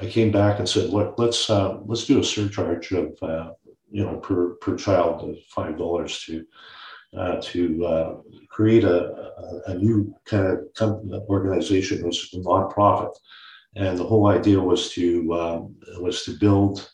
I 0.00 0.06
came 0.06 0.30
back 0.30 0.58
and 0.58 0.68
said, 0.68 0.90
Look, 0.90 1.14
let's 1.18 1.50
uh, 1.50 1.78
let's 1.84 2.06
do 2.06 2.20
a 2.20 2.24
surcharge 2.24 2.92
of 2.92 3.16
uh, 3.22 3.50
you 3.90 4.04
know 4.04 4.16
per 4.16 4.54
per 4.56 4.76
child 4.76 5.28
of 5.28 5.36
five 5.48 5.78
dollars 5.78 6.24
to 6.24 6.44
uh, 7.16 7.40
to 7.42 7.86
uh, 7.86 8.16
create 8.48 8.84
a, 8.84 9.30
a, 9.66 9.74
new 9.74 10.12
kind 10.24 10.46
of 10.46 10.74
company, 10.74 11.20
organization. 11.28 12.04
Was 12.04 12.28
a 12.32 12.38
nonprofit, 12.38 13.14
and 13.76 13.98
the 13.98 14.04
whole 14.04 14.26
idea 14.26 14.60
was 14.60 14.90
to 14.92 15.32
um, 15.34 15.76
was 16.00 16.24
to 16.24 16.32
build 16.38 16.78
uh, 16.78 16.93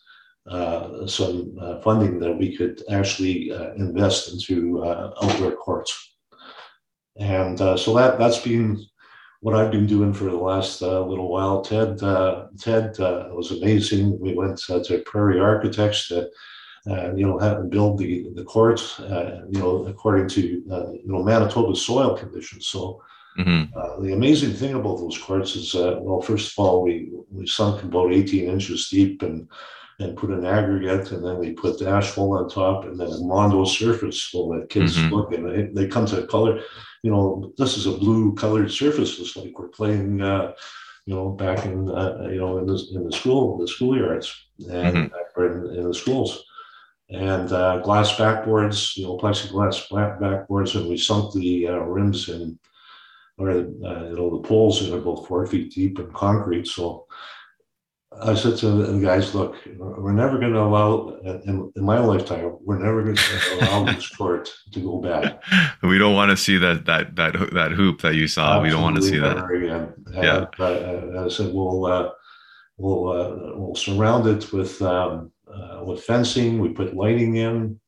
some 1.06 1.56
uh, 1.60 1.80
funding 1.80 2.18
that 2.18 2.36
we 2.36 2.56
could 2.56 2.82
actually 2.90 3.52
uh, 3.52 3.72
invest 3.74 4.32
into 4.32 4.82
uh, 4.82 5.12
outdoor 5.22 5.52
courts. 5.52 6.16
And 7.18 7.58
so 7.58 7.94
that 7.94 8.18
that's 8.18 8.38
been 8.38 8.82
what 9.40 9.54
I've 9.54 9.70
been 9.70 9.86
doing 9.86 10.12
for 10.12 10.24
the 10.24 10.36
last 10.36 10.80
little 10.82 11.30
while. 11.30 11.60
Ted 11.62 11.98
Ted 12.58 12.98
was 12.98 13.50
amazing. 13.50 14.18
We 14.20 14.34
went 14.34 14.58
to 14.58 15.02
Prairie 15.04 15.40
Architects 15.40 16.10
uh, 16.86 17.14
you 17.14 17.26
know, 17.26 17.38
have 17.38 17.68
build 17.70 17.98
the 17.98 18.30
the 18.34 18.44
courts, 18.44 18.98
uh, 19.00 19.42
you 19.50 19.60
know, 19.60 19.86
according 19.86 20.28
to 20.28 20.64
uh, 20.70 20.92
you 20.92 21.12
know 21.12 21.22
Manitoba 21.22 21.76
soil 21.76 22.16
conditions. 22.16 22.68
So 22.68 23.02
mm-hmm. 23.38 23.76
Uh, 23.78 24.00
the 24.00 24.12
amazing 24.12 24.52
thing 24.54 24.74
about 24.74 24.96
those 24.96 25.18
courts 25.18 25.56
is, 25.56 25.74
uh, 25.74 25.98
well, 26.00 26.22
first 26.22 26.52
of 26.52 26.58
all, 26.64 26.82
we 26.82 27.10
we 27.30 27.46
sunk 27.46 27.82
about 27.82 28.12
18 28.12 28.48
inches 28.48 28.88
deep 28.88 29.22
and 29.22 29.46
and 30.00 30.16
put 30.16 30.30
an 30.30 30.44
aggregate, 30.44 31.12
and 31.12 31.24
then 31.24 31.38
we 31.38 31.52
put 31.52 31.78
the 31.78 31.88
asphalt 31.88 32.40
on 32.40 32.48
top, 32.48 32.84
and 32.84 32.98
then 32.98 33.08
a 33.08 33.18
Mondo 33.18 33.64
surface 33.64 34.20
so 34.22 34.52
that 34.52 34.70
kids 34.70 34.96
mm-hmm. 34.96 35.14
look 35.14 35.32
and 35.32 35.48
they, 35.48 35.82
they 35.82 35.88
come 35.88 36.06
to 36.06 36.22
a 36.22 36.26
color. 36.26 36.60
You 37.02 37.10
know, 37.10 37.52
this 37.56 37.76
is 37.76 37.86
a 37.86 37.92
blue 37.92 38.34
colored 38.34 38.70
surface. 38.70 39.18
It's 39.20 39.36
like 39.36 39.58
we're 39.58 39.68
playing. 39.68 40.20
Uh, 40.20 40.52
you 41.06 41.14
know, 41.14 41.30
back 41.30 41.64
in 41.64 41.88
you 42.30 42.38
know 42.38 42.58
in 42.58 42.66
the 42.66 42.86
in 42.94 43.04
the 43.04 43.10
school 43.10 43.56
the 43.58 43.64
schoolyards 43.64 44.32
and 44.70 45.10
mm-hmm. 45.10 45.42
in, 45.42 45.78
in 45.78 45.88
the 45.88 45.94
schools 45.94 46.44
and 47.10 47.52
uh, 47.52 47.78
glass 47.78 48.12
backboards, 48.12 48.96
you 48.96 49.04
know, 49.04 49.18
plexiglass 49.18 49.88
backboards, 49.90 50.76
and 50.76 50.88
we 50.88 50.96
sunk 50.96 51.32
the 51.34 51.66
uh, 51.66 51.78
rims 51.78 52.28
in, 52.28 52.58
or 53.36 53.50
uh, 53.50 53.54
you 53.54 54.16
know, 54.16 54.30
the 54.30 54.46
poles 54.46 54.82
in 54.82 54.92
about 54.96 55.26
four 55.26 55.46
feet 55.46 55.72
deep 55.72 55.98
in 55.98 56.10
concrete. 56.12 56.66
So 56.66 57.06
I 58.12 58.34
said 58.34 58.56
to 58.58 58.70
the 58.70 58.98
guys, 58.98 59.34
"Look, 59.34 59.56
we're 59.76 60.12
never 60.12 60.38
going 60.38 60.52
to 60.52 60.60
allow 60.60 61.16
in, 61.24 61.72
in, 61.76 61.84
my 61.84 61.98
lifetime. 61.98 62.56
We're 62.60 62.78
never 62.78 63.02
going 63.04 63.16
to 63.16 63.58
allow 63.60 63.84
this 63.92 64.08
court 64.08 64.52
to 64.72 64.80
go 64.80 64.98
bad. 64.98 65.38
We 65.82 65.96
don't 65.96 66.14
want 66.14 66.30
to 66.30 66.36
see 66.36 66.58
that 66.58 66.86
that 66.86 67.14
that 67.16 67.34
that 67.52 67.72
hoop 67.72 68.00
that 68.02 68.16
you 68.16 68.26
saw. 68.26 68.56
Absolutely 68.56 68.68
we 68.68 68.70
don't 68.72 68.82
want 68.82 68.96
to 68.96 69.02
see 69.02 69.18
that 69.18 69.50
again. 69.50 69.94
Yeah. 70.12 70.46
I, 70.58 71.24
I, 71.24 71.28
said, 71.28 71.54
"We'll 71.54 71.86
uh, 71.86 72.10
we'll 72.78 73.08
uh, 73.08 73.56
we'll 73.56 73.76
surround 73.76 74.26
it 74.26 74.52
with." 74.52 74.82
Um, 74.82 75.30
uh, 75.52 75.82
with 75.84 76.04
fencing. 76.04 76.58
We 76.58 76.68
put 76.70 76.94
lighting 76.94 77.36
in, 77.36 77.80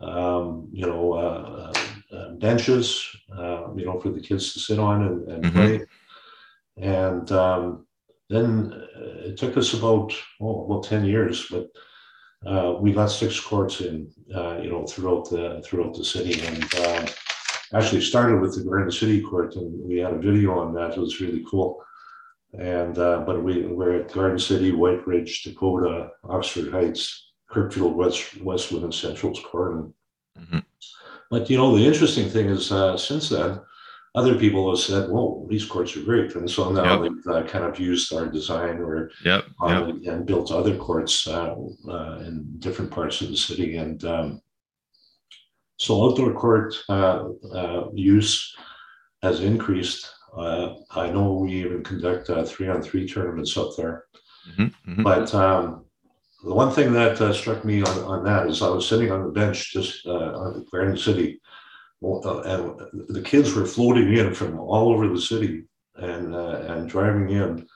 um, 0.00 0.68
you 0.72 0.86
know, 0.86 1.12
uh, 1.12 1.72
uh, 2.14 2.30
benches, 2.34 3.06
uh, 3.36 3.74
you 3.76 3.84
know, 3.84 4.00
for 4.00 4.10
the 4.10 4.20
kids 4.20 4.52
to 4.54 4.60
sit 4.60 4.78
on 4.78 5.02
and, 5.02 5.28
and 5.28 5.44
mm-hmm. 5.44 5.56
play. 5.56 5.86
And 6.78 7.30
um, 7.32 7.86
then 8.30 8.72
it 9.26 9.36
took 9.36 9.56
us 9.56 9.74
about, 9.74 10.12
oh, 10.40 10.64
about 10.64 10.84
10 10.84 11.04
years, 11.04 11.46
but 11.50 11.68
uh, 12.46 12.76
we 12.80 12.92
got 12.92 13.08
six 13.08 13.38
courts 13.38 13.80
in, 13.80 14.10
uh, 14.34 14.58
you 14.62 14.70
know, 14.70 14.86
throughout 14.86 15.28
the 15.28 15.60
throughout 15.62 15.94
the 15.94 16.04
city, 16.04 16.40
and 16.46 16.64
uh, 16.76 17.06
actually 17.74 18.00
started 18.00 18.40
with 18.40 18.54
the 18.54 18.64
Garden 18.64 18.90
City 18.90 19.20
Court, 19.20 19.56
and 19.56 19.86
we 19.86 19.98
had 19.98 20.14
a 20.14 20.18
video 20.18 20.58
on 20.58 20.72
that. 20.74 20.96
It 20.96 21.00
was 21.00 21.20
really 21.20 21.44
cool. 21.50 21.84
And 22.58 22.96
uh, 22.96 23.24
but 23.26 23.42
we 23.42 23.66
we're 23.66 24.00
at 24.00 24.12
Garden 24.12 24.38
City, 24.38 24.72
Whyte 24.72 25.06
Ridge, 25.06 25.42
Dakota, 25.42 26.10
Oxford 26.24 26.72
Heights, 26.72 27.32
Kirkfield, 27.50 27.94
West 27.94 28.40
Westwood, 28.40 28.84
and 28.84 28.94
Central's 28.94 29.40
Corydon. 29.40 29.92
Mm-hmm. 30.38 30.58
But 31.30 31.50
you 31.50 31.58
know, 31.58 31.76
the 31.76 31.86
interesting 31.86 32.30
thing 32.30 32.46
is, 32.46 32.72
uh, 32.72 32.96
since 32.96 33.28
then, 33.28 33.60
other 34.14 34.34
people 34.34 34.70
have 34.70 34.80
said, 34.80 35.10
"Well, 35.10 35.46
these 35.48 35.64
courts 35.64 35.96
are 35.96 36.02
great," 36.02 36.34
and 36.34 36.50
so 36.50 36.72
now 36.72 37.02
yep. 37.02 37.12
they've 37.12 37.32
uh, 37.34 37.42
kind 37.44 37.64
of 37.64 37.78
used 37.78 38.12
our 38.12 38.26
design 38.26 38.78
or 38.78 39.10
yep. 39.24 39.44
Um, 39.60 40.00
yep. 40.02 40.14
and 40.14 40.26
built 40.26 40.50
other 40.50 40.76
courts 40.76 41.26
uh, 41.26 41.54
uh, 41.88 42.18
in 42.26 42.46
different 42.58 42.90
parts 42.90 43.20
of 43.20 43.28
the 43.28 43.36
city. 43.36 43.76
And 43.76 44.04
um, 44.04 44.42
so, 45.78 46.04
outdoor 46.04 46.32
court 46.32 46.74
uh, 46.88 47.28
uh, 47.54 47.88
use 47.94 48.54
has 49.22 49.40
increased 49.40 50.10
uh, 50.36 50.74
I 50.90 51.10
know 51.10 51.34
we 51.34 51.52
even 51.54 51.82
conduct 51.82 52.30
uh, 52.30 52.44
three 52.44 52.68
on 52.68 52.82
three 52.82 53.08
tournaments 53.08 53.56
up 53.56 53.70
there. 53.76 54.04
Mm-hmm, 54.50 54.90
mm-hmm. 54.90 55.02
But 55.02 55.34
um, 55.34 55.84
the 56.44 56.54
one 56.54 56.72
thing 56.72 56.92
that 56.92 57.20
uh, 57.20 57.32
struck 57.32 57.64
me 57.64 57.82
on, 57.82 57.98
on 58.04 58.24
that 58.24 58.46
is 58.46 58.62
I 58.62 58.68
was 58.68 58.86
sitting 58.86 59.10
on 59.10 59.24
the 59.24 59.30
bench 59.30 59.72
just 59.72 60.06
uh, 60.06 60.32
on 60.38 60.66
Garden 60.70 60.96
City, 60.96 61.40
uh, 62.02 62.86
the 63.08 63.22
kids 63.24 63.54
were 63.54 63.66
floating 63.66 64.14
in 64.16 64.34
from 64.34 64.58
all 64.58 64.92
over 64.92 65.08
the 65.08 65.20
city 65.20 65.64
and 65.96 66.34
uh, 66.34 66.62
and 66.68 66.88
driving 66.88 67.30
in 67.30 67.66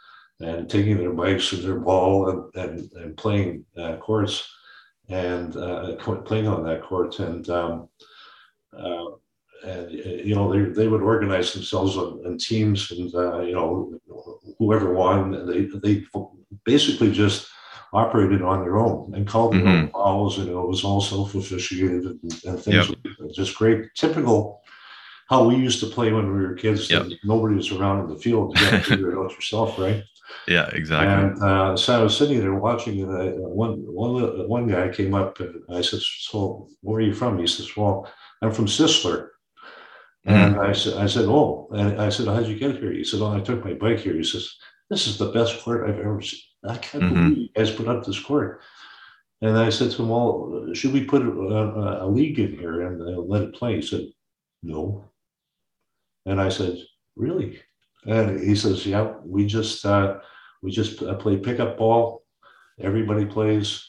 and 0.40 0.68
taking 0.68 0.98
their 0.98 1.12
bikes 1.12 1.52
and 1.52 1.62
their 1.62 1.78
ball 1.78 2.28
and, 2.28 2.54
and, 2.54 2.92
and 2.92 3.16
playing 3.16 3.64
courts 4.00 4.48
and 5.08 5.52
playing 5.52 6.48
on 6.48 6.64
that 6.64 6.82
court. 6.82 7.18
And 7.18 7.48
um, 7.50 7.88
and 9.64 9.90
you 9.90 10.34
know 10.34 10.52
they, 10.52 10.70
they 10.70 10.88
would 10.88 11.02
organize 11.02 11.52
themselves 11.52 11.96
in, 12.24 12.38
teams 12.38 12.90
and 12.90 13.14
uh, 13.14 13.40
you 13.40 13.52
know 13.52 13.98
whoever 14.58 14.92
won 14.92 15.46
they 15.46 15.66
they 15.82 16.04
basically 16.64 17.10
just 17.10 17.48
operated 17.94 18.42
on 18.42 18.62
their 18.62 18.76
own 18.76 19.12
and 19.14 19.26
called 19.26 19.54
their 19.54 19.60
mm-hmm. 19.60 19.84
own 19.84 19.88
fouls 19.90 20.38
and 20.38 20.48
it 20.48 20.54
was 20.54 20.84
all 20.84 21.00
self-officiated 21.00 22.04
and, 22.04 22.44
and 22.44 22.60
things 22.60 22.88
yep. 22.88 23.30
just 23.32 23.56
great 23.56 23.94
typical 23.94 24.60
how 25.28 25.44
we 25.44 25.54
used 25.54 25.80
to 25.80 25.86
play 25.86 26.12
when 26.12 26.26
we 26.26 26.42
were 26.42 26.54
kids 26.54 26.90
yep. 26.90 27.06
nobody 27.22 27.54
was 27.54 27.70
around 27.70 28.00
in 28.00 28.08
the 28.08 28.20
field 28.20 28.58
you 28.58 28.64
got 28.64 28.70
to 28.72 28.80
figure 28.80 29.12
it 29.12 29.18
out 29.18 29.30
yourself 29.32 29.78
right 29.78 30.02
yeah 30.48 30.68
exactly 30.72 31.08
and 31.08 31.42
uh, 31.42 31.76
so 31.76 32.00
i 32.00 32.02
was 32.02 32.16
sitting 32.16 32.40
there 32.40 32.54
watching 32.54 33.00
and 33.02 33.16
I, 33.16 33.26
one, 33.36 33.74
one, 33.86 34.48
one 34.48 34.66
guy 34.66 34.88
came 34.88 35.14
up 35.14 35.38
and 35.40 35.62
i 35.70 35.80
said 35.80 36.00
so 36.00 36.68
where 36.80 36.98
are 36.98 37.02
you 37.02 37.14
from 37.14 37.38
he 37.38 37.46
says 37.46 37.76
well 37.76 38.10
i'm 38.42 38.52
from 38.52 38.66
sisler 38.66 39.28
and 40.26 40.56
mm. 40.56 40.66
I 40.66 40.72
said, 40.72 40.94
I 40.94 41.06
said, 41.06 41.26
oh, 41.26 41.68
and 41.72 42.00
I 42.00 42.08
said, 42.08 42.26
how'd 42.26 42.46
you 42.46 42.58
get 42.58 42.76
here? 42.76 42.92
He 42.92 43.04
said, 43.04 43.20
oh, 43.20 43.34
I 43.34 43.40
took 43.40 43.62
my 43.62 43.74
bike 43.74 43.98
here. 43.98 44.14
He 44.14 44.24
says, 44.24 44.56
this 44.90 45.06
is 45.06 45.18
the 45.18 45.30
best 45.30 45.62
court 45.62 45.88
I've 45.88 45.98
ever 45.98 46.20
seen. 46.20 46.40
I 46.64 46.76
can't 46.76 47.04
mm-hmm. 47.04 47.14
believe 47.14 47.38
you 47.38 47.48
guys 47.54 47.70
put 47.70 47.88
up 47.88 48.04
this 48.04 48.20
court. 48.20 48.60
And 49.42 49.58
I 49.58 49.68
said 49.68 49.90
to 49.90 50.02
him, 50.02 50.08
well, 50.08 50.68
should 50.72 50.92
we 50.92 51.04
put 51.04 51.22
a, 51.22 51.30
a, 51.30 52.06
a 52.06 52.08
league 52.08 52.38
in 52.38 52.58
here 52.58 52.86
and 52.86 53.02
uh, 53.02 53.20
let 53.20 53.42
it 53.42 53.54
play? 53.54 53.76
He 53.76 53.82
said, 53.82 54.06
no. 54.62 55.10
And 56.24 56.40
I 56.40 56.48
said, 56.48 56.78
really? 57.16 57.60
And 58.06 58.40
he 58.40 58.54
says, 58.54 58.86
yeah, 58.86 59.14
we 59.24 59.46
just 59.46 59.84
uh, 59.84 60.18
we 60.62 60.70
just 60.70 61.02
uh, 61.02 61.14
play 61.14 61.36
pickup 61.36 61.76
ball. 61.76 62.22
Everybody 62.80 63.24
plays, 63.24 63.86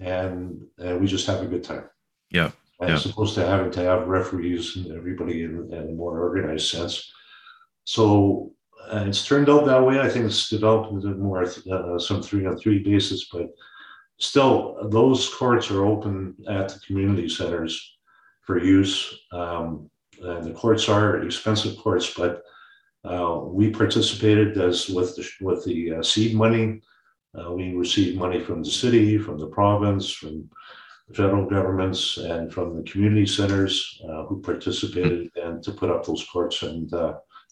and 0.00 0.62
and 0.78 1.00
we 1.00 1.06
just 1.06 1.26
have 1.26 1.42
a 1.42 1.46
good 1.46 1.64
time. 1.64 1.88
Yeah 2.30 2.50
as 2.80 3.04
yeah. 3.04 3.12
opposed 3.12 3.34
to 3.34 3.46
having 3.46 3.70
to 3.72 3.82
have 3.82 4.08
referees 4.08 4.76
and 4.76 4.92
everybody 4.92 5.44
in, 5.44 5.72
in 5.72 5.90
a 5.90 5.92
more 5.92 6.20
organized 6.20 6.70
sense. 6.70 7.12
So 7.84 8.52
uh, 8.90 9.04
it's 9.06 9.26
turned 9.26 9.48
out 9.48 9.66
that 9.66 9.84
way. 9.84 10.00
I 10.00 10.08
think 10.08 10.26
it's 10.26 10.48
developed 10.48 10.92
into 10.92 11.08
more 11.14 11.44
uh, 11.44 11.98
some 11.98 12.22
three 12.22 12.46
on 12.46 12.58
three 12.58 12.82
basis, 12.82 13.28
but 13.32 13.50
still, 14.18 14.76
those 14.90 15.32
courts 15.34 15.70
are 15.70 15.84
open 15.84 16.34
at 16.48 16.68
the 16.68 16.80
community 16.80 17.28
centers 17.28 17.96
for 18.42 18.58
use. 18.58 19.20
Um, 19.32 19.90
and 20.22 20.44
the 20.44 20.52
courts 20.52 20.88
are 20.88 21.22
expensive 21.22 21.76
courts, 21.78 22.14
but 22.14 22.42
uh, 23.04 23.40
we 23.44 23.70
participated 23.70 24.56
as 24.58 24.88
with 24.88 25.16
the, 25.16 25.28
with 25.40 25.64
the 25.64 25.94
uh, 25.94 26.02
seed 26.02 26.34
money. 26.34 26.80
Uh, 27.38 27.52
we 27.52 27.74
received 27.74 28.18
money 28.18 28.40
from 28.40 28.62
the 28.62 28.70
city, 28.70 29.18
from 29.18 29.38
the 29.38 29.48
province, 29.48 30.10
from 30.10 30.48
the 31.08 31.14
federal 31.14 31.46
governments 31.46 32.16
and 32.16 32.52
from 32.52 32.76
the 32.76 32.90
community 32.90 33.26
centers 33.26 34.00
uh, 34.08 34.24
who 34.24 34.40
participated 34.40 35.30
and 35.36 35.62
to 35.62 35.72
put 35.72 35.90
up 35.90 36.06
those 36.06 36.24
courts. 36.32 36.62
And 36.62 36.90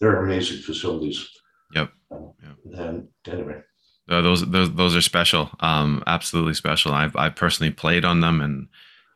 they're 0.02 0.16
amazing 0.16 0.58
facilities. 0.58 1.28
Yep. 1.74 1.90
Yep. 2.10 2.76
And 2.76 3.08
anyway. 3.26 3.62
Those, 4.08 4.44
those 4.50 4.74
those 4.74 4.96
are 4.96 5.00
special, 5.00 5.48
um, 5.60 6.02
absolutely 6.06 6.54
special. 6.54 6.92
I've 6.92 7.14
I 7.16 7.30
personally 7.30 7.72
played 7.72 8.04
on 8.04 8.20
them, 8.20 8.40
and 8.40 8.66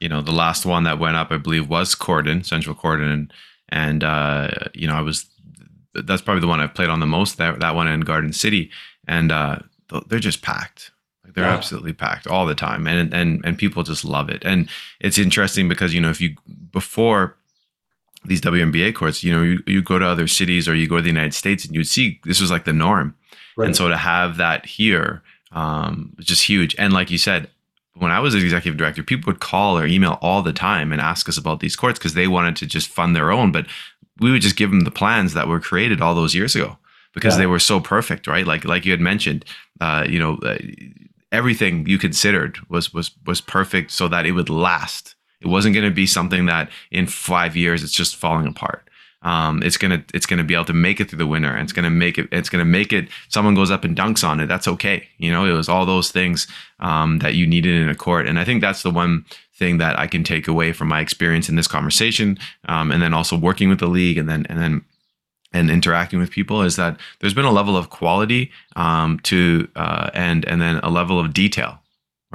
you 0.01 0.09
know 0.09 0.23
the 0.23 0.33
last 0.33 0.65
one 0.65 0.85
that 0.85 1.01
went 1.01 1.17
up, 1.17 1.33
I 1.33 1.39
believe, 1.39 1.69
was 1.69 1.95
Corydon, 1.95 2.47
Central 2.47 2.75
Corydon, 2.75 3.13
and, 3.13 3.33
and 3.69 4.05
uh, 4.05 4.49
you 4.73 4.87
know 4.87 4.95
I 4.95 5.03
was 5.03 5.27
that's 5.93 6.23
probably 6.23 6.41
the 6.41 6.47
one 6.47 6.61
I've 6.61 6.73
played 6.73 6.89
on 6.89 7.01
the 7.01 7.07
most. 7.07 7.37
That 7.37 7.59
that 7.61 7.75
one 7.75 7.89
in 7.89 8.01
Garden 8.01 8.33
City, 8.33 8.71
and 9.09 9.33
uh, 9.33 9.59
they're 10.07 10.21
just 10.21 10.41
packed. 10.41 10.93
Like 11.25 11.35
they're 11.35 11.45
yeah. 11.45 11.55
absolutely 11.55 11.93
packed 11.93 12.29
all 12.29 12.47
the 12.47 12.55
time, 12.55 12.87
and 12.87 13.13
and 13.13 13.45
and 13.45 13.59
people 13.59 13.83
just 13.83 14.05
love 14.05 14.31
it. 14.31 14.45
And 14.47 14.69
it's 15.01 15.19
interesting 15.19 15.69
because 15.69 15.93
you 15.93 16.01
know 16.01 16.11
if 16.11 16.21
you 16.21 16.37
before 16.71 17.37
these 18.27 18.41
WMBA 18.41 18.95
courts, 18.95 19.25
you 19.25 19.33
know 19.33 19.43
you, 19.43 19.63
you 19.67 19.83
go 19.83 19.99
to 19.99 20.07
other 20.07 20.27
cities 20.27 20.69
or 20.69 20.75
you 20.75 20.89
go 20.89 20.97
to 20.97 21.03
the 21.03 21.09
United 21.09 21.35
States 21.35 21.65
and 21.65 21.75
you'd 21.75 21.89
see 21.89 22.21
this 22.25 22.41
was 22.41 22.51
like 22.51 22.65
the 22.65 22.73
norm. 22.73 23.15
Right. 23.57 23.67
And 23.67 23.77
so 23.77 23.89
to 23.89 23.97
have 23.97 24.37
that 24.37 24.67
here 24.67 25.23
um, 25.53 26.13
just 26.21 26.45
huge. 26.45 26.77
And 26.79 26.93
like 26.93 27.11
you 27.11 27.19
said, 27.19 27.49
when 27.95 28.11
I 28.11 28.21
was 28.21 28.35
executive 28.35 28.77
director, 28.77 29.03
people 29.03 29.33
would 29.33 29.41
call 29.41 29.79
or 29.79 29.87
email 29.87 30.19
all 30.21 30.43
the 30.43 30.53
time 30.53 30.93
and 30.93 31.01
ask 31.01 31.29
us 31.29 31.39
about 31.39 31.61
these 31.61 31.75
courts 31.75 31.99
because 31.99 32.15
they 32.15 32.29
wanted 32.29 32.55
to 32.57 32.67
just 32.67 32.89
fund 32.89 33.17
their 33.17 33.33
own. 33.33 33.53
But 33.53 33.67
we 34.21 34.31
would 34.31 34.43
just 34.43 34.57
give 34.57 34.71
them 34.71 34.81
the 34.81 34.91
plans 34.91 35.33
that 35.33 35.49
were 35.49 35.61
created 35.61 36.01
all 36.01 36.15
those 36.15 36.35
years 36.35 36.55
ago 36.55 36.77
because 37.15 37.35
yeah. 37.35 37.39
they 37.39 37.47
were 37.47 37.59
so 37.59 37.81
perfect, 37.81 38.27
right? 38.27 38.47
Like 38.47 38.67
like 38.67 38.85
you 38.85 38.91
had 38.91 39.01
mentioned, 39.01 39.47
uh, 39.81 40.07
you 40.07 40.19
know, 40.19 40.37
uh, 40.43 40.59
everything 41.33 41.87
you 41.87 41.99
considered 41.99 42.59
was 42.69 42.93
was 42.93 43.13
was 43.25 43.41
perfect 43.41 43.91
so 43.91 44.09
that 44.09 44.27
it 44.27 44.33
would 44.33 44.51
last. 44.51 45.16
It 45.41 45.49
wasn't 45.49 45.75
going 45.75 45.89
to 45.89 45.95
be 45.95 46.07
something 46.07 46.47
that 46.47 46.71
in 46.91 47.07
five 47.07 47.57
years 47.57 47.83
it's 47.83 47.93
just 47.93 48.17
falling 48.17 48.47
apart. 48.47 48.87
Um, 49.23 49.63
it's 49.63 49.77
gonna 49.77 50.05
it's 50.15 50.27
gonna 50.27 50.45
be 50.45 50.55
able 50.55 50.67
to 50.67 50.73
make 50.73 51.01
it 51.01 51.09
through 51.09 51.19
the 51.19 51.27
winter 51.27 51.51
and 51.51 51.63
it's 51.63 51.73
gonna 51.73 51.91
make 51.91 52.17
it 52.17 52.29
it's 52.31 52.49
gonna 52.49 52.67
make 52.67 52.93
it 52.93 53.09
someone 53.29 53.57
goes 53.57 53.73
up 53.73 53.83
and 53.83 53.97
dunks 53.97 54.23
on 54.23 54.39
it 54.39 54.47
that's 54.47 54.69
okay. 54.69 55.09
You 55.19 55.33
know 55.33 55.45
it 55.47 55.53
was 55.53 55.69
all 55.69 55.85
those 55.85 56.13
things 56.13 56.47
um, 56.79 57.19
that 57.19 57.35
you 57.35 57.47
needed 57.47 57.75
in 57.75 57.89
a 57.89 57.95
court 57.95 58.29
and 58.29 58.39
i 58.39 58.45
think 58.45 58.61
that's 58.61 58.83
the 58.83 58.91
one 58.91 59.25
thing 59.55 59.79
that 59.79 59.99
i 59.99 60.07
can 60.07 60.23
take 60.23 60.47
away 60.47 60.73
from 60.73 60.89
my 60.89 61.01
experience 61.01 61.49
in 61.49 61.57
this 61.57 61.67
conversation 61.67 62.39
um, 62.69 62.93
and 62.93 63.03
then 63.03 63.15
also 63.15 63.37
working 63.37 63.69
with 63.69 63.81
the 63.81 63.89
league 63.89 64.19
and 64.19 64.29
then 64.29 64.47
and 64.49 64.61
then 64.61 64.85
and 65.53 65.71
interacting 65.71 66.19
with 66.19 66.31
people 66.31 66.63
is 66.63 66.77
that 66.77 66.99
there's 67.21 67.35
been 67.35 67.47
a 67.47 67.51
level 67.51 67.77
of 67.77 67.89
quality 67.89 68.51
um, 68.77 69.19
to 69.21 69.67
uh, 69.75 70.11
and 70.13 70.45
and 70.45 70.61
then 70.61 70.77
a 70.83 70.91
level 70.91 71.19
of 71.19 71.33
detail 71.33 71.81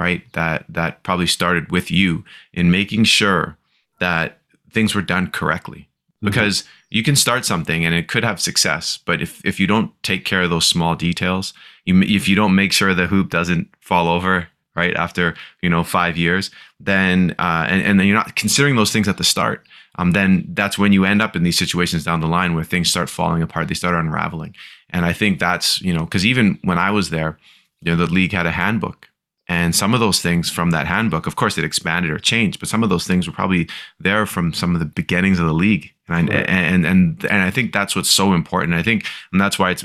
right 0.02 0.22
that 0.32 0.64
that 0.68 1.02
probably 1.02 1.26
started 1.26 1.70
with 1.70 1.90
you 1.90 2.24
in 2.52 2.70
making 2.70 3.04
sure 3.04 3.56
that 4.00 4.38
things 4.70 4.94
were 4.94 5.02
done 5.14 5.26
correctly 5.30 5.80
mm-hmm. 5.80 6.26
because 6.28 6.62
mm-hmm 6.62 6.82
you 6.92 7.02
can 7.02 7.16
start 7.16 7.46
something 7.46 7.86
and 7.86 7.94
it 7.94 8.06
could 8.06 8.22
have 8.22 8.38
success, 8.38 8.98
but 9.06 9.22
if 9.22 9.42
if 9.46 9.58
you 9.58 9.66
don't 9.66 9.90
take 10.02 10.26
care 10.26 10.42
of 10.42 10.50
those 10.50 10.66
small 10.66 10.94
details, 10.94 11.54
you 11.86 12.02
if 12.02 12.28
you 12.28 12.36
don't 12.36 12.54
make 12.54 12.70
sure 12.70 12.92
the 12.92 13.06
hoop 13.06 13.30
doesn't 13.30 13.68
fall 13.80 14.08
over 14.08 14.48
right 14.76 14.94
after 14.94 15.34
you 15.62 15.70
know 15.70 15.82
five 15.82 16.18
years, 16.18 16.50
then 16.78 17.34
uh, 17.38 17.64
and 17.66 17.82
and 17.82 17.98
then 17.98 18.06
you're 18.06 18.16
not 18.16 18.36
considering 18.36 18.76
those 18.76 18.92
things 18.92 19.08
at 19.08 19.16
the 19.16 19.24
start, 19.24 19.66
um, 19.96 20.10
then 20.10 20.44
that's 20.52 20.78
when 20.78 20.92
you 20.92 21.06
end 21.06 21.22
up 21.22 21.34
in 21.34 21.44
these 21.44 21.56
situations 21.56 22.04
down 22.04 22.20
the 22.20 22.26
line 22.26 22.54
where 22.54 22.64
things 22.64 22.90
start 22.90 23.08
falling 23.08 23.40
apart, 23.40 23.68
they 23.68 23.74
start 23.74 23.94
unraveling, 23.94 24.54
and 24.90 25.06
I 25.06 25.14
think 25.14 25.38
that's 25.38 25.80
you 25.80 25.94
know 25.94 26.04
because 26.04 26.26
even 26.26 26.58
when 26.62 26.76
I 26.76 26.90
was 26.90 27.08
there, 27.08 27.38
you 27.80 27.90
know 27.90 27.96
the 27.96 28.12
league 28.12 28.32
had 28.32 28.44
a 28.44 28.50
handbook 28.50 29.08
and 29.52 29.76
some 29.76 29.92
of 29.92 30.00
those 30.00 30.22
things 30.22 30.48
from 30.48 30.70
that 30.70 30.86
handbook, 30.86 31.26
of 31.26 31.36
course, 31.36 31.58
it 31.58 31.64
expanded 31.64 32.10
or 32.10 32.18
changed, 32.18 32.58
but 32.58 32.70
some 32.70 32.82
of 32.82 32.88
those 32.88 33.06
things 33.06 33.26
were 33.26 33.34
probably 33.34 33.68
there 34.00 34.24
from 34.24 34.54
some 34.54 34.72
of 34.74 34.78
the 34.78 34.86
beginnings 34.86 35.38
of 35.38 35.46
the 35.46 35.52
league. 35.52 35.92
And 36.08 36.30
I, 36.30 36.34
right. 36.34 36.48
and 36.48 36.86
and 36.86 37.24
and 37.26 37.42
I 37.42 37.50
think 37.50 37.70
that's 37.70 37.94
what's 37.94 38.10
so 38.10 38.32
important. 38.32 38.72
I 38.72 38.82
think, 38.82 39.04
and 39.30 39.38
that's 39.38 39.58
why 39.58 39.72
it's 39.72 39.84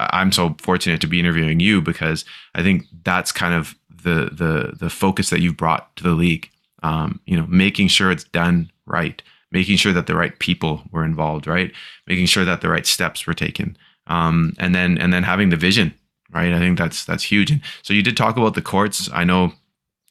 I'm 0.00 0.32
so 0.32 0.56
fortunate 0.58 1.02
to 1.02 1.06
be 1.06 1.20
interviewing 1.20 1.60
you 1.60 1.82
because 1.82 2.24
I 2.54 2.62
think 2.62 2.86
that's 3.02 3.30
kind 3.30 3.52
of 3.52 3.74
the 3.90 4.30
the 4.32 4.74
the 4.80 4.88
focus 4.88 5.28
that 5.28 5.40
you've 5.40 5.58
brought 5.58 5.94
to 5.96 6.02
the 6.02 6.14
league. 6.14 6.48
Um, 6.82 7.20
you 7.26 7.36
know, 7.36 7.46
making 7.46 7.88
sure 7.88 8.10
it's 8.10 8.24
done 8.24 8.70
right, 8.86 9.22
making 9.52 9.76
sure 9.76 9.92
that 9.92 10.06
the 10.06 10.16
right 10.16 10.38
people 10.38 10.82
were 10.92 11.04
involved, 11.04 11.46
right, 11.46 11.72
making 12.06 12.26
sure 12.26 12.46
that 12.46 12.62
the 12.62 12.70
right 12.70 12.86
steps 12.86 13.26
were 13.26 13.34
taken, 13.34 13.76
um, 14.06 14.54
and 14.58 14.74
then 14.74 14.96
and 14.96 15.12
then 15.12 15.24
having 15.24 15.50
the 15.50 15.56
vision 15.56 15.92
right? 16.34 16.52
I 16.52 16.58
think 16.58 16.78
that's 16.78 17.04
that's 17.04 17.24
huge. 17.24 17.50
And 17.50 17.60
so 17.82 17.94
you 17.94 18.02
did 18.02 18.16
talk 18.16 18.36
about 18.36 18.54
the 18.54 18.62
courts. 18.62 19.08
I 19.12 19.24
know 19.24 19.52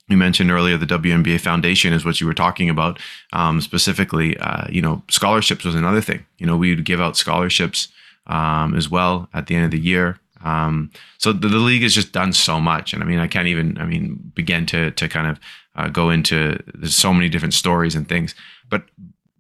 you 0.08 0.18
mentioned 0.18 0.52
earlier 0.52 0.78
the 0.78 0.86
WMBA 0.86 1.40
Foundation 1.40 1.94
is 1.94 2.06
what 2.06 2.20
you 2.20 2.28
were 2.28 2.34
talking 2.34 2.70
about 2.70 3.00
um, 3.32 3.62
specifically. 3.62 4.38
Uh, 4.38 4.66
you 4.70 4.82
know, 4.82 5.04
scholarships 5.10 5.66
was 5.66 5.76
another 5.76 6.02
thing. 6.02 6.26
You 6.38 6.46
know, 6.46 6.58
we 6.58 6.74
would 6.74 6.86
give 6.86 7.02
out 7.02 7.18
scholarships 7.18 7.90
um, 8.28 8.76
as 8.76 8.90
well 8.90 9.30
at 9.34 9.48
the 9.48 9.56
end 9.56 9.66
of 9.66 9.72
the 9.72 9.80
year. 9.80 10.20
Um, 10.44 10.92
so 11.20 11.32
the, 11.32 11.48
the, 11.48 11.58
league 11.58 11.84
has 11.84 11.94
just 11.94 12.12
done 12.12 12.34
so 12.34 12.60
much, 12.60 12.94
and 12.94 13.02
I 13.02 13.06
mean, 13.06 13.20
I 13.20 13.28
can't 13.28 13.48
even, 13.48 13.78
I 13.78 13.86
mean, 13.86 14.32
begin 14.36 14.66
to 14.68 14.92
to 14.92 15.08
kind 15.08 15.28
of 15.28 15.40
uh, 15.76 15.88
go 15.88 16.10
into. 16.10 16.62
There's 16.74 16.96
so 16.96 17.14
many 17.14 17.30
different 17.30 17.54
stories 17.54 17.96
and 17.96 18.10
things, 18.10 18.36
but 18.70 18.84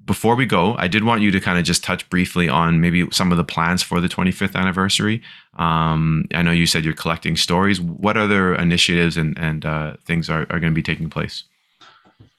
before 0.05 0.35
we 0.35 0.45
go, 0.45 0.75
I 0.77 0.87
did 0.87 1.03
want 1.03 1.21
you 1.21 1.31
to 1.31 1.39
kind 1.39 1.57
of 1.57 1.63
just 1.63 1.83
touch 1.83 2.09
briefly 2.09 2.49
on 2.49 2.81
maybe 2.81 3.07
some 3.11 3.31
of 3.31 3.37
the 3.37 3.43
plans 3.43 3.81
for 3.81 4.01
the 4.01 4.09
25th 4.09 4.55
anniversary. 4.55 5.21
Um, 5.57 6.25
I 6.33 6.41
know 6.41 6.51
you 6.51 6.65
said 6.65 6.83
you're 6.83 6.93
collecting 6.93 7.37
stories. 7.37 7.79
What 7.79 8.17
other 8.17 8.55
initiatives 8.55 9.17
and, 9.17 9.37
and 9.37 9.65
uh, 9.65 9.95
things 10.05 10.29
are, 10.29 10.41
are 10.49 10.59
going 10.59 10.63
to 10.63 10.71
be 10.71 10.83
taking 10.83 11.09
place? 11.09 11.43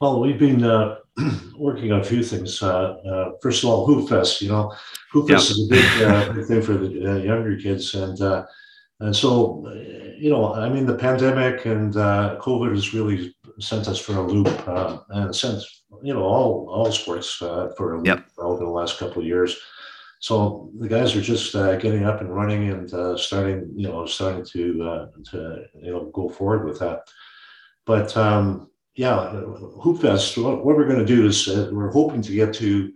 Well, 0.00 0.20
we've 0.20 0.38
been 0.38 0.64
uh, 0.64 0.96
working 1.56 1.92
on 1.92 2.00
a 2.00 2.04
few 2.04 2.22
things. 2.22 2.62
Uh, 2.62 2.68
uh 2.92 3.32
first 3.40 3.62
of 3.62 3.70
all, 3.70 3.86
Hoop 3.86 4.08
Fest. 4.08 4.42
You 4.42 4.48
know, 4.48 4.74
Hoop 5.12 5.28
Fest 5.28 5.50
is 5.52 5.66
a 5.66 5.68
big, 5.70 6.02
uh, 6.02 6.32
big 6.32 6.46
thing 6.46 6.62
for 6.62 6.74
the 6.76 7.12
uh, 7.12 7.16
younger 7.16 7.56
kids, 7.56 7.94
and 7.94 8.20
and 9.00 9.16
so 9.16 9.66
you 10.18 10.30
know, 10.30 10.54
I 10.54 10.68
mean, 10.68 10.86
the 10.86 10.96
pandemic 10.96 11.66
and 11.66 11.94
COVID 11.94 12.74
has 12.74 12.92
really 12.92 13.34
sent 13.60 13.88
us 13.88 13.98
for 13.98 14.16
a 14.16 14.22
loop, 14.22 14.48
and 15.08 15.34
sent 15.34 15.62
you 16.02 16.14
know 16.14 16.22
all 16.22 16.68
all 16.70 16.90
sports 16.92 17.40
uh, 17.42 17.70
for 17.76 18.04
yep. 18.04 18.26
over 18.38 18.64
the 18.64 18.70
last 18.70 18.98
couple 18.98 19.22
of 19.22 19.28
years. 19.28 19.58
So 20.24 20.70
the 20.78 20.88
guys 20.88 21.14
are 21.14 21.20
just 21.20 21.54
uh, 21.54 21.76
getting 21.76 22.04
up 22.04 22.22
and 22.22 22.34
running 22.34 22.70
and 22.70 22.90
uh, 22.94 23.14
starting, 23.14 23.70
you 23.76 23.88
know, 23.88 24.06
starting 24.06 24.42
to 24.42 24.82
uh, 24.82 25.06
to 25.32 25.64
you 25.82 25.92
know 25.92 26.06
go 26.14 26.30
forward 26.30 26.64
with 26.64 26.78
that. 26.78 27.00
But 27.84 28.16
um, 28.16 28.70
yeah, 28.94 29.32
Hoop 29.82 30.00
Fest. 30.00 30.38
What, 30.38 30.64
what 30.64 30.76
we're 30.76 30.88
going 30.88 31.04
to 31.06 31.14
do 31.16 31.26
is 31.26 31.46
uh, 31.46 31.68
we're 31.70 31.90
hoping 31.90 32.22
to 32.22 32.32
get 32.32 32.54
to 32.54 32.90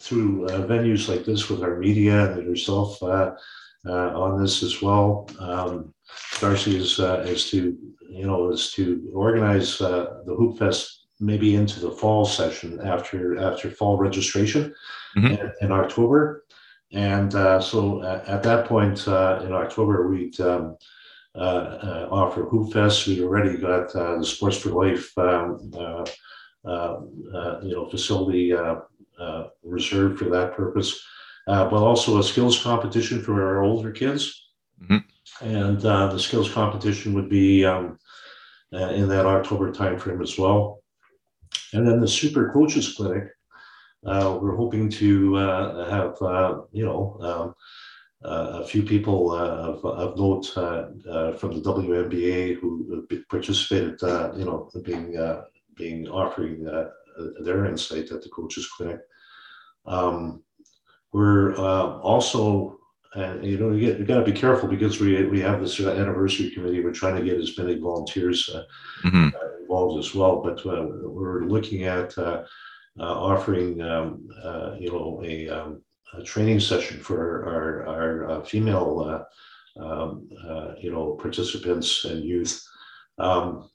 through 0.00 0.46
uh, 0.46 0.66
venues 0.66 1.08
like 1.08 1.24
this 1.24 1.48
with 1.48 1.62
our 1.62 1.78
media 1.78 2.32
and 2.32 2.44
yourself 2.44 3.00
on 3.00 4.42
this 4.42 4.64
as 4.64 4.82
well. 4.82 5.28
Um, 5.38 5.94
Darcy 6.40 6.76
is 6.76 6.98
is 6.98 7.50
to 7.50 7.78
you 8.10 8.26
know 8.26 8.50
is 8.50 8.72
to 8.72 9.12
organize 9.14 9.78
the 9.78 10.34
Hoop 10.36 10.58
Fest 10.58 11.03
maybe 11.20 11.54
into 11.54 11.80
the 11.80 11.90
fall 11.90 12.24
session 12.24 12.80
after 12.80 13.38
after 13.38 13.70
fall 13.70 13.96
registration 13.96 14.74
mm-hmm. 15.16 15.26
in, 15.26 15.52
in, 15.60 15.72
October. 15.72 16.44
And 16.92 17.34
uh, 17.34 17.60
so 17.60 18.02
at, 18.02 18.26
at, 18.28 18.42
that 18.42 18.66
point 18.66 19.06
uh, 19.08 19.40
in 19.44 19.52
October, 19.52 20.08
we'd 20.08 20.40
um, 20.40 20.76
uh, 21.34 21.38
uh 21.38 22.08
offer 22.10 22.44
Hoop 22.44 22.72
Fest. 22.72 23.06
We'd 23.06 23.22
already 23.22 23.56
got 23.56 23.94
uh, 23.94 24.18
the 24.18 24.24
Sports 24.24 24.58
for 24.58 24.70
Life, 24.70 25.16
um, 25.18 25.70
uh, 25.74 26.04
you 27.62 27.74
know, 27.74 27.88
facility 27.90 28.54
reserved 29.62 30.18
for 30.18 30.26
that 30.26 30.54
purpose, 30.54 31.04
but 31.46 31.72
also 31.72 32.18
a 32.18 32.22
skills 32.22 32.62
competition 32.62 33.22
for 33.22 33.42
our 33.42 33.62
older 33.62 33.90
kids. 33.90 34.50
Mm-hmm. 34.82 35.46
And 35.46 35.80
the 35.80 36.18
skills 36.18 36.52
competition 36.52 37.14
would 37.14 37.28
be 37.28 37.64
um, 37.64 37.98
in 38.72 39.08
that 39.08 39.26
October 39.26 39.72
timeframe 39.72 40.22
as 40.22 40.38
well. 40.38 40.83
And 41.72 41.86
then 41.86 42.00
the 42.00 42.08
Super 42.08 42.52
Coaches 42.52 42.94
Clinic, 42.94 43.28
uh, 44.06 44.38
we're 44.40 44.56
hoping 44.56 44.88
to 44.90 45.36
uh, 45.36 45.90
have, 45.90 46.22
uh, 46.22 46.62
you 46.72 46.84
know, 46.84 47.18
um, 47.20 47.54
uh, 48.24 48.62
a 48.62 48.66
few 48.66 48.82
people 48.82 49.32
uh, 49.32 49.72
of, 49.72 49.84
of, 49.84 50.18
note 50.18 50.50
uh, 50.56 51.32
from 51.32 51.52
the 51.52 51.60
WMBA 51.60 52.56
who 52.56 53.06
participated, 53.28 54.00
you 54.36 54.44
know, 54.44 54.70
being 54.82 55.16
being 55.76 56.08
offering 56.08 56.64
their 57.40 57.66
insight 57.66 58.10
at 58.12 58.22
the 58.22 58.28
Coaches 58.30 58.68
Clinic. 58.68 59.00
Um, 59.84 60.42
we're 61.12 61.54
also 61.56 62.78
and 63.14 63.44
you 63.44 63.58
know 63.58 63.70
you, 63.70 63.80
get, 63.80 63.98
you 63.98 64.04
got 64.04 64.18
to 64.18 64.32
be 64.32 64.38
careful 64.38 64.68
because 64.68 65.00
we 65.00 65.24
we 65.26 65.40
have 65.40 65.60
this 65.60 65.78
anniversary 65.80 66.50
committee. 66.50 66.82
We're 66.82 66.92
trying 66.92 67.16
to 67.16 67.24
get 67.24 67.40
as 67.40 67.56
many 67.56 67.78
volunteers 67.78 68.48
uh, 68.52 68.64
mm-hmm. 69.04 69.28
uh, 69.28 69.60
involved 69.60 70.04
as 70.04 70.14
well, 70.14 70.42
but 70.42 70.64
uh, 70.66 70.86
we're 70.86 71.44
looking 71.44 71.84
at 71.84 72.16
uh, 72.18 72.44
uh, 72.98 73.02
offering 73.02 73.80
um, 73.82 74.28
uh, 74.42 74.74
you 74.78 74.90
know 74.90 75.22
a, 75.24 75.48
um, 75.48 75.82
a, 76.14 76.22
training 76.22 76.60
session 76.60 76.98
for 77.00 77.46
our 77.46 77.86
our 77.86 78.44
female 78.44 79.26
um, 79.76 80.28
you 80.80 80.90
know 80.92 81.16
participants 81.20 82.04
and 82.04 82.24
youth. 82.24 82.64
Um, 83.18 83.68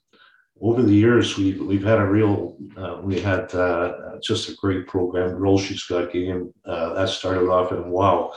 over 0.60 0.82
the 0.82 0.94
years, 0.94 1.38
we've 1.38 1.60
we've 1.62 1.84
had 1.84 1.98
a 1.98 2.06
real 2.06 2.58
we 3.02 3.18
had 3.18 3.48
just 4.22 4.50
a 4.50 4.54
great 4.56 4.86
program. 4.86 5.38
Girl, 5.38 5.58
she's 5.58 5.84
got 5.84 6.12
game 6.12 6.52
that 6.66 7.08
started 7.08 7.48
off 7.48 7.72
and 7.72 7.90
wow 7.90 8.34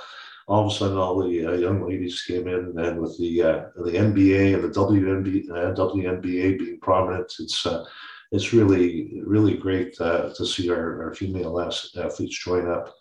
all 0.48 0.66
of 0.66 0.72
a 0.72 0.76
sudden 0.76 0.98
all 0.98 1.22
the 1.22 1.46
uh, 1.46 1.52
young 1.54 1.88
ladies 1.88 2.22
came 2.24 2.48
in, 2.48 2.78
and 2.78 3.00
with 3.00 3.18
the 3.18 3.44
uh, 3.44 3.66
the 3.78 3.92
NBA 3.92 4.56
and 4.56 4.64
the 4.64 4.80
WNBA, 4.80 5.50
uh, 5.50 5.74
WNBA 5.74 6.60
being 6.60 6.80
prominent, 6.82 7.32
it's 7.40 7.66
uh, 7.66 7.86
it's 8.32 8.54
really 8.54 9.22
really 9.26 9.56
great 9.56 10.00
uh, 10.02 10.34
to 10.34 10.46
see 10.46 10.70
our, 10.70 11.04
our 11.04 11.14
female 11.14 11.60
athletes 11.60 12.38
join 12.38 12.70
up. 12.70 12.94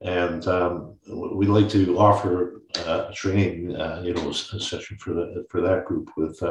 And 0.00 0.46
um, 0.46 0.94
we'd 1.08 1.48
like 1.48 1.68
to 1.70 1.98
offer 1.98 2.62
uh, 2.86 3.10
training, 3.12 3.70
you 4.04 4.14
know, 4.14 4.28
a 4.28 4.34
session 4.34 4.96
for 4.98 5.12
the, 5.12 5.44
for 5.50 5.60
that 5.60 5.84
group 5.86 6.10
with. 6.16 6.42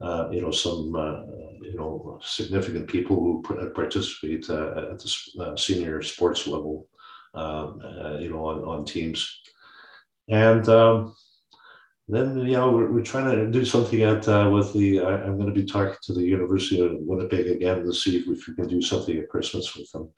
Uh, 0.00 0.28
you 0.30 0.40
know, 0.40 0.52
some, 0.52 0.94
uh, 0.94 1.22
you 1.60 1.74
know, 1.76 2.20
significant 2.22 2.86
people 2.86 3.16
who 3.16 3.42
participate 3.74 4.48
uh, 4.48 4.92
at 4.92 5.00
the 5.00 5.54
senior 5.56 6.00
sports 6.02 6.46
level, 6.46 6.86
um, 7.34 7.80
you 8.20 8.30
know, 8.30 8.46
on, 8.46 8.62
on 8.62 8.84
teams. 8.84 9.40
And 10.28 10.68
um, 10.68 11.14
then 12.08 12.38
you 12.38 12.52
know 12.52 12.70
we're, 12.70 12.90
we're 12.90 13.02
trying 13.02 13.34
to 13.34 13.50
do 13.50 13.64
something 13.64 14.02
at 14.02 14.26
uh, 14.28 14.50
with 14.52 14.72
the. 14.72 15.00
I, 15.00 15.26
am 15.26 15.36
going 15.36 15.52
to 15.52 15.60
be 15.60 15.66
talking 15.66 15.96
to 16.02 16.14
the 16.14 16.22
University 16.22 16.80
of 16.80 16.92
Winnipeg 16.94 17.48
again 17.48 17.84
to 17.84 17.92
see 17.92 18.18
if 18.18 18.26
we 18.26 18.54
can 18.54 18.66
do 18.66 18.80
something 18.80 19.16
at 19.18 19.28
Christmas 19.28 19.76
with 19.76 19.90
them, 19.92 20.10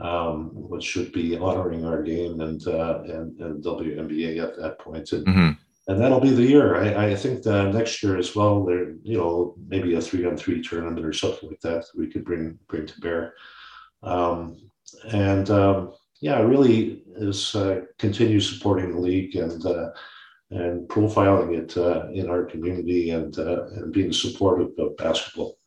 um, 0.00 0.50
which 0.52 0.84
should 0.84 1.12
be 1.12 1.36
honoring 1.36 1.84
our 1.84 2.02
game 2.02 2.40
and 2.40 2.66
uh, 2.66 3.02
and, 3.04 3.38
and 3.40 3.64
WMBA 3.64 4.42
at 4.42 4.56
that 4.56 4.78
point. 4.78 5.10
And, 5.12 5.26
mm-hmm. 5.26 5.50
and 5.88 6.00
that'll 6.00 6.20
be 6.20 6.30
the 6.30 6.42
year. 6.42 6.76
I, 6.76 7.06
I 7.06 7.14
think 7.16 7.42
the 7.42 7.72
next 7.72 8.02
year 8.02 8.16
as 8.16 8.36
well. 8.36 8.64
There, 8.64 8.94
you 9.02 9.18
know, 9.18 9.56
maybe 9.66 9.94
a 9.94 10.00
three 10.00 10.26
on 10.26 10.36
three 10.36 10.62
tournament 10.62 11.04
or 11.04 11.12
something 11.12 11.48
like 11.48 11.60
that 11.60 11.86
we 11.96 12.08
could 12.08 12.24
bring 12.24 12.58
bring 12.68 12.86
to 12.86 13.00
bear. 13.00 13.34
Um, 14.02 14.70
and 15.10 15.50
um, 15.50 15.92
yeah, 16.20 16.40
really 16.40 17.02
is 17.16 17.54
uh, 17.54 17.80
continue 17.98 18.40
supporting 18.40 18.92
the 18.92 19.00
league 19.00 19.36
and 19.36 19.64
uh, 19.64 19.90
and 20.50 20.88
profiling 20.88 21.56
it 21.58 21.76
uh, 21.76 22.08
in 22.12 22.30
our 22.30 22.44
community 22.44 23.10
and 23.10 23.38
uh, 23.38 23.66
and 23.66 23.92
being 23.92 24.12
supportive 24.12 24.70
of 24.78 24.96
basketball. 24.96 25.58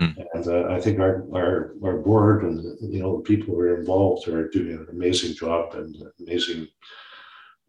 Mm-hmm. 0.00 0.20
And 0.32 0.48
uh, 0.48 0.72
I 0.74 0.80
think 0.80 0.98
our, 0.98 1.24
our 1.34 1.74
our 1.84 1.98
board 1.98 2.44
and 2.44 2.62
you 2.80 3.02
know 3.02 3.18
the 3.18 3.22
people 3.22 3.54
who 3.54 3.60
are 3.60 3.78
involved 3.78 4.28
are 4.28 4.48
doing 4.48 4.72
an 4.72 4.86
amazing 4.90 5.34
job 5.34 5.74
and 5.74 5.94
amazing 6.20 6.66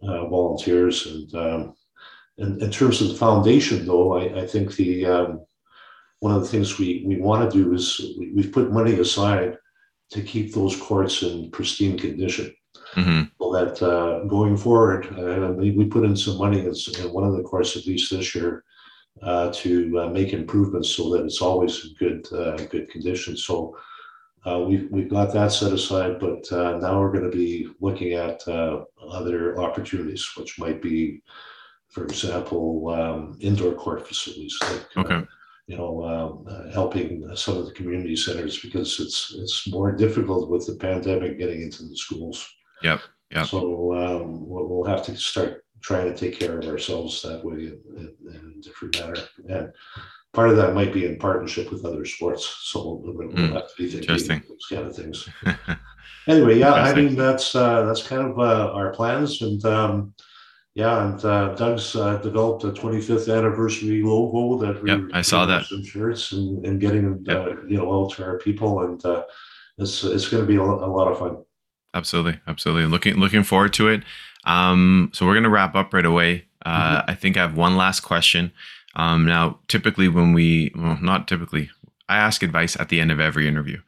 uh, 0.01 0.27
volunteers. 0.27 1.05
And 1.05 1.35
um, 1.35 1.75
in, 2.37 2.61
in 2.61 2.71
terms 2.71 3.01
of 3.01 3.09
the 3.09 3.15
foundation, 3.15 3.85
though, 3.85 4.17
I, 4.17 4.41
I 4.41 4.47
think 4.47 4.75
the 4.75 5.05
um, 5.05 5.45
one 6.19 6.33
of 6.33 6.41
the 6.41 6.47
things 6.47 6.79
we 6.79 7.03
we 7.05 7.17
want 7.17 7.49
to 7.49 7.57
do 7.57 7.73
is 7.73 8.01
we, 8.17 8.31
we've 8.31 8.51
put 8.51 8.71
money 8.71 8.99
aside 8.99 9.57
to 10.11 10.21
keep 10.21 10.53
those 10.53 10.75
courts 10.75 11.23
in 11.23 11.51
pristine 11.51 11.97
condition. 11.97 12.53
Mm-hmm. 12.93 13.23
So 13.39 13.51
that 13.53 13.81
uh, 13.81 14.23
going 14.25 14.57
forward, 14.57 15.07
uh, 15.17 15.51
we, 15.51 15.71
we 15.71 15.85
put 15.85 16.05
in 16.05 16.15
some 16.15 16.37
money 16.37 16.59
in, 16.59 16.73
in 16.99 17.13
one 17.13 17.23
of 17.23 17.35
the 17.35 17.43
courts, 17.43 17.75
at 17.75 17.85
least 17.85 18.11
this 18.11 18.33
year, 18.35 18.63
uh, 19.21 19.51
to 19.53 19.99
uh, 19.99 20.09
make 20.09 20.33
improvements 20.33 20.89
so 20.89 21.09
that 21.11 21.23
it's 21.23 21.41
always 21.41 21.85
in 21.85 21.93
good 21.99 22.33
uh, 22.33 22.57
good 22.65 22.89
condition. 22.89 23.35
So 23.37 23.77
uh, 24.45 24.59
we've 24.59 24.87
we've 24.91 25.09
got 25.09 25.33
that 25.33 25.51
set 25.51 25.73
aside, 25.73 26.19
but 26.19 26.45
now 26.51 26.99
we're 26.99 27.11
going 27.11 27.29
to 27.29 27.37
be 27.37 27.69
looking 27.79 28.13
at 28.13 28.47
other 28.47 29.59
opportunities, 29.59 30.29
which 30.37 30.59
might 30.59 30.81
be, 30.81 31.21
for 31.89 32.03
example, 32.03 32.89
um, 32.89 33.37
indoor 33.39 33.73
court 33.73 34.07
facilities. 34.07 34.57
Like, 34.61 34.97
okay 34.97 35.25
you 35.67 35.77
know, 35.77 36.03
um, 36.03 36.45
uh, 36.47 36.71
helping 36.71 37.27
some 37.35 37.57
of 37.57 37.65
the 37.65 37.71
community 37.71 38.15
centers 38.15 38.59
because 38.59 38.99
it's 38.99 39.35
it's 39.37 39.67
more 39.67 39.91
difficult 39.91 40.49
with 40.49 40.65
the 40.67 40.75
pandemic 40.75 41.39
getting 41.39 41.61
into 41.61 41.83
the 41.83 41.97
schools. 41.97 42.47
Yep. 42.83 43.01
Yeah. 43.31 43.43
So 43.43 43.93
um, 43.93 44.47
we'll, 44.47 44.67
we'll, 44.67 44.83
have 44.83 45.03
to 45.05 45.17
start 45.17 45.65
trying 45.81 46.05
to 46.05 46.15
take 46.15 46.39
care 46.39 46.59
of 46.59 46.67
ourselves 46.67 47.21
that 47.23 47.43
way 47.43 47.55
in, 47.55 47.81
in, 47.95 48.15
in, 48.27 48.53
a 48.57 48.61
different 48.61 48.99
manner. 48.99 49.15
And 49.49 49.73
part 50.31 50.51
of 50.51 50.57
that 50.57 50.75
might 50.75 50.93
be 50.93 51.05
in 51.05 51.17
partnership 51.17 51.71
with 51.71 51.85
other 51.85 52.05
sports. 52.05 52.45
So 52.61 53.01
we'll, 53.03 53.15
we'll 53.15 53.29
mm, 53.29 53.53
have 53.53 53.67
to 53.67 53.75
be 53.77 53.89
thinking 53.89 54.43
those 54.47 54.67
kind 54.69 54.85
of 54.85 54.95
things. 54.95 55.27
anyway, 56.27 56.59
yeah, 56.59 56.73
I 56.73 56.93
mean 56.93 57.15
that's 57.15 57.55
uh, 57.55 57.85
that's 57.85 58.07
kind 58.07 58.21
of 58.21 58.37
uh, 58.37 58.71
our 58.73 58.93
plans 58.93 59.41
and. 59.41 59.65
Um, 59.65 60.13
yeah, 60.75 61.07
and 61.07 61.23
uh, 61.23 61.55
Doug's 61.55 61.95
uh, 61.95 62.17
developed 62.17 62.65
a 62.65 62.71
25th 62.71 63.33
anniversary 63.33 64.03
logo 64.03 64.57
that 64.65 64.83
we 64.83 64.91
yep, 64.91 65.03
I 65.13 65.21
saw 65.21 65.45
that 65.45 65.65
some 65.65 65.85
shirts 65.85 66.33
and, 66.33 66.65
and 66.65 66.81
getting 66.81 67.03
them 67.03 67.23
yep. 67.25 67.37
uh, 67.37 67.61
you 67.65 67.77
know 67.77 68.03
out 68.03 68.11
to 68.13 68.25
our 68.25 68.37
people, 68.39 68.81
and 68.81 69.03
uh, 69.05 69.23
it's 69.77 70.03
it's 70.03 70.27
going 70.27 70.43
to 70.43 70.47
be 70.47 70.57
a, 70.57 70.61
a, 70.61 70.63
lot 70.63 71.09
of 71.09 71.17
fun. 71.17 71.37
Absolutely, 71.93 72.41
absolutely. 72.45 72.87
Looking 72.87 73.15
looking 73.15 73.43
forward 73.43 73.71
to 73.73 73.87
it. 73.87 74.03
Um, 74.43 75.11
so 75.13 75.25
we're 75.25 75.33
going 75.33 75.43
to 75.43 75.49
wrap 75.49 75.75
up 75.75 75.93
right 75.93 76.05
away. 76.05 76.45
Uh, 76.65 76.99
mm-hmm. 76.99 77.11
I 77.11 77.15
think 77.15 77.37
I 77.37 77.41
have 77.41 77.55
one 77.55 77.77
last 77.77 78.01
question. 78.01 78.51
Um, 78.97 79.25
now, 79.25 79.59
typically 79.69 80.09
when 80.09 80.33
we, 80.33 80.73
well, 80.75 80.97
not 81.01 81.27
typically, 81.27 81.69
I 82.09 82.17
ask 82.17 82.43
advice 82.43 82.77
at 82.77 82.89
the 82.89 82.99
end 82.99 83.11
of 83.11 83.21
every 83.21 83.47
interview, 83.47 83.81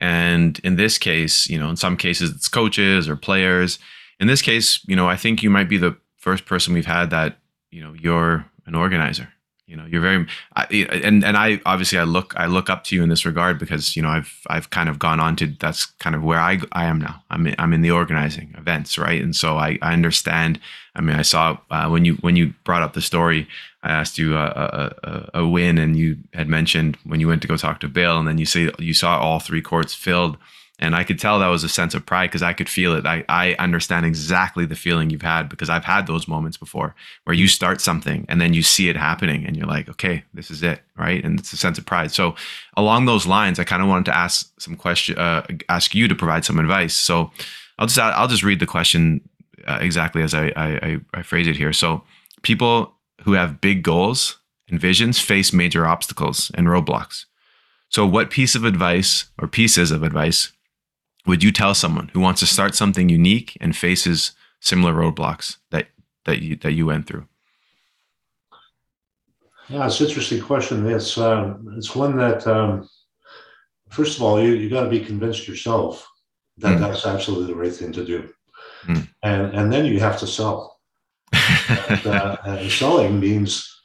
and 0.00 0.58
in 0.64 0.76
this 0.76 0.96
case, 0.96 1.50
you 1.50 1.58
know, 1.58 1.68
in 1.68 1.76
some 1.76 1.98
cases 1.98 2.30
it's 2.30 2.48
coaches 2.48 3.10
or 3.10 3.16
players. 3.16 3.78
In 4.18 4.26
this 4.26 4.40
case, 4.40 4.80
you 4.86 4.96
know, 4.96 5.06
I 5.06 5.16
think 5.16 5.42
you 5.42 5.50
might 5.50 5.68
be 5.68 5.76
the 5.76 5.96
first 6.20 6.46
person 6.46 6.74
we've 6.74 6.86
had 6.86 7.10
that 7.10 7.38
you 7.70 7.82
know 7.82 7.94
you're 7.94 8.46
an 8.66 8.74
organizer. 8.74 9.28
You 9.66 9.76
know 9.76 9.86
you're 9.86 10.00
very 10.00 10.26
I, 10.56 10.64
and 11.04 11.24
and 11.24 11.36
i 11.36 11.60
obviously 11.64 11.96
i 11.96 12.02
look 12.02 12.34
i 12.36 12.46
look 12.46 12.68
up 12.68 12.82
to 12.84 12.96
you 12.96 13.04
in 13.04 13.08
this 13.08 13.24
regard 13.24 13.56
because 13.56 13.94
you 13.94 14.02
know 14.02 14.08
i've 14.08 14.40
i've 14.48 14.70
kind 14.70 14.88
of 14.88 14.98
gone 14.98 15.20
on 15.20 15.36
to 15.36 15.46
that's 15.46 15.86
kind 15.86 16.16
of 16.16 16.24
where 16.24 16.40
i 16.40 16.58
i 16.72 16.86
am 16.86 16.98
now. 16.98 17.22
I'm 17.30 17.46
in, 17.46 17.54
i'm 17.56 17.72
in 17.72 17.80
the 17.80 17.92
organizing 17.92 18.52
events 18.58 18.98
right? 18.98 19.22
And 19.22 19.36
so 19.36 19.58
i 19.58 19.78
i 19.80 19.92
understand. 19.92 20.58
I 20.96 21.02
mean 21.02 21.14
i 21.14 21.22
saw 21.22 21.56
uh, 21.70 21.88
when 21.88 22.04
you 22.04 22.14
when 22.14 22.34
you 22.34 22.52
brought 22.64 22.82
up 22.82 22.94
the 22.94 23.00
story 23.00 23.46
i 23.84 23.92
asked 23.92 24.18
you 24.18 24.36
a, 24.36 24.92
a, 25.04 25.30
a 25.34 25.46
win 25.46 25.78
and 25.78 25.96
you 25.96 26.16
had 26.34 26.48
mentioned 26.48 26.98
when 27.04 27.20
you 27.20 27.28
went 27.28 27.40
to 27.42 27.48
go 27.48 27.56
talk 27.56 27.78
to 27.78 27.88
bill 27.88 28.18
and 28.18 28.26
then 28.26 28.38
you 28.38 28.46
say 28.46 28.72
you 28.80 28.92
saw 28.92 29.20
all 29.20 29.38
three 29.38 29.62
courts 29.62 29.94
filled 29.94 30.36
and 30.80 30.96
I 30.96 31.04
could 31.04 31.18
tell 31.18 31.38
that 31.38 31.48
was 31.48 31.62
a 31.62 31.68
sense 31.68 31.94
of 31.94 32.06
pride 32.06 32.30
because 32.30 32.42
I 32.42 32.54
could 32.54 32.68
feel 32.68 32.94
it. 32.94 33.06
I, 33.06 33.24
I 33.28 33.54
understand 33.58 34.06
exactly 34.06 34.64
the 34.64 34.74
feeling 34.74 35.10
you've 35.10 35.22
had 35.22 35.48
because 35.48 35.68
I've 35.68 35.84
had 35.84 36.06
those 36.06 36.26
moments 36.26 36.56
before 36.56 36.94
where 37.24 37.34
you 37.34 37.46
start 37.48 37.80
something 37.80 38.24
and 38.28 38.40
then 38.40 38.54
you 38.54 38.62
see 38.62 38.88
it 38.88 38.96
happening 38.96 39.44
and 39.44 39.56
you're 39.56 39.66
like, 39.66 39.88
okay, 39.90 40.24
this 40.32 40.50
is 40.50 40.62
it, 40.62 40.80
right? 40.96 41.22
And 41.22 41.38
it's 41.38 41.52
a 41.52 41.58
sense 41.58 41.76
of 41.76 41.84
pride. 41.84 42.12
So 42.12 42.34
along 42.76 43.04
those 43.04 43.26
lines, 43.26 43.58
I 43.58 43.64
kind 43.64 43.82
of 43.82 43.88
wanted 43.88 44.06
to 44.06 44.16
ask 44.16 44.50
some 44.58 44.74
question, 44.74 45.18
uh, 45.18 45.46
ask 45.68 45.94
you 45.94 46.08
to 46.08 46.14
provide 46.14 46.46
some 46.46 46.58
advice. 46.58 46.94
So 46.94 47.30
I'll 47.78 47.86
just 47.86 47.98
I'll 47.98 48.28
just 48.28 48.42
read 48.42 48.60
the 48.60 48.66
question 48.66 49.20
uh, 49.66 49.78
exactly 49.80 50.22
as 50.22 50.34
I, 50.34 50.52
I 50.56 51.00
I 51.12 51.22
phrase 51.22 51.46
it 51.46 51.56
here. 51.56 51.72
So 51.74 52.02
people 52.42 52.94
who 53.22 53.32
have 53.34 53.60
big 53.60 53.82
goals 53.82 54.38
and 54.68 54.80
visions 54.80 55.18
face 55.18 55.52
major 55.52 55.86
obstacles 55.86 56.50
and 56.54 56.66
roadblocks. 56.66 57.26
So, 57.90 58.06
what 58.06 58.30
piece 58.30 58.54
of 58.54 58.64
advice 58.64 59.26
or 59.38 59.48
pieces 59.48 59.90
of 59.90 60.02
advice 60.02 60.52
would 61.26 61.42
you 61.42 61.52
tell 61.52 61.74
someone 61.74 62.08
who 62.12 62.20
wants 62.20 62.40
to 62.40 62.46
start 62.46 62.74
something 62.74 63.08
unique 63.08 63.56
and 63.60 63.76
faces 63.76 64.32
similar 64.60 64.92
roadblocks 64.92 65.56
that 65.70 65.88
that 66.24 66.42
you 66.42 66.56
that 66.56 66.72
you 66.72 66.86
went 66.86 67.06
through? 67.06 67.26
Yeah, 69.68 69.86
it's 69.86 70.00
an 70.00 70.08
interesting 70.08 70.42
question. 70.42 70.86
It's 70.86 71.16
um, 71.18 71.74
it's 71.76 71.94
one 71.94 72.16
that 72.16 72.46
um, 72.46 72.88
first 73.88 74.16
of 74.16 74.22
all 74.22 74.42
you 74.42 74.52
you 74.52 74.68
got 74.68 74.84
to 74.84 74.90
be 74.90 75.04
convinced 75.04 75.46
yourself 75.46 76.06
that 76.58 76.78
mm. 76.78 76.80
that's 76.80 77.06
absolutely 77.06 77.46
the 77.46 77.58
right 77.58 77.72
thing 77.72 77.92
to 77.92 78.04
do, 78.04 78.28
mm. 78.86 79.08
and 79.22 79.54
and 79.54 79.72
then 79.72 79.86
you 79.86 80.00
have 80.00 80.18
to 80.20 80.26
sell. 80.26 80.78
and, 81.32 82.06
uh, 82.06 82.36
and 82.44 82.70
selling 82.72 83.20
means, 83.20 83.82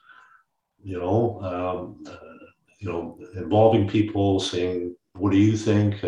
you 0.83 0.99
know, 0.99 1.39
um, 1.43 2.03
uh, 2.11 2.47
you 2.79 2.89
know, 2.89 3.19
involving 3.35 3.87
people, 3.87 4.39
saying, 4.39 4.95
"What 5.13 5.31
do 5.31 5.37
you 5.37 5.55
think?" 5.55 6.03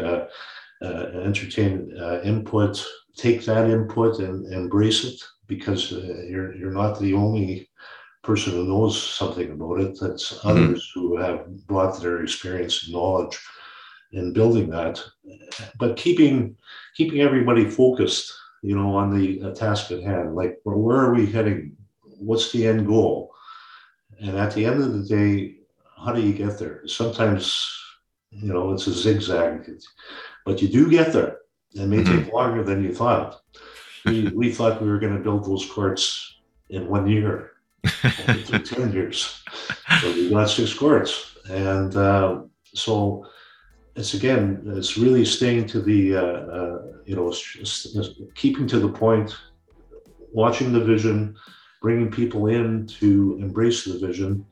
Uh, 0.79 1.09
entertain 1.23 1.91
uh, 1.99 2.21
input, 2.23 2.85
take 3.15 3.43
that 3.43 3.67
input 3.67 4.19
and 4.19 4.45
embrace 4.53 5.03
it 5.05 5.19
because 5.47 5.91
uh, 5.91 6.21
you're 6.29 6.55
you're 6.55 6.71
not 6.71 6.99
the 6.99 7.15
only 7.15 7.67
person 8.21 8.53
who 8.53 8.65
knows 8.65 9.01
something 9.01 9.51
about 9.51 9.81
it. 9.81 9.97
That's 9.99 10.33
mm-hmm. 10.33 10.47
others 10.47 10.91
who 10.93 11.17
have 11.17 11.47
brought 11.65 11.99
their 11.99 12.21
experience 12.21 12.83
and 12.83 12.93
knowledge 12.93 13.39
in 14.11 14.33
building 14.33 14.69
that. 14.69 15.03
But 15.79 15.97
keeping 15.97 16.55
keeping 16.95 17.21
everybody 17.21 17.69
focused, 17.69 18.31
you 18.61 18.75
know, 18.75 18.95
on 18.95 19.17
the 19.17 19.51
task 19.53 19.91
at 19.91 20.03
hand. 20.03 20.35
Like, 20.35 20.59
where, 20.63 20.77
where 20.77 20.97
are 20.97 21.13
we 21.13 21.25
heading? 21.25 21.75
What's 22.19 22.51
the 22.51 22.67
end 22.67 22.85
goal? 22.85 23.33
And 24.19 24.37
at 24.37 24.53
the 24.53 24.65
end 24.65 24.81
of 24.81 24.93
the 24.93 25.03
day, 25.03 25.57
how 26.03 26.13
do 26.13 26.21
you 26.21 26.33
get 26.33 26.57
there? 26.57 26.87
Sometimes, 26.87 27.67
you 28.31 28.51
know, 28.53 28.73
it's 28.73 28.87
a 28.87 28.93
zigzag. 28.93 29.69
But 30.47 30.61
you 30.61 30.69
do 30.69 30.89
get 30.89 31.11
there. 31.11 31.39
It 31.73 31.87
may 31.87 31.97
mm-hmm. 31.97 32.23
take 32.23 32.33
longer 32.33 32.63
than 32.63 32.81
you 32.81 32.95
thought. 32.95 33.41
We, 34.05 34.29
we 34.29 34.49
thought 34.49 34.81
we 34.81 34.87
were 34.87 34.97
going 34.97 35.17
to 35.17 35.21
build 35.21 35.43
those 35.43 35.69
courts 35.69 36.37
in 36.69 36.87
one 36.87 37.05
year. 37.05 37.51
it 37.83 38.45
took 38.45 38.63
10 38.79 38.93
years. 38.93 39.43
So 39.99 40.13
we 40.13 40.29
got 40.29 40.49
six 40.49 40.73
courts. 40.73 41.35
And 41.49 41.93
uh, 41.97 42.43
so 42.73 43.27
it's 43.97 44.13
again, 44.13 44.63
it's 44.77 44.97
really 44.97 45.25
staying 45.25 45.67
to 45.67 45.81
the, 45.81 46.15
uh, 46.15 46.21
uh, 46.21 46.81
you 47.05 47.17
know, 47.17 47.33
keeping 48.33 48.67
to 48.67 48.79
the 48.79 48.89
point, 48.89 49.35
watching 50.31 50.71
the 50.71 50.83
vision, 50.83 51.35
bringing 51.81 52.09
people 52.09 52.47
in 52.47 52.87
to 53.01 53.37
embrace 53.41 53.83
the 53.83 53.99
vision, 53.99 54.45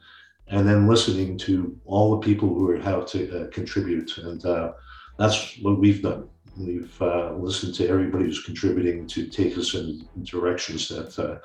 and 0.49 0.67
then 0.67 0.89
listening 0.89 1.37
to 1.37 1.73
all 1.85 2.11
the 2.11 2.25
people 2.25 2.49
who 2.49 2.77
have 2.81 3.05
to 3.07 3.19
uh, 3.45 3.47
contribute. 3.51 4.17
And 4.17 4.45
uh, 4.45 4.73
that's 5.17 5.57
what 5.61 5.79
we've 5.79 6.01
done. 6.01 6.29
We've 6.57 7.01
uh, 7.01 7.33
listened 7.33 7.75
to 7.75 7.87
everybody 7.87 8.25
who's 8.25 8.43
contributing 8.43 9.07
to 9.07 9.27
take 9.27 9.57
us 9.57 9.73
in 9.73 10.07
directions 10.23 10.87
that 10.89 11.19
uh, 11.19 11.37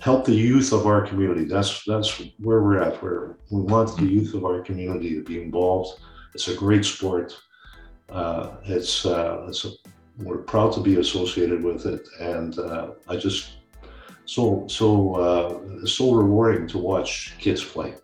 help 0.00 0.26
the 0.26 0.34
youth 0.34 0.72
of 0.72 0.86
our 0.86 1.06
community. 1.06 1.44
That's 1.44 1.84
that's 1.84 2.22
where 2.38 2.62
we're 2.62 2.82
at. 2.82 3.02
Where 3.02 3.38
we 3.50 3.62
want 3.62 3.96
the 3.96 4.04
youth 4.04 4.34
of 4.34 4.44
our 4.44 4.60
community 4.60 5.14
to 5.14 5.22
be 5.22 5.42
involved. 5.42 6.00
It's 6.34 6.48
a 6.48 6.54
great 6.54 6.84
sport. 6.84 7.36
Uh, 8.10 8.56
it's 8.64 9.06
uh, 9.06 9.46
it's 9.48 9.64
a, 9.64 9.70
we're 10.18 10.38
proud 10.38 10.72
to 10.74 10.80
be 10.80 11.00
associated 11.00 11.64
with 11.64 11.86
it, 11.86 12.06
and 12.20 12.58
uh, 12.58 12.90
I 13.08 13.16
just 13.16 13.52
so 14.26 14.66
so 14.68 15.14
uh, 15.14 15.86
so 15.86 16.12
rewarding 16.12 16.66
to 16.68 16.78
watch 16.78 17.34
kids 17.38 17.64
play, 17.64 17.94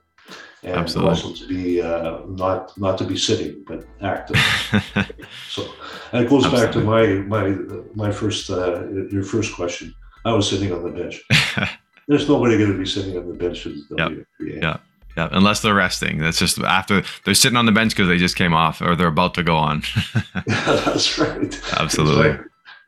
and 0.62 0.74
Absolutely. 0.74 1.10
also 1.10 1.32
to 1.32 1.46
be 1.48 1.80
uh, 1.80 2.20
not 2.26 2.76
not 2.78 2.98
to 2.98 3.04
be 3.04 3.16
sitting 3.16 3.64
but 3.66 3.84
active. 4.02 4.36
so 5.48 5.66
and 6.12 6.24
it 6.24 6.28
goes 6.28 6.46
back 6.46 6.70
to 6.72 6.80
my 6.80 7.06
my 7.36 7.56
my 7.94 8.10
first 8.10 8.50
uh, 8.50 8.86
your 9.10 9.22
first 9.22 9.54
question. 9.54 9.94
I 10.24 10.32
was 10.32 10.48
sitting 10.48 10.72
on 10.72 10.82
the 10.82 10.90
bench. 10.90 11.22
There's 12.08 12.28
nobody 12.28 12.58
going 12.58 12.72
to 12.72 12.78
be 12.78 12.86
sitting 12.86 13.16
on 13.16 13.26
the 13.28 13.34
bench 13.34 13.66
in 13.66 13.84
the 13.88 13.96
Yep. 13.96 14.08
WMBA. 14.40 14.62
Yeah. 14.62 14.76
Yeah, 15.16 15.28
unless 15.32 15.60
they're 15.60 15.74
resting. 15.74 16.18
That's 16.18 16.38
just 16.38 16.58
after 16.60 17.02
they're 17.24 17.34
sitting 17.34 17.56
on 17.56 17.66
the 17.66 17.72
bench 17.72 17.92
because 17.92 18.06
they 18.06 18.16
just 18.16 18.36
came 18.36 18.54
off 18.54 18.80
or 18.80 18.94
they're 18.94 19.08
about 19.08 19.34
to 19.34 19.42
go 19.42 19.56
on. 19.56 19.82
That's 20.46 21.18
right. 21.18 21.60
Absolutely. 21.80 22.28
Right. 22.28 22.40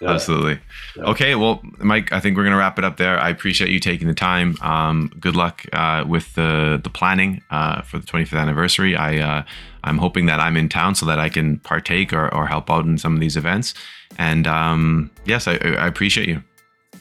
Yeah. 0.02 0.10
Absolutely. 0.10 0.58
Yeah. 0.96 1.04
Okay, 1.04 1.34
well, 1.36 1.62
Mike, 1.78 2.12
I 2.12 2.18
think 2.18 2.36
we're 2.36 2.42
going 2.42 2.54
to 2.54 2.58
wrap 2.58 2.76
it 2.76 2.84
up 2.84 2.96
there. 2.96 3.16
I 3.20 3.28
appreciate 3.28 3.70
you 3.70 3.78
taking 3.78 4.08
the 4.08 4.14
time. 4.14 4.56
Um, 4.60 5.12
good 5.20 5.36
luck 5.36 5.64
uh, 5.72 6.04
with 6.08 6.34
the 6.34 6.80
the 6.82 6.90
planning 6.90 7.40
uh, 7.50 7.82
for 7.82 8.00
the 8.00 8.06
25th 8.06 8.36
anniversary. 8.36 8.96
I 8.96 9.18
uh, 9.18 9.44
I'm 9.84 9.98
hoping 9.98 10.26
that 10.26 10.40
I'm 10.40 10.56
in 10.56 10.68
town 10.68 10.96
so 10.96 11.06
that 11.06 11.20
I 11.20 11.28
can 11.28 11.60
partake 11.60 12.12
or, 12.12 12.34
or 12.34 12.48
help 12.48 12.68
out 12.68 12.84
in 12.84 12.98
some 12.98 13.14
of 13.14 13.20
these 13.20 13.36
events. 13.36 13.74
And 14.18 14.48
um, 14.48 15.08
yes, 15.24 15.46
I, 15.46 15.52
I 15.52 15.86
appreciate 15.86 16.28
you. 16.28 16.42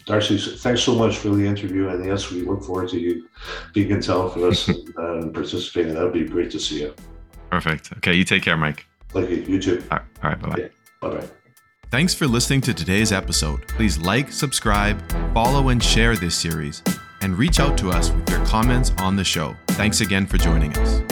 Darcy, 0.05 0.37
thanks 0.37 0.83
so 0.83 0.93
much 0.93 1.17
for 1.17 1.29
the 1.29 1.45
interview. 1.45 1.89
And 1.89 2.05
yes, 2.05 2.29
we 2.29 2.43
look 2.43 2.63
forward 2.63 2.89
to 2.89 2.99
you 2.99 3.27
being 3.73 3.89
in 3.89 4.01
town 4.01 4.29
for 4.29 4.47
us 4.47 4.67
and 4.97 5.25
uh, 5.25 5.27
participating. 5.29 5.95
That 5.95 6.03
would 6.03 6.13
be 6.13 6.25
great 6.25 6.51
to 6.51 6.59
see 6.59 6.81
you. 6.81 6.93
Perfect. 7.49 7.93
Okay, 7.97 8.13
you 8.13 8.23
take 8.23 8.43
care, 8.43 8.57
Mike. 8.57 8.85
Thank 9.09 9.31
you. 9.31 9.37
You 9.37 9.59
too. 9.59 9.83
All 9.89 9.97
right, 9.97 10.05
all 10.23 10.29
right 10.29 10.39
bye 10.39 10.49
bye. 10.49 10.69
Bye 11.01 11.17
bye. 11.17 11.29
Thanks 11.91 12.13
for 12.13 12.25
listening 12.25 12.61
to 12.61 12.73
today's 12.73 13.11
episode. 13.11 13.67
Please 13.67 13.97
like, 13.97 14.31
subscribe, 14.31 15.03
follow, 15.33 15.67
and 15.67 15.83
share 15.83 16.15
this 16.15 16.35
series, 16.35 16.81
and 17.19 17.37
reach 17.37 17.59
out 17.59 17.77
to 17.79 17.89
us 17.89 18.11
with 18.11 18.29
your 18.29 18.45
comments 18.45 18.93
on 18.99 19.17
the 19.17 19.25
show. 19.25 19.57
Thanks 19.71 19.99
again 19.99 20.25
for 20.25 20.37
joining 20.37 20.73
us. 20.77 21.10